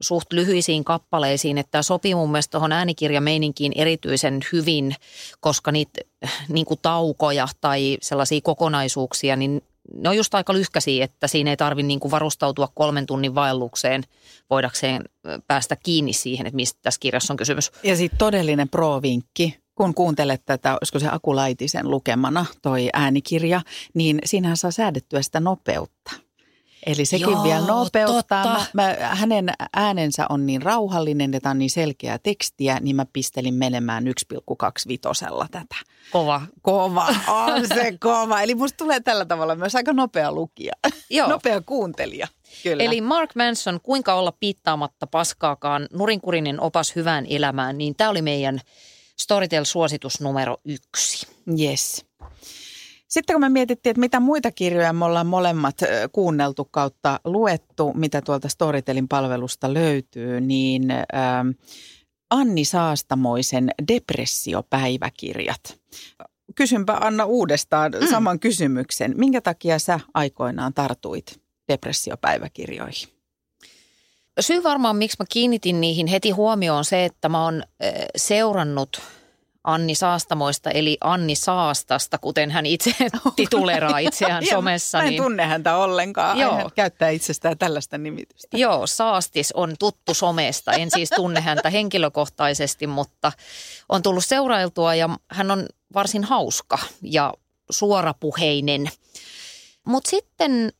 suht 0.00 0.32
lyhyisiin 0.32 0.84
kappaleisiin, 0.84 1.58
että 1.58 1.70
tämä 1.70 1.82
sopii 1.82 2.14
mun 2.14 2.30
mielestä 2.32 2.50
tuohon 2.50 2.72
äänikirjameininkiin 2.72 3.72
erityisen 3.74 4.40
hyvin, 4.52 4.94
koska 5.40 5.72
niitä 5.72 6.00
niin 6.48 6.66
kuin 6.66 6.80
taukoja 6.82 7.48
tai 7.60 7.98
sellaisia 8.02 8.40
kokonaisuuksia, 8.42 9.36
niin 9.36 9.62
ne 9.94 10.08
on 10.08 10.16
just 10.16 10.34
aika 10.34 10.52
lyhkäisiä, 10.52 11.04
että 11.04 11.26
siinä 11.26 11.50
ei 11.50 11.56
tarvitse 11.56 11.86
niin 11.86 12.00
varustautua 12.10 12.68
kolmen 12.74 13.06
tunnin 13.06 13.34
vaellukseen 13.34 14.02
voidakseen 14.50 15.04
päästä 15.46 15.76
kiinni 15.76 16.12
siihen, 16.12 16.46
että 16.46 16.56
mistä 16.56 16.78
tässä 16.82 17.00
kirjassa 17.00 17.32
on 17.32 17.36
kysymys. 17.36 17.72
Ja 17.82 17.96
sitten 17.96 18.18
todellinen 18.18 18.68
pro-vinkki, 18.68 19.58
kun 19.74 19.94
kuuntelet 19.94 20.42
tätä, 20.44 20.72
olisiko 20.72 20.98
se 20.98 21.08
Akulaitisen 21.10 21.90
lukemana 21.90 22.46
toi 22.62 22.88
äänikirja, 22.92 23.60
niin 23.94 24.18
siinähän 24.24 24.56
saa 24.56 24.70
säädettyä 24.70 25.22
sitä 25.22 25.40
nopeutta. 25.40 26.25
Eli 26.86 27.04
sekin 27.04 27.30
Joo, 27.30 27.42
vielä 27.42 27.66
nopeuttaa. 27.66 28.44
Mä, 28.44 28.66
mä, 28.72 28.96
hänen 29.00 29.50
äänensä 29.76 30.26
on 30.28 30.46
niin 30.46 30.62
rauhallinen 30.62 31.32
ja 31.32 31.40
tämä 31.40 31.50
on 31.50 31.58
niin 31.58 31.70
selkeää 31.70 32.18
tekstiä, 32.18 32.78
niin 32.80 32.96
mä 32.96 33.06
pistelin 33.12 33.54
menemään 33.54 34.04
1,25 34.04 35.48
tätä. 35.50 35.76
Kova. 36.12 36.42
Kova, 36.62 37.14
on 37.28 37.68
se 37.68 37.96
kova. 38.00 38.40
Eli 38.40 38.54
musta 38.54 38.76
tulee 38.76 39.00
tällä 39.00 39.24
tavalla 39.24 39.54
myös 39.54 39.74
aika 39.74 39.92
nopea 39.92 40.32
lukija, 40.32 40.72
Joo. 41.10 41.28
nopea 41.28 41.60
kuuntelija. 41.60 42.28
Kyllä. 42.62 42.82
Eli 42.82 43.00
Mark 43.00 43.34
Manson, 43.34 43.80
kuinka 43.82 44.14
olla 44.14 44.32
piittaamatta 44.32 45.06
paskaakaan, 45.06 45.88
nurinkurinen 45.92 46.60
opas 46.60 46.96
hyvään 46.96 47.26
elämään, 47.28 47.78
niin 47.78 47.96
tämä 47.96 48.10
oli 48.10 48.22
meidän 48.22 48.60
Storytel-suositus 49.16 50.20
numero 50.20 50.56
yksi. 50.64 51.26
Yes. 51.60 52.04
Sitten 53.08 53.34
kun 53.34 53.40
me 53.40 53.48
mietittiin, 53.48 53.90
että 53.90 54.00
mitä 54.00 54.20
muita 54.20 54.52
kirjoja 54.52 54.92
me 54.92 55.04
ollaan 55.04 55.26
molemmat 55.26 55.76
kuunneltu 56.12 56.64
kautta 56.64 57.20
luettu, 57.24 57.92
mitä 57.94 58.22
tuolta 58.22 58.48
Storytelin 58.48 59.08
palvelusta 59.08 59.74
löytyy, 59.74 60.40
niin 60.40 60.90
ähm, 60.90 61.48
Anni 62.30 62.64
Saastamoisen 62.64 63.70
depressiopäiväkirjat. 63.88 65.80
Kysynpä 66.54 66.92
Anna 66.92 67.24
uudestaan 67.24 67.92
mm. 68.00 68.08
saman 68.08 68.40
kysymyksen. 68.40 69.14
Minkä 69.16 69.40
takia 69.40 69.78
sä 69.78 70.00
aikoinaan 70.14 70.74
tartuit 70.74 71.40
depressiopäiväkirjoihin? 71.72 73.08
Syy 74.40 74.62
varmaan, 74.62 74.96
miksi 74.96 75.16
mä 75.20 75.24
kiinnitin 75.28 75.80
niihin 75.80 76.06
heti 76.06 76.30
huomioon 76.30 76.84
se, 76.84 77.04
että 77.04 77.28
mä 77.28 77.44
oon 77.44 77.62
seurannut– 78.16 79.00
Anni 79.66 79.94
Saastamoista, 79.94 80.70
eli 80.70 80.98
Anni 81.00 81.34
Saastasta, 81.34 82.18
kuten 82.18 82.50
hän 82.50 82.66
itse 82.66 82.94
tituleraa 83.36 83.98
itseään 83.98 84.46
somessa. 84.46 84.98
Mä 84.98 85.04
en 85.04 85.10
niin... 85.10 85.22
tunne 85.22 85.46
häntä 85.46 85.76
ollenkaan. 85.76 86.38
Joo. 86.38 86.54
Hän 86.54 86.70
käyttää 86.74 87.10
itsestään 87.10 87.58
tällaista 87.58 87.98
nimitystä. 87.98 88.56
Joo, 88.56 88.86
Saastis 88.86 89.52
on 89.52 89.74
tuttu 89.78 90.14
somesta. 90.14 90.72
En 90.72 90.90
siis 90.90 91.10
tunne 91.10 91.40
häntä 91.40 91.70
henkilökohtaisesti, 91.70 92.86
mutta 92.86 93.32
on 93.88 94.02
tullut 94.02 94.24
seurailtua 94.24 94.94
ja 94.94 95.08
hän 95.30 95.50
on 95.50 95.66
varsin 95.94 96.24
hauska 96.24 96.78
ja 97.02 97.34
suorapuheinen. 97.70 98.90
Mutta 99.86 100.10
sitten 100.10 100.72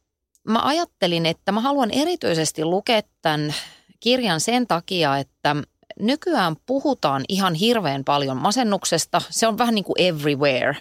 mä 0.49 0.63
ajattelin, 0.63 1.27
että 1.27 1.53
mä 1.53 1.61
haluan 1.61 1.91
erityisesti 1.91 2.65
lukea 2.65 3.03
tämän 3.23 3.55
kirjan 4.01 4.41
sen 4.41 4.67
takia, 4.67 5.19
että– 5.19 5.57
nykyään 6.01 6.57
puhutaan 6.67 7.25
ihan 7.29 7.55
hirveän 7.55 8.05
paljon 8.05 8.37
masennuksesta. 8.37 9.23
Se 9.31 9.49
on 9.49 9.59
vähän 9.59 9.75
niin 9.75 9.85
kuin 9.85 10.01
everywhere. 10.01 10.77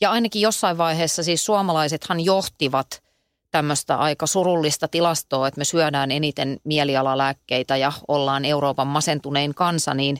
Ja 0.00 0.10
ainakin 0.10 0.42
jossain 0.42 0.78
vaiheessa 0.78 1.22
siis 1.22 1.44
suomalaisethan 1.44 2.20
johtivat 2.20 3.02
tämmöistä 3.50 3.96
aika 3.96 4.26
surullista 4.26 4.88
tilastoa, 4.88 5.48
että 5.48 5.58
me 5.58 5.64
syödään 5.64 6.10
eniten 6.10 6.60
mielialalääkkeitä 6.64 7.76
ja 7.76 7.92
ollaan 8.08 8.44
Euroopan 8.44 8.86
masentunein 8.86 9.54
kansa, 9.54 9.94
niin 9.94 10.18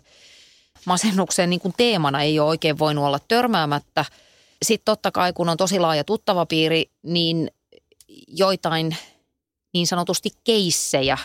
masennuksen 0.85 1.51
niin 1.51 1.61
kuin 1.61 1.75
teemana 1.77 2.23
ei 2.23 2.41
ole 2.41 2.49
oikein 2.49 2.79
voinut 2.79 3.05
olla 3.05 3.21
törmäämättä. 3.29 4.05
Sitten 4.63 4.85
totta 4.85 5.11
kai, 5.11 5.33
kun 5.33 5.49
on 5.49 5.57
tosi 5.57 5.79
laaja 5.79 6.05
tuttavapiiri, 6.05 6.91
niin 7.03 7.51
joitain 8.29 8.97
niin 9.75 9.87
sanotusti 9.87 10.31
keissejä, 10.45 11.19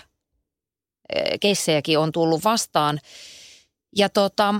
keissejäkin 1.40 2.00
on 2.00 2.12
tullut 2.12 2.44
vastaan. 2.44 3.00
Ja 3.96 4.10
tota, 4.10 4.56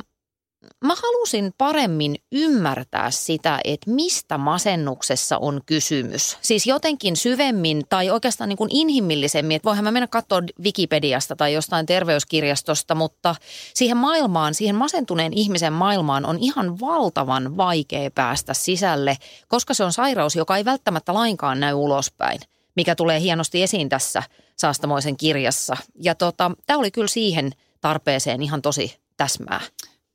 mä 0.86 0.96
halusin 0.96 1.54
paremmin 1.58 2.16
ymmärtää 2.32 3.12
sitä, 3.12 3.60
että 3.64 3.92
mistä 3.92 4.38
masennuksessa 4.38 5.38
on 5.38 5.62
kysymys. 5.66 6.38
Siis 6.42 6.66
jotenkin 6.66 7.16
syvemmin 7.16 7.82
tai 7.90 8.10
oikeastaan 8.10 8.50
niin 8.50 8.58
kuin 8.58 8.70
inhimillisemmin, 8.74 9.56
että 9.56 9.66
voihan 9.66 9.84
mä 9.84 9.92
mennä 9.92 10.08
katsoa 10.08 10.42
Wikipediasta 10.64 11.36
tai 11.36 11.54
jostain 11.54 11.86
terveyskirjastosta, 11.86 12.96
mutta 12.96 13.36
siihen 13.74 13.98
maailmaan, 13.98 14.54
siihen 14.54 14.76
masentuneen 14.76 15.34
ihmisen 15.34 15.74
maailmaan 15.74 16.26
on 16.26 16.38
ihan 16.40 16.80
valtavan 16.80 17.58
vaikea 17.58 18.12
päästä 18.12 18.54
sisälle, 18.54 19.18
koska 19.48 19.74
se 19.74 19.84
on 19.84 19.94
sairaus, 19.94 20.36
joka 20.36 20.58
ei 20.58 20.66
välttämättä 20.66 21.14
lainkaan 21.14 21.60
näy 21.60 21.74
ulospäin, 21.74 22.40
mikä 22.76 22.96
tulee 22.96 23.20
hienosti 23.20 23.64
esiin 23.64 23.90
tässä 23.90 24.24
Saastamoisen 24.56 25.18
kirjassa. 25.18 25.78
Ja 25.96 26.16
tota, 26.16 26.52
tämä 26.66 26.80
oli 26.80 26.92
kyllä 26.92 27.08
siihen 27.08 27.52
tarpeeseen 27.82 28.42
ihan 28.42 28.62
tosi 28.62 28.98
täsmää. 29.18 29.62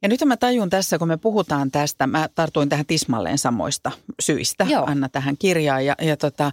Ja 0.03 0.09
nyt 0.09 0.21
mä 0.25 0.37
tajun 0.37 0.71
tässä, 0.71 0.99
kun 0.99 1.09
me 1.09 1.17
puhutaan 1.17 1.71
tästä, 1.71 2.07
mä 2.07 2.29
tartuin 2.35 2.69
tähän 2.69 2.87
tismalleen 2.87 3.39
samoista 3.39 3.93
syistä, 4.21 4.67
Joo. 4.69 4.85
Anna 4.87 5.09
tähän 5.09 5.37
kirjaan. 5.39 5.87
Ja, 5.87 5.95
ja 6.03 6.17
tota, 6.17 6.53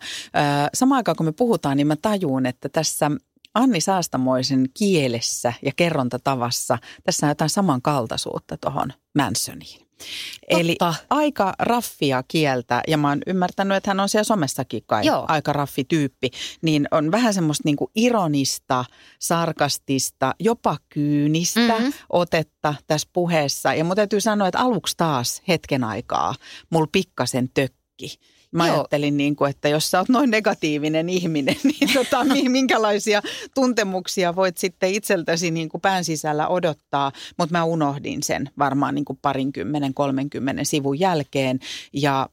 samaan 0.74 0.97
aikaan 0.97 1.16
kun 1.16 1.26
me 1.26 1.32
puhutaan, 1.32 1.78
niin 1.78 1.88
mä 1.88 1.95
tajun, 1.95 2.45
että 2.45 2.70
tässä 2.70 3.12
Anni 3.54 3.82
Saastamoisen 3.82 4.66
kielessä 4.74 5.54
ja 5.62 5.72
kerrontatavassa, 5.76 6.78
tässä 7.04 7.26
on 7.26 7.32
jotain 7.32 7.49
samankaltaisuutta 7.49 8.58
tuohon 8.58 8.93
Mansoniin. 9.18 9.88
Totta. 10.04 10.60
Eli 10.60 10.78
aika 11.10 11.54
raffia 11.60 12.24
kieltä, 12.28 12.82
ja 12.88 12.97
mä 12.97 13.10
oon 13.10 13.22
ymmärtänyt, 13.28 13.78
että 13.78 13.89
hän 13.89 13.99
on 13.99 14.10
siellä 14.10 14.24
somessakin 14.24 14.84
kai 14.86 15.06
Joo. 15.06 15.26
aika 15.28 15.54
raffi 15.54 15.84
tyyppi, 15.84 16.30
niin 16.62 16.88
on 16.91 17.12
vähän 17.12 17.34
semmoista 17.34 17.62
niinku 17.66 17.91
ironista, 17.95 18.86
sarkastista, 19.20 20.36
jopa 20.39 20.78
kyynistä 20.89 21.60
mm-hmm. 21.60 21.93
otetta 22.10 22.76
tässä 22.88 23.10
puheessa. 23.14 23.74
Ja 23.74 23.84
mun 23.84 23.95
täytyy 23.95 24.22
sanoa, 24.22 24.47
että 24.47 24.60
aluksi 24.60 24.93
taas 24.97 25.41
hetken 25.47 25.84
aikaa 25.84 26.36
mulla 26.70 26.88
pikkasen 26.91 27.49
tökki 27.54 28.20
Mä 28.54 28.68
Joo. 28.68 28.76
ajattelin, 28.76 29.18
niin 29.18 29.36
kuin, 29.36 29.49
että 29.49 29.70
jos 29.70 29.91
sä 29.91 29.99
oot 29.99 30.10
noin 30.10 30.30
negatiivinen 30.32 31.10
ihminen, 31.10 31.56
niin 31.80 31.93
tota, 31.93 32.24
minkälaisia 32.47 33.22
tuntemuksia 33.56 34.36
voit 34.36 34.58
sitten 34.58 34.93
itseltäsi 34.93 35.51
niin 35.51 35.70
kuin 35.70 35.82
pään 35.82 36.04
sisällä 36.04 36.47
odottaa. 36.47 37.12
Mutta 37.38 37.54
mä 37.58 37.64
unohdin 37.64 38.24
sen 38.24 38.49
varmaan 38.60 38.95
niin 38.95 39.06
kuin 39.06 39.20
parinkymmenen, 39.22 39.93
kolmenkymmenen 39.93 40.66
sivun 40.66 40.99
jälkeen. 40.99 41.60
Ja 41.93 42.30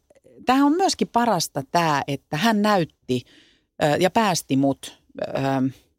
tämä 0.47 0.65
on 0.65 0.73
myöskin 0.73 1.09
parasta 1.09 1.63
tämä, 1.71 2.03
että 2.09 2.37
hän 2.37 2.63
näytti 2.63 3.23
ja 4.01 4.11
päästi 4.11 4.57
mut 4.57 5.01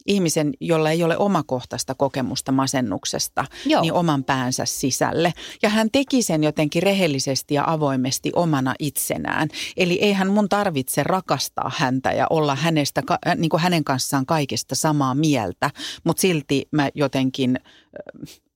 ihmisen, 0.05 0.51
jolla 0.59 0.91
ei 0.91 1.03
ole 1.03 1.17
omakohtaista 1.17 1.95
kokemusta 1.95 2.51
masennuksesta, 2.51 3.45
Joo. 3.65 3.81
niin 3.81 3.93
oman 3.93 4.23
päänsä 4.23 4.65
sisälle. 4.65 5.33
Ja 5.61 5.69
hän 5.69 5.89
teki 5.91 6.21
sen 6.21 6.43
jotenkin 6.43 6.83
rehellisesti 6.83 7.53
ja 7.53 7.63
avoimesti 7.67 8.31
omana 8.35 8.73
itsenään. 8.79 9.49
Eli 9.77 9.99
eihän 10.01 10.27
mun 10.27 10.49
tarvitse 10.49 11.03
rakastaa 11.03 11.71
häntä 11.75 12.11
ja 12.11 12.27
olla 12.29 12.55
hänestä, 12.55 13.01
äh, 13.11 13.35
niin 13.35 13.49
kuin 13.49 13.61
hänen 13.61 13.83
kanssaan 13.83 14.25
kaikesta 14.25 14.75
samaa 14.75 15.15
mieltä, 15.15 15.69
mutta 16.03 16.21
silti 16.21 16.67
mä 16.71 16.89
jotenkin 16.95 17.59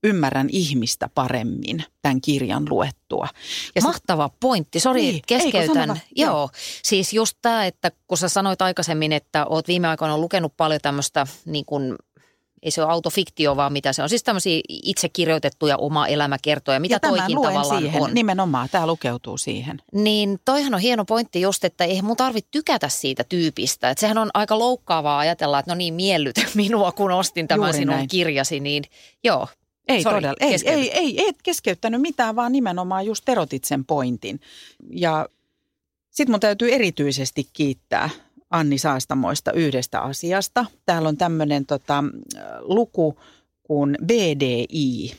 ymmärrän 0.06 0.48
ihmistä 0.52 1.10
paremmin 1.16 1.84
tämän 2.02 2.22
kirjan 2.22 2.66
luettua. 2.70 3.28
Ja 3.76 3.82
Mahtava 3.82 4.28
se, 4.28 4.34
pointti. 4.40 4.80
Sori, 4.80 5.02
niin, 5.02 5.22
keskeytän. 5.28 6.02
Joo. 6.16 6.30
Joo, 6.32 6.50
siis 6.84 7.14
just 7.14 7.38
tämä, 7.42 7.66
että 7.66 7.92
kun 8.08 8.18
sä 8.18 8.30
sanoit 8.30 8.62
aikaisemmin, 8.62 9.14
että 9.14 9.46
oot 9.46 9.68
viime 9.68 9.88
aikoina 9.88 10.18
lukenut 10.18 10.58
paljon 10.58 10.82
tämmöistä 10.82 11.28
niin 11.46 11.66
kuin 11.66 11.96
ei 12.66 12.72
se 12.72 12.84
ole 12.84 12.92
autofiktio, 12.92 13.56
vaan 13.56 13.74
mitä 13.74 13.94
se 13.94 14.04
on. 14.04 14.10
Siis 14.10 14.24
tämmöisiä 14.24 14.62
itse 14.70 15.10
kirjoitettuja 15.10 15.78
oma 15.78 16.08
elämäkertoja, 16.08 16.80
mitä 16.80 16.96
ja 16.96 17.00
toikin 17.00 17.36
tavallaan 17.36 17.82
siihen, 17.82 18.02
on. 18.02 18.14
Nimenomaan, 18.14 18.70
tämä 18.72 18.88
lukeutuu 18.88 19.38
siihen. 19.38 19.82
Niin 19.94 20.40
toihan 20.46 20.74
on 20.74 20.80
hieno 20.80 21.06
pointti 21.06 21.42
just, 21.42 21.64
että 21.64 21.84
ei 21.84 22.02
mun 22.02 22.18
tarvitse 22.18 22.50
tykätä 22.52 22.90
siitä 22.90 23.24
tyypistä. 23.24 23.90
Että 23.90 24.00
sehän 24.00 24.18
on 24.18 24.30
aika 24.34 24.60
loukkaavaa 24.60 25.20
ajatella, 25.20 25.60
että 25.60 25.72
no 25.72 25.76
niin 25.76 25.94
miellytä 25.94 26.42
minua, 26.56 26.92
kun 26.92 27.12
ostin 27.12 27.48
tämän 27.48 27.68
Juuri 27.68 27.78
sinun 27.78 27.96
näin. 27.96 28.08
kirjasi, 28.08 28.60
niin 28.60 28.84
joo, 29.24 29.48
ei 29.88 30.04
Sorry, 30.04 30.18
todella, 30.18 30.36
ei, 30.40 30.58
ei, 30.66 30.92
ei, 30.92 31.30
et 31.30 31.36
keskeyttänyt 31.44 32.02
mitään, 32.02 32.36
vaan 32.36 32.52
nimenomaan 32.52 33.06
just 33.06 33.30
erotit 33.30 33.64
sen 33.64 33.86
pointin. 33.86 34.40
Ja 34.90 35.30
sitten 36.12 36.34
mun 36.34 36.40
täytyy 36.40 36.74
erityisesti 36.74 37.50
kiittää 37.54 38.10
Anni 38.50 38.78
Saastamoista 38.78 39.52
yhdestä 39.52 40.02
asiasta. 40.02 40.66
Täällä 40.86 41.10
on 41.10 41.18
tämmöinen 41.18 41.66
tota, 41.66 42.04
luku 42.60 43.20
kuin 43.64 43.98
BDI. 44.06 45.12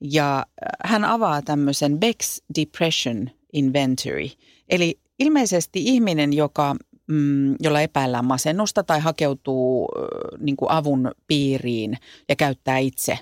Ja 0.00 0.46
hän 0.84 1.04
avaa 1.04 1.42
tämmöisen 1.42 1.92
Beck's 1.92 2.44
Depression 2.60 3.30
Inventory. 3.52 4.28
Eli 4.68 4.98
ilmeisesti 5.18 5.84
ihminen, 5.84 6.32
joka, 6.32 6.76
mm, 7.06 7.54
jolla 7.60 7.80
epäillään 7.80 8.24
masennusta 8.24 8.82
tai 8.82 9.00
hakeutuu 9.00 9.88
äh, 9.96 10.40
niin 10.40 10.56
avun 10.68 11.10
piiriin 11.26 11.98
ja 12.28 12.36
käyttää 12.36 12.78
itse 12.78 13.18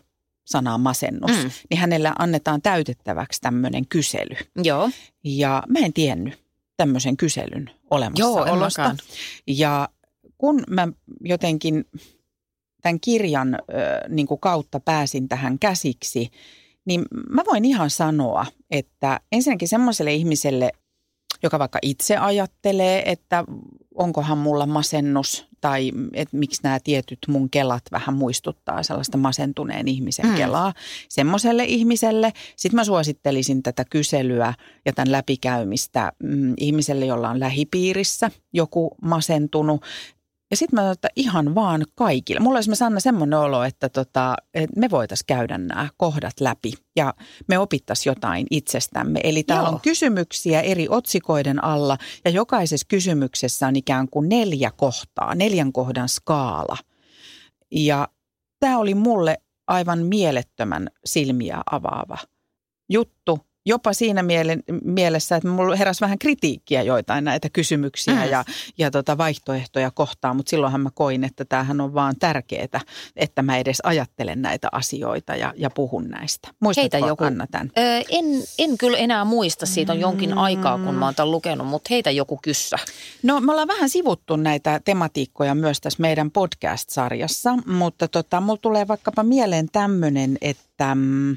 sanaa 0.47 0.79
masennus, 0.79 1.31
mm. 1.31 1.51
niin 1.71 1.79
hänellä 1.79 2.15
annetaan 2.19 2.63
täytettäväksi 2.63 3.41
tämmöinen 3.41 3.87
kysely. 3.87 4.37
Joo. 4.63 4.91
Ja 5.25 5.63
mä 5.69 5.79
en 5.79 5.93
tiennyt 5.93 6.47
tämmöisen 6.77 7.17
kyselyn 7.17 7.71
olemassaolosta. 7.91 8.83
Joo, 8.83 8.97
ja 9.47 9.89
kun 10.39 10.65
mä 10.71 10.89
jotenkin 11.21 11.85
tämän 12.83 13.01
kirjan 13.01 13.55
äh, 13.55 13.61
niin 14.09 14.27
kuin 14.27 14.41
kautta 14.41 14.81
pääsin 14.81 15.29
tähän 15.29 15.59
käsiksi, 15.59 16.31
niin 16.85 17.05
mä 17.31 17.43
voin 17.47 17.65
ihan 17.65 17.91
sanoa, 17.91 18.47
että 18.71 19.21
ensinnäkin 19.33 19.69
semmoiselle 19.69 20.15
ihmiselle, 20.15 20.73
joka 21.43 21.59
vaikka 21.59 21.79
itse 21.83 22.17
ajattelee, 22.17 23.11
että 23.11 23.45
onkohan 23.97 24.39
mulla 24.39 24.67
masennus 24.67 25.47
tai 25.61 25.93
että 26.13 26.37
miksi 26.37 26.61
nämä 26.63 26.79
tietyt 26.85 27.19
mun 27.29 27.51
kelat 27.51 27.83
vähän 27.93 28.17
muistuttaa 28.17 28.83
sellaista 28.83 29.19
masentuneen 29.19 29.89
ihmisen 29.89 30.27
mm. 30.27 30.35
kelaa 30.35 30.73
semmoiselle 31.09 31.65
ihmiselle. 31.65 32.33
Sitten 32.57 32.77
mä 32.77 32.85
suosittelisin 32.85 33.63
tätä 33.63 33.85
kyselyä 33.91 34.55
ja 34.85 34.93
tämän 34.93 35.13
läpikäymistä 35.13 36.13
mm, 36.23 36.55
ihmiselle, 36.57 37.07
jolla 37.07 37.31
on 37.31 37.41
lähipiirissä 37.41 38.31
joku 38.53 38.95
masentunut 39.03 39.85
ja 40.51 40.57
sitten 40.57 40.77
mä 40.77 40.81
sanoin, 40.81 40.93
että 40.93 41.09
ihan 41.17 41.55
vaan 41.55 41.85
kaikille. 41.95 42.41
Mulla 42.41 42.57
olisi 42.57 42.75
Sanna 42.75 43.01
semmoinen 43.01 43.39
olo, 43.39 43.65
että, 43.65 43.89
tota, 43.89 44.35
että 44.55 44.81
me 44.81 44.91
voitaisiin 44.91 45.27
käydä 45.27 45.59
nämä 45.59 45.89
kohdat 45.97 46.41
läpi 46.41 46.73
ja 46.97 47.15
me 47.49 47.59
opittaisiin 47.59 48.11
jotain 48.11 48.47
itsestämme. 48.51 49.21
Eli 49.25 49.43
täällä 49.43 49.69
Joo. 49.69 49.75
on 49.75 49.81
kysymyksiä 49.81 50.61
eri 50.61 50.87
otsikoiden 50.91 51.65
alla 51.65 51.99
ja 52.25 52.31
jokaisessa 52.31 52.87
kysymyksessä 52.89 53.67
on 53.67 53.77
ikään 53.77 54.09
kuin 54.09 54.29
neljä 54.29 54.71
kohtaa, 54.77 55.35
neljän 55.35 55.73
kohdan 55.73 56.09
skaala. 56.09 56.77
Ja 57.71 58.09
tämä 58.61 58.79
oli 58.79 58.95
mulle 58.95 59.39
aivan 59.67 59.99
mielettömän 59.99 60.89
silmiä 61.05 61.63
avaava 61.71 62.19
juttu 62.89 63.46
jopa 63.67 63.93
siinä 63.93 64.23
miele- 64.23 64.63
mielessä, 64.85 65.37
että 65.37 65.49
mulla 65.49 65.77
heräsi 65.77 66.01
vähän 66.01 66.19
kritiikkiä 66.19 66.83
joitain 66.83 67.25
näitä 67.25 67.49
kysymyksiä 67.51 68.15
mm. 68.15 68.31
ja, 68.31 68.45
ja 68.79 68.91
tota 68.91 69.19
vaihtoehtoja 69.19 69.91
kohtaan, 69.91 70.37
mutta 70.37 70.51
silloinhan 70.51 70.81
mä 70.81 70.91
koin, 70.95 71.25
että 71.25 71.45
tämähän 71.45 71.81
on 71.81 71.95
vaan 71.95 72.15
tärkeää, 72.19 72.81
että 73.17 73.43
mä 73.43 73.59
edes 73.59 73.79
ajattelen 73.83 74.43
näitä 74.43 74.69
asioita 74.73 75.37
ja, 75.37 75.55
ja 75.57 75.71
puhun 75.71 76.09
näistä. 76.09 76.49
Muistatko 76.61 76.83
heitä 76.83 76.99
joku, 77.09 77.25
Anna 77.25 77.47
tämän? 77.51 77.71
Öö, 77.79 78.01
en, 78.11 78.25
en 78.59 78.79
kyllä 78.79 78.99
enää 78.99 79.25
muista, 79.25 79.67
siitä 79.67 79.93
on 79.93 80.01
jonkin 80.01 80.31
mm. 80.31 80.39
aikaa, 80.39 80.79
kun 80.79 80.95
mä 80.95 81.05
oon 81.05 81.15
tämän 81.15 81.31
lukenut, 81.31 81.67
mutta 81.67 81.89
heitä 81.91 82.11
joku 82.11 82.39
kyssä. 82.43 82.77
No 83.23 83.41
me 83.41 83.53
ollaan 83.53 83.69
vähän 83.69 83.89
sivuttu 83.89 84.37
näitä 84.37 84.81
tematiikkoja 84.85 85.55
myös 85.55 85.81
tässä 85.81 86.01
meidän 86.01 86.31
podcast-sarjassa, 86.31 87.59
mutta 87.67 88.09
tota, 88.09 88.41
mulla 88.41 88.59
tulee 88.63 88.89
vaikkapa 88.89 89.23
mieleen 89.23 89.69
tämmöinen, 89.73 90.39
että... 90.41 90.95
Mm, 90.95 91.37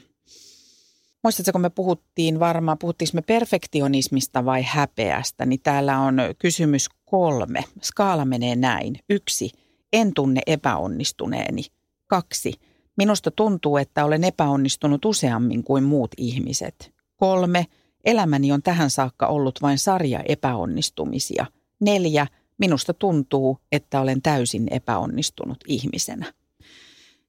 Muistatko, 1.24 1.52
kun 1.52 1.62
me 1.62 1.70
puhuttiin 1.70 2.40
varmaan, 2.40 2.78
puhuttiinko 2.78 3.12
me 3.14 3.22
perfektionismista 3.22 4.46
vai 4.46 4.64
häpeästä, 4.64 5.46
niin 5.46 5.60
täällä 5.64 6.00
on 6.00 6.18
kysymys 6.38 6.90
kolme. 7.06 7.64
Skaala 7.82 8.26
menee 8.26 8.56
näin. 8.56 8.96
Yksi, 9.10 9.52
en 9.94 10.14
tunne 10.14 10.42
epäonnistuneeni. 10.48 11.62
Kaksi, 12.08 12.54
minusta 12.98 13.32
tuntuu, 13.32 13.78
että 13.78 14.06
olen 14.06 14.24
epäonnistunut 14.24 15.06
useammin 15.06 15.64
kuin 15.64 15.84
muut 15.84 16.12
ihmiset. 16.18 16.94
Kolme, 17.16 17.66
elämäni 18.06 18.52
on 18.52 18.62
tähän 18.62 18.90
saakka 18.90 19.28
ollut 19.28 19.62
vain 19.62 19.78
sarja 19.78 20.20
epäonnistumisia. 20.28 21.46
Neljä, 21.80 22.28
minusta 22.58 22.94
tuntuu, 22.94 23.58
että 23.72 24.02
olen 24.02 24.22
täysin 24.22 24.68
epäonnistunut 24.72 25.58
ihmisenä. 25.68 26.34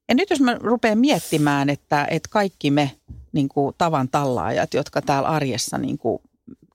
Ja 0.08 0.14
nyt 0.14 0.30
jos 0.30 0.40
mä 0.40 0.54
rupean 0.54 0.98
miettimään, 0.98 1.70
että, 1.70 2.06
että 2.10 2.28
kaikki 2.32 2.70
me 2.70 2.90
niin 3.32 3.48
kuin 3.48 3.74
tavan 3.78 4.08
tallaajat, 4.08 4.74
jotka 4.74 5.02
täällä 5.02 5.28
arjessa 5.28 5.78
niin 5.78 5.98
kuin 5.98 6.22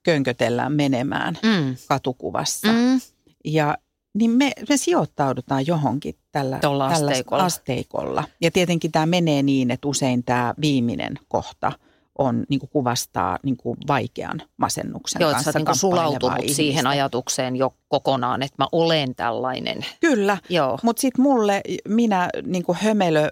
könkötellään 0.04 0.72
menemään 0.74 1.38
Mm. 1.44 1.76
katukuvassa, 1.88 2.68
Mm. 2.72 3.02
ja 3.46 3.78
niin 4.14 4.32
me, 4.32 4.52
me 4.70 4.78
sijoittaudutaan 4.78 5.68
johonkin 5.68 6.16
tällä, 6.32 6.60
Tuolla 6.60 6.90
tällä 6.90 7.10
asteikolla. 7.12 7.44
asteikolla. 7.44 8.24
Ja 8.42 8.52
tietenkin 8.52 8.92
tämä 8.92 9.06
menee 9.06 9.44
niin, 9.44 9.72
että 9.72 9.88
usein 9.88 10.24
tämä 10.24 10.54
viimeinen 10.62 11.20
kohta 11.28 11.72
on, 12.18 12.44
niin 12.50 12.60
kuin 12.60 12.70
kuvastaa 12.70 13.40
niin 13.44 13.58
kuin 13.58 13.78
vaikean 13.88 14.42
masennuksen 14.58 15.20
Joo, 15.22 15.32
kanssa 15.32 15.52
niinku 15.56 15.66
kamppailevaa 15.72 16.06
sulautunut 16.10 16.38
ihmistä. 16.40 16.56
siihen 16.56 16.88
ajatukseen 16.88 17.56
jo 17.56 17.74
kokonaan, 17.88 18.44
että 18.44 18.56
mä 18.60 18.68
olen 18.72 19.16
tällainen. 19.16 19.86
Kyllä, 20.02 20.38
Joo. 20.50 20.80
mutta 20.84 21.02
sitten 21.02 21.24
mulle, 21.24 21.62
minä 21.88 22.30
niin 22.46 22.64
kuin 22.64 22.78
hömelö, 22.82 23.28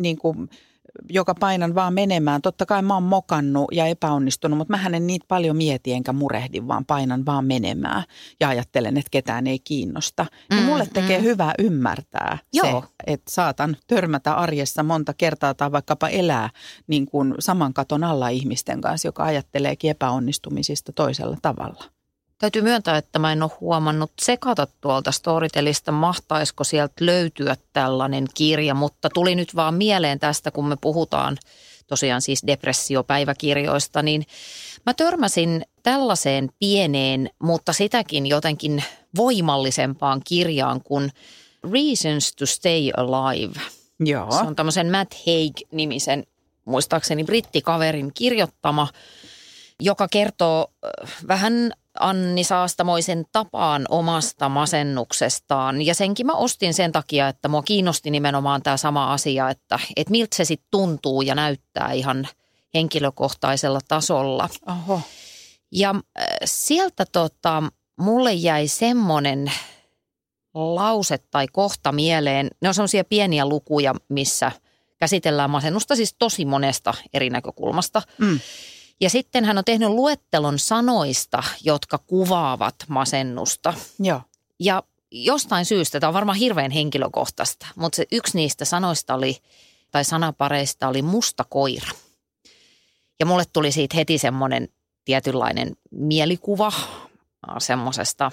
niin 0.00 0.18
kuin, 0.18 0.48
joka 1.10 1.34
painan 1.34 1.74
vaan 1.74 1.94
menemään. 1.94 2.42
Totta 2.42 2.66
kai 2.66 2.82
mä 2.82 2.94
oon 2.94 3.02
mokannut 3.02 3.64
ja 3.72 3.86
epäonnistunut, 3.86 4.58
mutta 4.58 4.76
mä 4.76 4.96
en 4.96 5.06
niitä 5.06 5.24
paljon 5.28 5.56
mieti 5.56 5.92
enkä 5.92 6.12
murehdi, 6.12 6.66
vaan 6.68 6.84
painan 6.84 7.26
vaan 7.26 7.44
menemään. 7.44 8.02
Ja 8.40 8.48
ajattelen, 8.48 8.96
että 8.96 9.10
ketään 9.10 9.46
ei 9.46 9.58
kiinnosta. 9.58 10.26
Ja 10.50 10.56
Mm, 10.56 10.62
mulle 10.62 10.86
tekee 10.92 11.18
mm. 11.18 11.24
hyvää 11.24 11.54
ymmärtää 11.58 12.38
Joo. 12.52 12.80
se, 12.80 12.88
että 13.06 13.30
saatan 13.30 13.76
törmätä 13.86 14.34
arjessa 14.34 14.82
monta 14.82 15.14
kertaa 15.14 15.54
tai 15.54 15.72
vaikkapa 15.72 16.08
elää 16.08 16.50
niin 16.86 17.06
kuin 17.06 17.34
saman 17.38 17.74
katon 17.74 18.04
alla 18.04 18.28
ihmisten 18.28 18.80
kanssa, 18.80 19.08
joka 19.08 19.24
ajatteleekin 19.24 19.90
epäonnistumisista 19.90 20.92
toisella 20.92 21.36
tavalla. 21.42 21.84
Täytyy 22.38 22.62
myöntää, 22.62 22.96
että 22.96 23.18
mä 23.18 23.32
en 23.32 23.42
ole 23.42 23.50
huomannut 23.60 24.12
sekata 24.22 24.66
tuolta 24.80 25.12
Storytelista, 25.12 25.92
mahtaisiko 25.92 26.64
sieltä 26.64 26.94
löytyä 27.00 27.56
tällainen 27.72 28.26
kirja, 28.34 28.74
mutta 28.74 29.08
tuli 29.14 29.34
nyt 29.34 29.56
vaan 29.56 29.74
mieleen 29.74 30.18
tästä, 30.18 30.50
kun 30.50 30.68
me 30.68 30.76
puhutaan 30.80 31.38
tosiaan 31.86 32.22
siis 32.22 32.42
depressiopäiväkirjoista, 32.46 34.02
niin 34.02 34.26
mä 34.86 34.94
törmäsin 34.94 35.64
tällaiseen 35.82 36.50
pieneen, 36.58 37.30
mutta 37.38 37.72
sitäkin 37.72 38.26
jotenkin 38.26 38.84
voimallisempaan 39.16 40.20
kirjaan 40.24 40.82
kuin 40.82 41.10
Reasons 41.72 42.36
to 42.36 42.46
Stay 42.46 42.90
Alive. 42.96 43.60
Joo. 44.00 44.30
Se 44.30 44.38
on 44.38 44.56
tämmöisen 44.56 44.90
Matt 44.90 45.14
Haig-nimisen, 45.14 46.26
muistaakseni 46.64 47.24
brittikaverin 47.24 48.12
kirjoittama, 48.14 48.88
joka 49.80 50.08
kertoo 50.08 50.72
äh, 50.84 51.10
vähän 51.28 51.72
Anni 52.00 52.44
Saastamoisen 52.44 53.24
tapaan 53.32 53.86
omasta 53.88 54.48
masennuksestaan. 54.48 55.82
Ja 55.82 55.94
senkin 55.94 56.26
mä 56.26 56.32
ostin 56.32 56.74
sen 56.74 56.92
takia, 56.92 57.28
että 57.28 57.48
mua 57.48 57.62
kiinnosti 57.62 58.10
nimenomaan 58.10 58.62
tämä 58.62 58.76
sama 58.76 59.12
asia, 59.12 59.50
että, 59.50 59.78
että 59.96 60.10
miltä 60.10 60.36
se 60.36 60.44
sitten 60.44 60.68
tuntuu 60.70 61.22
ja 61.22 61.34
näyttää 61.34 61.92
ihan 61.92 62.28
henkilökohtaisella 62.74 63.80
tasolla. 63.88 64.48
Oho. 64.68 65.00
Ja 65.72 65.90
äh, 65.90 66.26
sieltä 66.44 67.04
tota, 67.12 67.62
mulle 67.96 68.32
jäi 68.32 68.68
semmoinen 68.68 69.52
lause 70.54 71.18
tai 71.18 71.46
kohta 71.52 71.92
mieleen. 71.92 72.50
Ne 72.60 72.68
on 72.68 72.74
semmoisia 72.74 73.04
pieniä 73.04 73.46
lukuja, 73.46 73.94
missä 74.08 74.52
käsitellään 74.98 75.50
masennusta 75.50 75.96
siis 75.96 76.14
tosi 76.18 76.44
monesta 76.44 76.94
eri 77.14 77.30
näkökulmasta. 77.30 78.02
Mm. 78.18 78.40
Ja 79.04 79.10
sitten 79.10 79.44
hän 79.44 79.58
on 79.58 79.64
tehnyt 79.64 79.88
luettelon 79.88 80.58
sanoista, 80.58 81.42
jotka 81.64 81.98
kuvaavat 81.98 82.74
masennusta. 82.88 83.74
Joo. 83.98 84.20
Ja 84.60 84.82
jostain 85.10 85.64
syystä, 85.64 86.00
tämä 86.00 86.08
on 86.08 86.14
varmaan 86.14 86.38
hirveän 86.38 86.70
henkilökohtaista, 86.70 87.66
mutta 87.76 87.96
se 87.96 88.06
yksi 88.12 88.36
niistä 88.36 88.64
sanoista 88.64 89.14
oli, 89.14 89.36
tai 89.90 90.04
sanapareista 90.04 90.88
oli 90.88 91.02
musta 91.02 91.44
koira. 91.44 91.88
Ja 93.20 93.26
mulle 93.26 93.44
tuli 93.52 93.72
siitä 93.72 93.96
heti 93.96 94.18
semmoinen 94.18 94.68
tietynlainen 95.04 95.76
mielikuva 95.90 96.72
semmoisesta, 97.58 98.30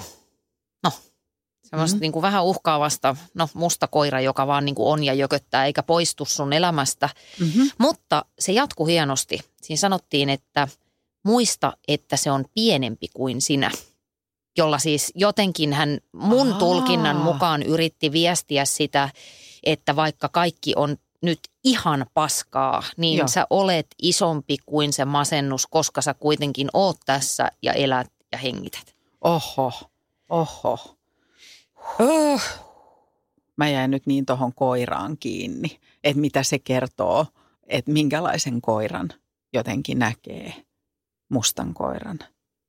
semmoisesta 1.72 1.96
Mhm. 1.98 2.02
niin 2.02 2.12
kuin 2.12 2.22
vähän 2.22 2.44
uhkaavasta, 2.44 3.16
no 3.34 3.50
musta 3.54 3.88
koira, 3.88 4.22
joka 4.22 4.48
vaan 4.48 4.66
niin 4.66 4.76
kuin 4.76 4.88
on 4.94 5.04
ja 5.04 5.14
jököttää 5.14 5.66
eikä 5.66 5.84
poistu 5.84 6.26
sun 6.26 6.54
elämästä. 6.54 7.10
Mm-hmm. 7.40 7.70
Mutta 7.78 8.26
se 8.40 8.52
jatkui 8.52 8.92
hienosti. 8.92 9.40
Siinä 9.62 9.80
sanottiin, 9.80 10.30
että 10.30 10.68
muista, 11.24 11.74
että 11.88 12.18
se 12.18 12.32
on 12.32 12.46
pienempi 12.54 13.08
kuin 13.14 13.42
sinä. 13.42 13.72
Jolla 14.58 14.80
siis 14.80 15.12
jotenkin 15.16 15.74
hän 15.74 15.98
mun 16.12 16.52
Aa. 16.52 16.60
tulkinnan 16.60 17.16
mukaan 17.16 17.64
yritti 17.64 18.12
viestiä 18.12 18.66
sitä, 18.66 19.10
että 19.64 19.96
vaikka 19.96 20.30
kaikki 20.30 20.74
on 20.76 20.98
nyt 21.22 21.40
ihan 21.64 22.06
paskaa, 22.14 22.84
niin. 22.98 23.18
Joo. 23.18 23.28
sä 23.28 23.48
olet 23.50 23.88
isompi 24.02 24.58
kuin 24.66 24.94
se 24.94 25.06
masennus, 25.06 25.68
koska 25.68 26.02
sä 26.02 26.14
kuitenkin 26.14 26.68
oot 26.74 26.98
tässä 27.06 27.52
ja 27.62 27.74
elät 27.74 28.08
ja 28.32 28.38
hengität. 28.38 28.96
Oho, 29.22 29.72
oho. 30.30 30.96
Oh. 32.00 32.42
Mä 33.58 33.70
jäin 33.70 33.92
nyt 33.92 34.08
niin 34.08 34.26
tuohon 34.26 34.54
koiraan 34.54 35.18
kiinni, 35.18 35.80
että 36.04 36.22
mitä 36.22 36.44
se 36.44 36.60
kertoo, 36.60 37.26
että 37.68 37.92
minkälaisen 37.92 38.62
koiran 38.62 39.10
jotenkin 39.54 40.00
näkee 40.00 40.54
mustan 41.30 41.74
koiran 41.74 42.20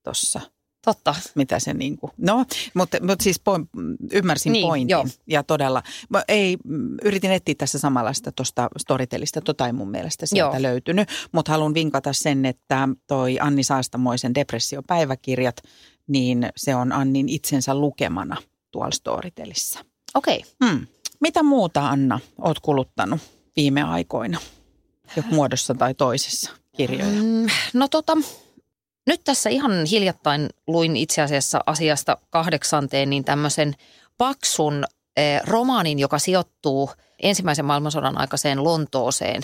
tuossa. 0.04 0.40
Totta. 0.84 1.14
Mitä 1.34 1.58
se 1.58 1.74
niin 1.74 1.96
kuin, 1.96 2.12
no, 2.18 2.44
mutta, 2.74 2.98
mutta 3.06 3.22
siis 3.22 3.40
point, 3.40 3.70
ymmärsin 4.12 4.52
Niin, 4.52 4.66
pointin 4.66 4.92
joo. 4.92 5.06
ja 5.26 5.42
todella. 5.42 5.82
Mä 6.08 6.22
ei, 6.28 6.56
yritin 7.02 7.32
etsiä 7.32 7.54
tässä 7.58 7.78
samanlaista 7.78 8.32
tuosta 8.32 8.68
Storytelista, 8.78 9.40
tota 9.40 9.66
ei 9.66 9.72
mun 9.72 9.90
mielestä 9.90 10.26
sieltä 10.26 10.56
Joo. 10.56 10.62
löytynyt, 10.62 11.08
mutta 11.32 11.52
haluan 11.52 11.74
vinkata 11.74 12.12
sen, 12.12 12.44
että 12.44 12.88
toi 13.06 13.38
Anni 13.40 13.62
Saastamoisen 13.62 14.34
depressiopäiväkirjat, 14.34 15.56
niin 16.06 16.48
se 16.56 16.74
on 16.74 16.92
Annin 16.92 17.28
itsensä 17.28 17.74
lukemana 17.74 18.36
tuolla 18.72 18.90
Storytelissä. 18.90 19.84
Okei. 20.14 20.44
Hmm. 20.64 20.86
Mitä 21.20 21.42
muuta, 21.42 21.88
Anna, 21.88 22.20
oot 22.40 22.60
kuluttanut 22.60 23.20
viime 23.56 23.82
aikoina? 23.82 24.38
Joko 25.16 25.28
muodossa 25.28 25.74
tai 25.74 25.94
toisessa 25.94 26.50
kirjoja? 26.76 27.22
Mm, 27.22 27.46
no 27.74 27.88
tota, 27.88 28.16
nyt 29.06 29.20
tässä 29.24 29.50
ihan 29.50 29.72
hiljattain 29.90 30.48
luin 30.66 30.96
itse 30.96 31.22
asiassa 31.22 31.60
asiasta 31.66 32.16
kahdeksanteen 32.30 33.10
niin 33.10 33.24
tämmöisen 33.24 33.74
paksun 34.18 34.84
eh, 35.16 35.40
romaanin, 35.44 35.98
joka 35.98 36.18
sijoittuu 36.18 36.90
ensimmäisen 37.22 37.64
maailmansodan 37.64 38.18
aikaiseen 38.18 38.64
Lontooseen. 38.64 39.42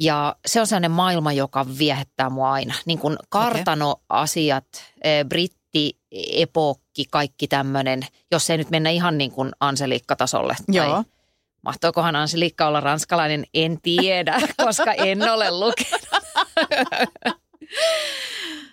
Ja 0.00 0.36
se 0.46 0.60
on 0.60 0.66
sellainen 0.66 0.90
maailma, 0.90 1.32
joka 1.32 1.66
viehättää 1.78 2.30
mua 2.30 2.52
aina. 2.52 2.74
Niin 2.86 2.98
kuin 2.98 3.16
kartanoasiat, 3.28 4.66
eh, 5.02 5.24
britti, 5.24 5.98
epokki, 6.12 6.87
kaikki 7.04 7.48
tämmöinen, 7.48 8.00
jos 8.30 8.50
ei 8.50 8.58
nyt 8.58 8.70
mennä 8.70 8.90
ihan 8.90 9.18
niin 9.18 9.30
kuin 9.30 9.50
Anselikka-tasolle. 9.60 10.56
Joo. 10.68 10.86
Tai 10.94 11.04
mahtoikohan 11.62 12.16
Anselikka 12.16 12.66
olla 12.66 12.80
ranskalainen, 12.80 13.44
en 13.54 13.80
tiedä, 13.82 14.40
koska 14.64 14.92
en 14.92 15.30
ole 15.30 15.50
lukenut. 15.50 16.24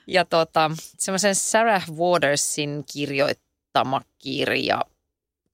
ja 0.07 0.25
tota, 0.25 0.71
semmoisen 0.97 1.35
Sarah 1.35 1.85
Watersin 1.91 2.83
kirjoittama 2.93 4.01
kirja 4.17 4.81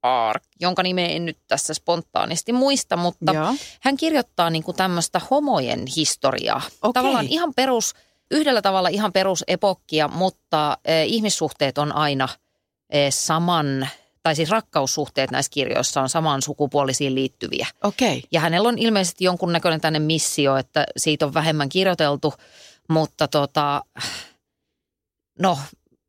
Ark, 0.03 0.43
jonka 0.59 0.83
nimeä 0.83 1.07
en 1.07 1.25
nyt 1.25 1.37
tässä 1.47 1.73
spontaanisti 1.73 2.53
muista, 2.53 2.97
mutta 2.97 3.33
Joo. 3.33 3.53
hän 3.81 3.97
kirjoittaa 3.97 4.49
niin 4.49 4.63
kuin 4.63 4.77
tämmöistä 4.77 5.21
homojen 5.31 5.83
historiaa. 5.95 6.61
Okei. 6.81 6.93
Tavallaan 6.93 7.27
ihan 7.27 7.53
perus, 7.55 7.93
yhdellä 8.31 8.61
tavalla 8.61 8.89
ihan 8.89 9.13
perusepokkia, 9.13 10.07
mutta 10.07 10.77
eh, 10.85 11.07
ihmissuhteet 11.07 11.77
on 11.77 11.95
aina 11.95 12.27
saman, 13.09 13.87
tai 14.23 14.35
siis 14.35 14.49
rakkaussuhteet 14.49 15.31
näissä 15.31 15.49
kirjoissa 15.51 16.01
on 16.01 16.09
saman 16.09 16.41
sukupuolisiin 16.41 17.15
liittyviä. 17.15 17.67
Okei. 17.83 18.23
Ja 18.31 18.39
hänellä 18.39 18.69
on 18.69 18.77
ilmeisesti 18.77 19.23
jonkunnäköinen 19.23 19.81
tänne 19.81 19.99
missio, 19.99 20.57
että 20.57 20.85
siitä 20.97 21.25
on 21.25 21.33
vähemmän 21.33 21.69
kirjoiteltu, 21.69 22.33
mutta 22.89 23.27
tota, 23.27 23.81
no 25.39 25.57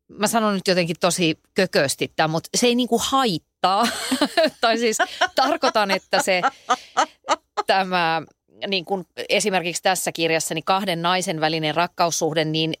mä 0.07 0.27
sanon 0.27 0.53
nyt 0.53 0.67
jotenkin 0.67 0.95
tosi 0.99 1.39
kökösti 1.53 2.11
tämä, 2.15 2.27
mutta 2.27 2.49
se 2.57 2.67
ei 2.67 2.75
niinku 2.75 3.01
haittaa. 3.03 3.87
tai 4.61 4.77
siis 4.77 4.97
tarkoitan, 5.35 5.91
että 5.91 6.21
se 6.21 6.41
tämä 7.67 8.21
niin 8.67 8.85
kuin 8.85 9.05
esimerkiksi 9.29 9.83
tässä 9.83 10.11
kirjassa 10.11 10.53
niin 10.53 10.63
kahden 10.63 11.01
naisen 11.01 11.41
välinen 11.41 11.75
rakkaussuhde, 11.75 12.45
niin 12.45 12.73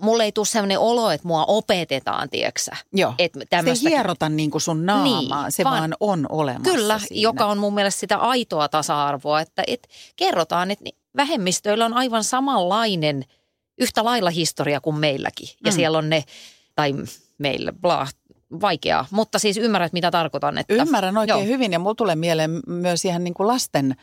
mulle 0.00 0.24
ei 0.24 0.32
tule 0.32 0.46
sellainen 0.46 0.78
olo, 0.78 1.10
että 1.10 1.28
mua 1.28 1.44
opetetaan, 1.44 2.30
tieksä. 2.30 2.76
Joo. 2.92 3.14
Että 3.18 3.40
Se 3.64 3.70
ei 3.70 3.90
hierota 3.90 4.28
niin 4.28 4.50
kuin 4.50 4.62
sun 4.62 4.86
naamaa, 4.86 5.42
Niin, 5.42 5.52
se 5.52 5.64
vaan- 5.64 5.80
vaan 5.80 5.94
on 6.00 6.26
olemassa 6.28 6.70
Kyllä, 6.72 6.98
siinä. 6.98 7.20
joka 7.22 7.46
on 7.46 7.58
mun 7.58 7.74
mielestä 7.74 8.00
sitä 8.00 8.16
aitoa 8.16 8.68
tasa-arvoa, 8.68 9.40
että 9.40 9.62
et 9.66 9.88
kerrotaan, 10.16 10.70
että 10.70 10.84
vähemmistöillä 11.16 11.84
on 11.86 11.94
aivan 11.94 12.24
samanlainen, 12.24 13.24
yhtä 13.80 14.04
lailla 14.04 14.30
historia 14.30 14.80
kuin 14.80 14.96
meilläkin. 14.96 15.48
Ja 15.64 15.70
Mm. 15.70 15.74
siellä 15.76 15.98
on 15.98 16.10
ne, 16.10 16.24
tai 16.74 16.94
meillä, 17.38 17.72
bla, 17.72 18.06
vaikeaa, 18.60 19.06
mutta 19.10 19.38
siis 19.38 19.56
ymmärrät, 19.56 19.92
mitä 19.92 20.10
tarkoitan. 20.10 20.58
Että, 20.58 20.74
Ymmärrän 20.74 21.16
oikein 21.18 21.38
Joo. 21.38 21.46
hyvin 21.46 21.72
ja 21.72 21.78
mulla 21.78 21.94
tulee 21.94 22.16
mieleen 22.16 22.60
myös 22.66 23.04
ihan 23.04 23.24
niin 23.24 23.34
kuin 23.34 23.46
lasten, 23.46 23.96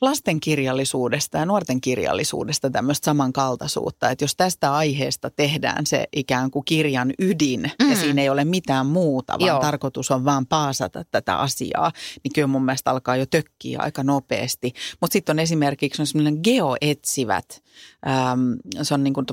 lasten 0.00 0.40
kirjallisuudesta 0.40 1.38
ja 1.38 1.46
nuorten 1.46 1.80
kirjallisuudesta 1.80 2.70
tämmöistä 2.70 3.04
samankaltaisuutta. 3.04 4.10
Että 4.10 4.24
jos 4.24 4.36
tästä 4.36 4.74
aiheesta 4.74 5.30
tehdään 5.30 5.86
se 5.86 6.08
ikään 6.16 6.50
kuin 6.50 6.64
kirjan 6.64 7.12
ydin 7.18 7.70
mm. 7.82 7.90
ja 7.90 7.96
siinä 7.96 8.22
ei 8.22 8.28
ole 8.28 8.44
mitään 8.44 8.86
muuta, 8.86 9.32
vaan 9.32 9.48
Joo. 9.48 9.60
tarkoitus 9.60 10.10
on 10.10 10.24
vaan 10.24 10.46
paasata 10.46 11.04
tätä 11.10 11.36
asiaa, 11.36 11.92
niin 12.24 12.32
kyllä 12.32 12.48
mun 12.48 12.64
mielestä 12.64 12.90
alkaa 12.90 13.16
jo 13.16 13.26
tökkiä 13.26 13.78
aika 13.80 14.02
nopeasti. 14.02 14.72
Mutta 15.00 15.12
sitten 15.12 15.34
on 15.34 15.38
esimerkiksi 15.38 16.02
on 16.02 16.06
semmoinen 16.06 16.40
geoetsivät, 16.42 17.63
Ähm, 18.06 18.52
se 18.82 18.94
on 18.94 19.04
niin 19.04 19.14
kuin 19.14 19.26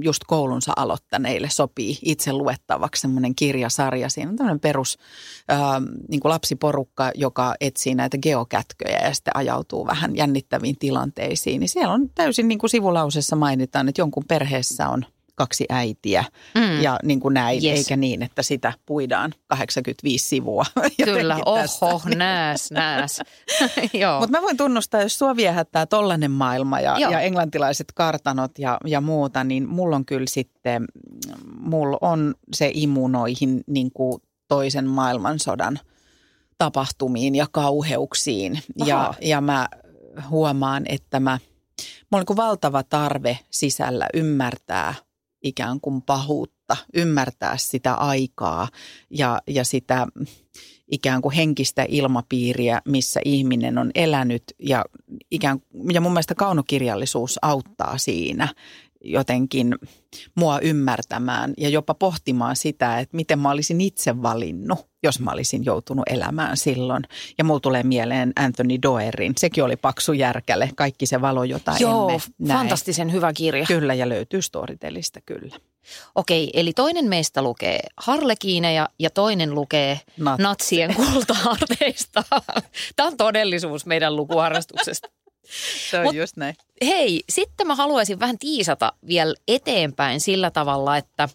just 0.00 0.22
koulunsa 0.26 0.72
aloittaneille 0.76 1.48
sopii 1.50 1.98
itse 2.02 2.32
luettavaksi 2.32 3.00
semmoinen 3.00 3.34
kirjasarja. 3.34 4.08
Siinä 4.08 4.30
on 4.30 4.36
tämmöinen 4.36 4.60
perus 4.60 4.98
ähm, 5.52 5.84
niin 6.08 6.20
kuin 6.20 6.30
lapsiporukka, 6.30 7.10
joka 7.14 7.54
etsii 7.60 7.94
näitä 7.94 8.18
geokätköjä 8.18 8.98
ja 8.98 9.14
sitten 9.14 9.36
ajautuu 9.36 9.86
vähän 9.86 10.16
jännittäviin 10.16 10.78
tilanteisiin. 10.78 11.60
Niin 11.60 11.68
siellä 11.68 11.94
on 11.94 12.10
täysin 12.14 12.48
niin 12.48 12.58
kuin 12.58 12.70
sivulausessa 12.70 13.36
mainitaan, 13.36 13.88
että 13.88 14.00
jonkun 14.00 14.24
perheessä 14.28 14.88
on 14.88 15.06
kaksi 15.34 15.64
äitiä 15.68 16.24
Mm. 16.54 16.82
ja 16.82 16.98
niin 17.02 17.20
kuin 17.20 17.34
näin, 17.34 17.64
Yes. 17.64 17.78
eikä 17.78 17.96
niin, 17.96 18.22
että 18.22 18.42
sitä 18.42 18.72
puidaan 18.86 19.34
85 19.46 20.28
sivua. 20.28 20.64
Kyllä, 21.04 21.38
oho, 21.46 22.00
nääs, 22.14 22.70
nääs. 22.70 23.20
Joo. 23.92 24.20
Mutta 24.20 24.38
mä 24.38 24.42
voin 24.42 24.56
tunnustaa, 24.56 25.02
jos 25.02 25.18
sua 25.18 25.36
viehättää 25.36 25.86
tollainen 25.86 26.30
maailma 26.30 26.80
ja, 26.80 26.98
Joo. 26.98 27.10
ja 27.12 27.20
englantilaiset 27.20 27.92
kartanot 27.94 28.58
ja, 28.58 28.78
ja 28.86 29.00
muuta, 29.00 29.44
niin 29.44 29.68
mulla 29.68 29.96
on 29.96 30.04
kyllä 30.06 30.26
sitten, 30.28 30.84
mulla 31.58 31.98
on 32.00 32.34
se 32.54 32.70
imu 32.74 33.08
noihin 33.08 33.64
niin 33.66 33.90
kuin 33.92 34.22
toisen 34.48 34.86
maailmansodan 34.88 35.78
tapahtumiin 36.58 37.34
ja 37.34 37.46
kauheuksiin. 37.52 38.58
Ja, 38.84 39.14
ja 39.20 39.40
mä 39.40 39.68
huomaan, 40.30 40.82
että 40.88 41.20
mä, 41.20 41.38
mulla 42.10 42.20
on 42.20 42.24
niin 42.28 42.36
valtava 42.36 42.82
tarve 42.82 43.38
sisällä 43.50 44.06
ymmärtää 44.14 44.94
ikään 45.44 45.80
kuin 45.80 46.02
pahuutta, 46.02 46.76
ymmärtää 46.94 47.56
sitä 47.56 47.94
aikaa 47.94 48.68
ja, 49.10 49.42
ja 49.46 49.64
sitä 49.64 50.06
ikään 50.90 51.22
kuin 51.22 51.34
henkistä 51.34 51.86
ilmapiiriä, 51.88 52.80
missä 52.84 53.20
ihminen 53.24 53.78
on 53.78 53.90
elänyt. 53.94 54.42
Ja, 54.58 54.84
ikään, 55.30 55.58
ja 55.92 56.00
mun 56.00 56.12
mielestä 56.12 56.34
kaunokirjallisuus 56.34 57.38
auttaa 57.42 57.98
siinä 57.98 58.48
jotenkin 59.04 59.74
mua 60.34 60.58
ymmärtämään 60.58 61.54
ja 61.58 61.68
jopa 61.68 61.94
pohtimaan 61.94 62.56
sitä, 62.56 62.98
että 62.98 63.16
miten 63.16 63.38
mä 63.38 63.50
olisin 63.50 63.80
itse 63.80 64.22
valinnut, 64.22 64.86
jos 65.02 65.20
mä 65.20 65.30
olisin 65.30 65.64
joutunut 65.64 66.04
elämään 66.10 66.56
silloin. 66.56 67.02
Ja 67.38 67.44
mulla 67.44 67.60
tulee 67.60 67.82
mieleen 67.82 68.32
Anthony 68.36 68.82
Doerin, 68.82 69.32
sekin 69.38 69.64
oli 69.64 69.76
paksu 69.76 70.12
järkäle, 70.12 70.70
kaikki 70.76 71.06
se 71.06 71.20
valo, 71.20 71.44
jota 71.44 71.72
Joo, 71.78 72.08
emme 72.08 72.22
näe. 72.38 72.56
fantastisen 72.56 73.12
hyvä 73.12 73.32
kirja. 73.32 73.66
Kyllä, 73.66 73.94
ja 73.94 74.08
löytyy 74.08 74.42
Storytelistä 74.42 75.20
kyllä. 75.26 75.56
Okei, 76.14 76.50
eli 76.54 76.72
toinen 76.72 77.04
meistä 77.04 77.42
lukee 77.42 77.80
harlekiineja 77.96 78.88
ja 78.98 79.10
toinen 79.10 79.54
lukee 79.54 80.00
Nat- 80.20 80.42
natsien 80.42 80.94
kultaarteista. 80.94 82.24
Tämä 82.96 83.06
on 83.06 83.16
todellisuus 83.16 83.86
meidän 83.86 84.16
lukuharrastuksesta. 84.16 85.08
Se 85.90 85.98
on 85.98 86.06
Mut- 86.06 86.14
just 86.14 86.36
näin. 86.36 86.54
Hei, 86.84 87.24
sitten 87.28 87.66
mä 87.66 87.74
haluaisin 87.74 88.20
vähän 88.20 88.38
tiisata 88.38 88.92
vielä 89.06 89.34
eteenpäin 89.48 90.20
sillä 90.20 90.50
tavalla, 90.50 90.96
että 90.96 91.28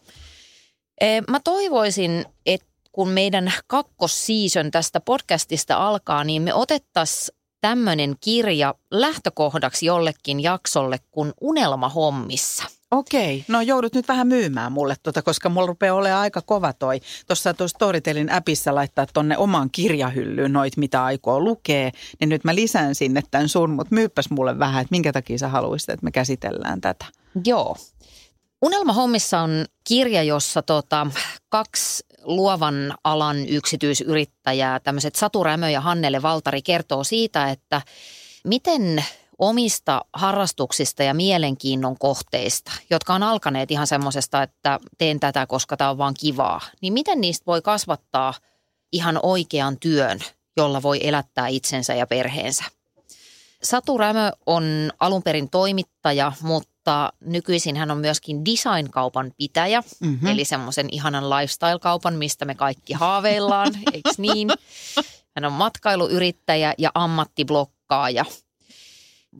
eh, 1.01 1.24
mä 1.28 1.39
toivoisin, 1.43 2.26
että 2.45 2.68
kun 2.91 3.10
meidän 3.10 3.53
kakkossiison 3.68 4.72
tästä 4.72 4.99
podcastista 4.99 5.88
alkaa, 5.88 6.24
niin 6.24 6.41
me 6.41 6.53
otettaisiin 6.53 7.38
tämmöinen 7.62 8.16
kirja 8.22 8.76
lähtökohdaksi 8.91 9.86
jollekin 9.86 10.39
jaksolle 10.39 10.99
kuin 11.12 11.34
Unelmahommissa. 11.41 12.78
Okei, 12.91 13.45
no 13.47 13.61
joudut 13.61 13.93
nyt 13.93 14.07
vähän 14.07 14.27
myymään 14.27 14.71
mulle 14.71 14.95
tota, 15.03 15.21
koska 15.21 15.49
mulla 15.49 15.67
rupeaa 15.67 15.95
olemaan 15.95 16.21
aika 16.21 16.41
kova 16.41 16.73
toi. 16.73 16.99
Tuossa 17.27 17.53
tuossa 17.53 17.75
Storytelin 17.77 18.31
appissa 18.31 18.75
laittaa 18.75 19.05
tonne 19.13 19.37
omaan 19.37 19.69
kirjahyllyyn 19.71 20.53
noit, 20.53 20.77
mitä 20.77 21.03
aikoo 21.03 21.39
lukee, 21.39 21.91
niin 22.19 22.29
nyt 22.29 22.43
mä 22.43 22.55
lisään 22.55 22.95
sinne 22.95 23.21
tämän 23.31 23.49
sun, 23.49 23.69
mutta 23.69 23.95
myyppäs 23.95 24.29
mulle 24.29 24.59
vähän, 24.59 24.81
että 24.81 24.91
minkä 24.91 25.13
takia 25.13 25.37
sä 25.37 25.47
haluaisit, 25.47 25.89
että 25.89 26.03
me 26.03 26.11
käsitellään 26.11 26.81
tätä. 26.81 27.05
Joo. 27.45 27.75
Unelmahommissa 28.61 29.39
on 29.39 29.65
kirja, 29.83 30.23
jossa 30.23 30.61
tota, 30.61 31.07
kaksi 31.49 32.03
luovan 32.23 32.93
alan 33.03 33.47
yksityisyrittäjää, 33.47 34.79
tämmöiset 34.79 35.15
Satu 35.15 35.43
Rämö 35.43 35.69
ja 35.69 35.81
Hannele 35.81 36.21
Valtari, 36.21 36.61
kertoo 36.61 37.03
siitä, 37.03 37.49
että 37.49 37.81
miten 38.43 39.05
omista 39.39 40.01
harrastuksista 40.13 41.03
ja 41.03 41.13
mielenkiinnon 41.13 41.97
kohteista, 41.99 42.71
jotka 42.89 43.13
on 43.13 43.23
alkaneet 43.23 43.71
ihan 43.71 43.87
semmoisesta, 43.87 44.43
että 44.43 44.79
teen 44.97 45.19
tätä, 45.19 45.47
koska 45.47 45.77
tämä 45.77 45.89
on 45.89 45.97
vaan 45.97 46.13
kivaa, 46.19 46.61
niin 46.81 46.93
miten 46.93 47.21
niistä 47.21 47.45
voi 47.45 47.61
kasvattaa 47.61 48.33
ihan 48.91 49.19
oikean 49.23 49.79
työn, 49.79 50.19
jolla 50.57 50.81
voi 50.81 50.99
elättää 51.07 51.47
itsensä 51.47 51.93
ja 51.93 52.07
perheensä. 52.07 52.63
Satu 53.63 53.97
Rämö 53.97 54.31
on 54.45 54.63
alun 54.99 55.23
perin 55.23 55.49
toimittaja, 55.49 56.31
mutta 56.41 57.13
nykyisin 57.25 57.75
hän 57.77 57.91
on 57.91 57.97
myöskin 57.97 58.45
design-kaupan 58.45 59.31
pitäjä, 59.37 59.81
Mhm. 59.81 60.09
mm-hmm. 60.11 60.27
eli 60.27 60.45
semmoisen 60.45 60.87
ihanan 60.91 61.29
lifestyle-kaupan, 61.29 62.15
mistä 62.15 62.45
me 62.45 62.55
kaikki 62.55 62.93
haaveillaan, 62.93 63.73
eikö 63.93 64.09
niin? 64.17 64.49
Hän 65.35 65.45
on 65.45 65.53
matkailuyrittäjä 65.53 66.73
ja 66.77 66.91
ammattiblokkaaja. 66.93 68.25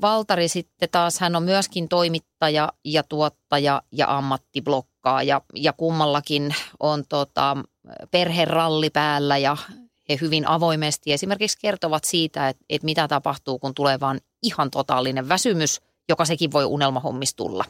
Valtari 0.02 0.48
sitten 0.48 0.90
taas, 0.92 1.20
hän 1.20 1.36
on 1.36 1.44
myöskin 1.44 1.90
toimittaja 1.90 2.74
ja 2.86 3.04
tuottaja 3.04 3.82
ja 3.92 4.18
ammattiblokkaaja 4.18 5.42
ja 5.56 5.74
kummallakin 5.74 6.56
on 6.80 7.04
tota, 7.10 7.58
perheralli 8.12 8.90
päällä 8.90 9.38
ja 9.38 9.58
he 10.10 10.18
hyvin 10.22 10.48
avoimesti 10.48 11.14
esimerkiksi 11.14 11.58
kertovat 11.62 12.04
siitä, 12.04 12.50
että, 12.50 12.66
että 12.70 12.86
mitä 12.86 13.08
tapahtuu, 13.08 13.60
kun 13.60 13.74
tulee 13.74 14.00
vaan 14.00 14.20
ihan 14.44 14.72
totaalinen 14.72 15.30
väsymys, 15.30 15.82
joka 16.10 16.26
sekin 16.26 16.52
voi 16.52 16.66
unelmahommissa 16.66 17.36
tulla. 17.36 17.66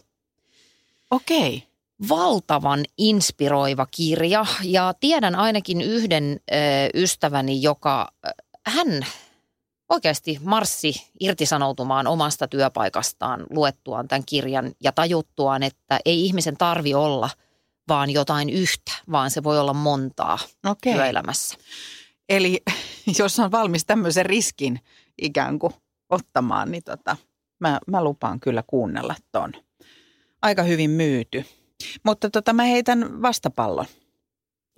Okei. 1.11 1.63
Valtavan 2.09 2.85
inspiroiva 2.97 3.85
kirja 3.85 4.45
ja 4.63 4.93
tiedän 4.99 5.35
ainakin 5.35 5.81
yhden 5.81 6.39
ö, 6.51 6.55
ystäväni, 6.93 7.61
joka 7.61 8.11
hän 8.65 9.05
oikeasti 9.89 10.39
marssi 10.43 11.11
irtisanoutumaan 11.19 12.07
omasta 12.07 12.47
työpaikastaan 12.47 13.45
luettuaan 13.49 14.07
tämän 14.07 14.25
kirjan 14.25 14.71
ja 14.83 14.91
tajuttuaan, 14.91 15.63
että 15.63 15.99
ei 16.05 16.25
ihmisen 16.25 16.57
tarvi 16.57 16.93
olla 16.93 17.29
vaan 17.87 18.09
jotain 18.09 18.49
yhtä, 18.49 18.91
vaan 19.11 19.31
se 19.31 19.43
voi 19.43 19.59
olla 19.59 19.73
montaa 19.73 20.39
Okei. 20.65 20.93
työelämässä. 20.93 21.57
Eli 22.29 22.61
jos 23.19 23.39
on 23.39 23.51
valmis 23.51 23.85
tämmöisen 23.85 24.25
riskin 24.25 24.79
ikään 25.21 25.59
kuin 25.59 25.73
ottamaan, 26.09 26.71
niin 26.71 26.83
tota, 26.83 27.17
mä, 27.59 27.79
mä 27.87 28.03
lupaan 28.03 28.39
kyllä 28.39 28.63
kuunnella 28.67 29.15
ton. 29.31 29.53
Aika 30.41 30.63
hyvin 30.63 30.89
myyty. 30.89 31.45
Mutta 32.03 32.29
tota, 32.29 32.53
mä 32.53 32.63
heitän 32.63 33.21
vastapallon. 33.21 33.85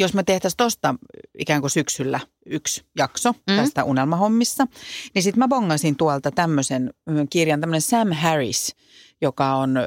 Jos 0.02 0.14
me 0.14 0.24
tehtäisiin 0.24 0.58
tuosta 0.58 0.96
ikään 1.40 1.62
kuin 1.62 1.72
syksyllä 1.72 2.20
yksi 2.46 2.86
jakso 2.98 3.32
Mm. 3.34 3.56
tästä 3.56 3.84
unelmahommissa, 3.84 4.68
niin 5.16 5.24
sitten 5.24 5.40
mä 5.40 5.48
bongasin 5.48 5.96
tuolta 5.96 6.32
tämmöisen 6.32 6.94
kirjan, 7.30 7.60
tämmöinen 7.62 7.82
Sam 7.82 8.12
Harris, 8.12 8.76
joka 9.22 9.56
on 9.56 9.78
ö, 9.78 9.84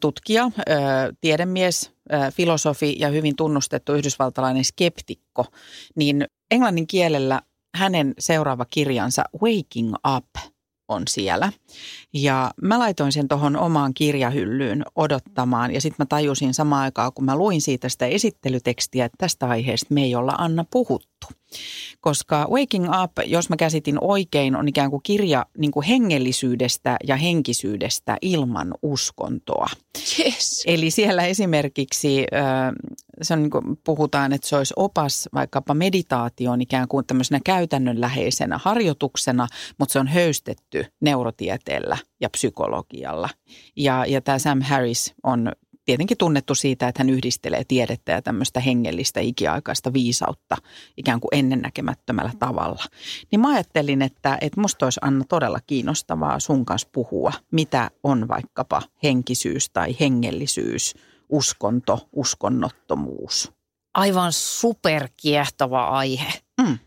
tutkija, 0.00 0.44
ö, 0.58 0.72
tiedemies, 1.20 1.90
ö, 2.12 2.30
filosofi 2.32 2.96
ja 2.98 3.08
hyvin 3.08 3.36
tunnustettu 3.36 3.92
yhdysvaltalainen 3.94 4.64
skeptikko, 4.64 5.46
niin 5.96 6.26
englannin 6.50 6.86
kielellä 6.86 7.42
hänen 7.76 8.14
seuraava 8.18 8.64
kirjansa 8.70 9.24
Waking 9.42 9.94
Up 10.16 10.52
on 10.88 11.02
siellä. 11.08 11.52
Ja 12.12 12.50
mä 12.62 12.78
laitoin 12.78 13.12
sen 13.12 13.28
tuohon 13.28 13.56
omaan 13.56 13.94
kirjahyllyyn 13.94 14.84
odottamaan 14.96 15.74
ja 15.74 15.80
sitten 15.80 16.04
mä 16.04 16.06
tajusin 16.08 16.54
samaan 16.54 16.82
aikaan, 16.82 17.12
kun 17.12 17.24
mä 17.24 17.36
luin 17.36 17.60
siitä 17.60 17.88
sitä 17.88 18.06
esittelytekstiä, 18.06 19.04
että 19.04 19.16
tästä 19.18 19.48
aiheesta 19.48 19.94
me 19.94 20.02
ei 20.02 20.14
olla 20.14 20.34
Anna 20.38 20.64
puhuttu. 20.70 21.15
Koska 22.00 22.48
Waking 22.50 22.86
Up, 23.02 23.12
jos 23.26 23.48
mä 23.48 23.56
käsitin 23.56 23.98
oikein, 24.00 24.56
on 24.56 24.68
ikään 24.68 24.90
kuin 24.90 25.02
kirja 25.02 25.46
niin 25.58 25.70
kuin 25.70 25.86
hengellisyydestä 25.86 26.96
ja 27.06 27.16
henkisyydestä 27.16 28.16
ilman 28.22 28.74
uskontoa. 28.82 29.66
Yes. 30.18 30.62
Eli 30.66 30.90
siellä 30.90 31.22
esimerkiksi 31.22 32.26
se 33.22 33.34
on 33.34 33.42
niin 33.42 33.50
kuin 33.50 33.64
puhutaan, 33.84 34.32
että 34.32 34.48
se 34.48 34.56
olisi 34.56 34.74
opas 34.76 35.28
vaikkapa 35.34 35.74
meditaation 35.74 36.60
ikään 36.60 36.88
kuin 36.88 37.06
tämmöisenä 37.06 37.40
käytännönläheisenä 37.44 38.60
harjoituksena, 38.62 39.48
mutta 39.78 39.92
se 39.92 39.98
on 39.98 40.08
höystetty 40.08 40.84
neurotieteellä 41.00 41.96
ja 42.20 42.30
psykologialla. 42.30 43.28
Ja, 43.76 44.04
ja 44.06 44.20
tämä 44.20 44.38
Sam 44.38 44.60
Harris 44.60 45.14
on 45.22 45.52
tietenkin 45.86 46.18
tunnettu 46.18 46.54
siitä, 46.54 46.88
että 46.88 47.00
hän 47.00 47.10
yhdistelee 47.10 47.64
tiedettä 47.68 48.12
ja 48.12 48.22
tämmöistä 48.22 48.60
hengellistä 48.60 49.20
ikiaikaista 49.20 49.92
viisautta 49.92 50.56
ikään 50.96 51.20
kuin 51.20 51.28
ennennäkemättömällä 51.32 52.32
tavalla. 52.38 52.84
Niin 53.30 53.40
mä 53.40 53.48
ajattelin, 53.48 54.02
että, 54.02 54.38
että 54.40 54.60
musta 54.60 54.86
olisi 54.86 55.00
Anna 55.02 55.24
todella 55.28 55.58
kiinnostavaa 55.66 56.40
sun 56.40 56.64
kanssa 56.64 56.88
puhua, 56.92 57.32
mitä 57.50 57.90
on 58.02 58.28
vaikkapa 58.28 58.82
henkisyys 59.02 59.70
tai 59.70 59.96
hengellisyys, 60.00 60.94
uskonto, 61.28 62.08
uskonnottomuus. 62.12 63.52
Aivan 63.94 64.32
superkiehtova 64.32 65.88
aihe. 65.88 66.32
Mm. 66.60 66.78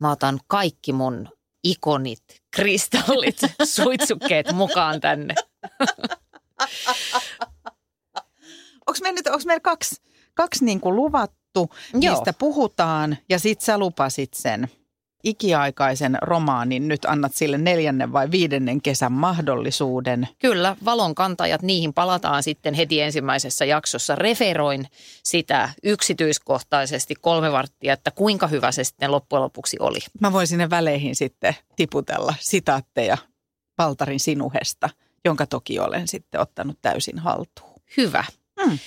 Mä 0.00 0.10
otan 0.10 0.40
kaikki 0.46 0.92
mun 0.92 1.28
ikonit, 1.64 2.22
kristallit, 2.56 3.40
suitsukkeet 3.64 4.52
mukaan 4.52 5.00
tänne. 5.00 5.34
Onko 8.86 8.98
meillä 9.02 9.16
nyt 9.16 9.26
onko 9.26 9.42
meillä 9.46 9.60
kaksi, 9.60 10.02
kaksi 10.34 10.64
niin 10.64 10.80
kuin 10.80 10.96
luvattu, 10.96 11.70
Joo. 11.94 12.14
mistä 12.14 12.32
puhutaan 12.32 13.16
ja 13.28 13.38
sit 13.38 13.60
sä 13.60 13.78
lupasit 13.78 14.34
sen 14.34 14.68
ikiaikaisen 15.24 16.18
romaanin. 16.22 16.88
Nyt 16.88 17.04
annat 17.04 17.34
sille 17.34 17.58
neljännen 17.58 18.12
vai 18.12 18.30
viidennen 18.30 18.82
kesän 18.82 19.12
mahdollisuuden. 19.12 20.28
Kyllä, 20.38 20.76
valonkantajat, 20.84 21.62
niihin 21.62 21.92
palataan 21.92 22.42
sitten 22.42 22.74
heti 22.74 23.00
ensimmäisessä 23.00 23.64
jaksossa. 23.64 24.14
Referoin 24.14 24.86
sitä 25.24 25.68
yksityiskohtaisesti 25.82 27.14
kolme 27.20 27.52
varttia, 27.52 27.92
että 27.92 28.10
kuinka 28.10 28.46
hyvä 28.46 28.72
se 28.72 28.84
sitten 28.84 29.10
loppujen 29.12 29.42
lopuksi 29.42 29.76
oli. 29.80 29.98
Mä 30.20 30.32
voin 30.32 30.46
sinne 30.46 30.70
väleihin 30.70 31.16
sitten 31.16 31.56
tiputella 31.76 32.34
sitaatteja 32.40 33.18
Valtarin 33.78 34.20
sinuhesta, 34.20 34.90
jonka 35.24 35.46
toki 35.46 35.78
olen 35.78 36.08
sitten 36.08 36.40
ottanut 36.40 36.78
täysin 36.82 37.18
haltuun. 37.18 37.82
Hyvä. 37.96 38.24
Mm. 38.66 38.78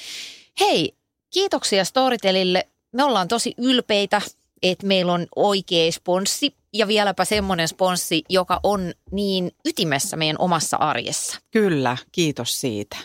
Hei, 0.60 0.94
kiitoksia 1.34 1.86
Storytelille. 1.86 2.68
Me 2.94 3.04
ollaan 3.04 3.28
tosi 3.28 3.54
ylpeitä, 3.58 4.22
että 4.64 4.88
meillä 4.88 5.14
on 5.14 5.28
oikea 5.36 5.92
sponssi 5.92 6.56
ja 6.74 6.88
vieläpä 6.88 7.26
semmoinen 7.26 7.68
sponssi, 7.68 8.24
joka 8.30 8.60
on 8.64 8.94
niin 9.12 9.52
ytimessä 9.66 10.18
meidän 10.18 10.36
omassa 10.40 10.78
arjessa. 10.78 11.40
Kyllä, 11.52 11.98
kiitos 12.12 12.62
siitä. 12.62 12.98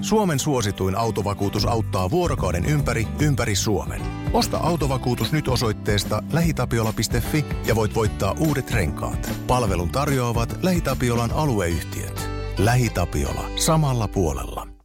Suomen 0.00 0.38
suosituin 0.38 0.96
autovakuutus 0.96 1.64
auttaa 1.64 2.10
vuorokauden 2.10 2.66
ympäri, 2.66 3.06
ympäri 3.20 3.56
Suomen. 3.56 4.02
Osta 4.32 4.58
autovakuutus 4.58 5.32
nyt 5.32 5.48
osoitteesta 5.48 6.22
lähitapiola.fi 6.32 7.44
ja 7.66 7.74
voit 7.74 7.94
voittaa 7.94 8.36
uudet 8.40 8.70
renkaat. 8.70 9.30
Palvelun 9.46 9.90
tarjoavat 9.90 10.58
LähiTapiolan 10.62 11.32
alueyhtiöt. 11.32 12.28
LähiTapiola. 12.58 13.50
Samalla 13.56 14.08
puolella. 14.08 14.79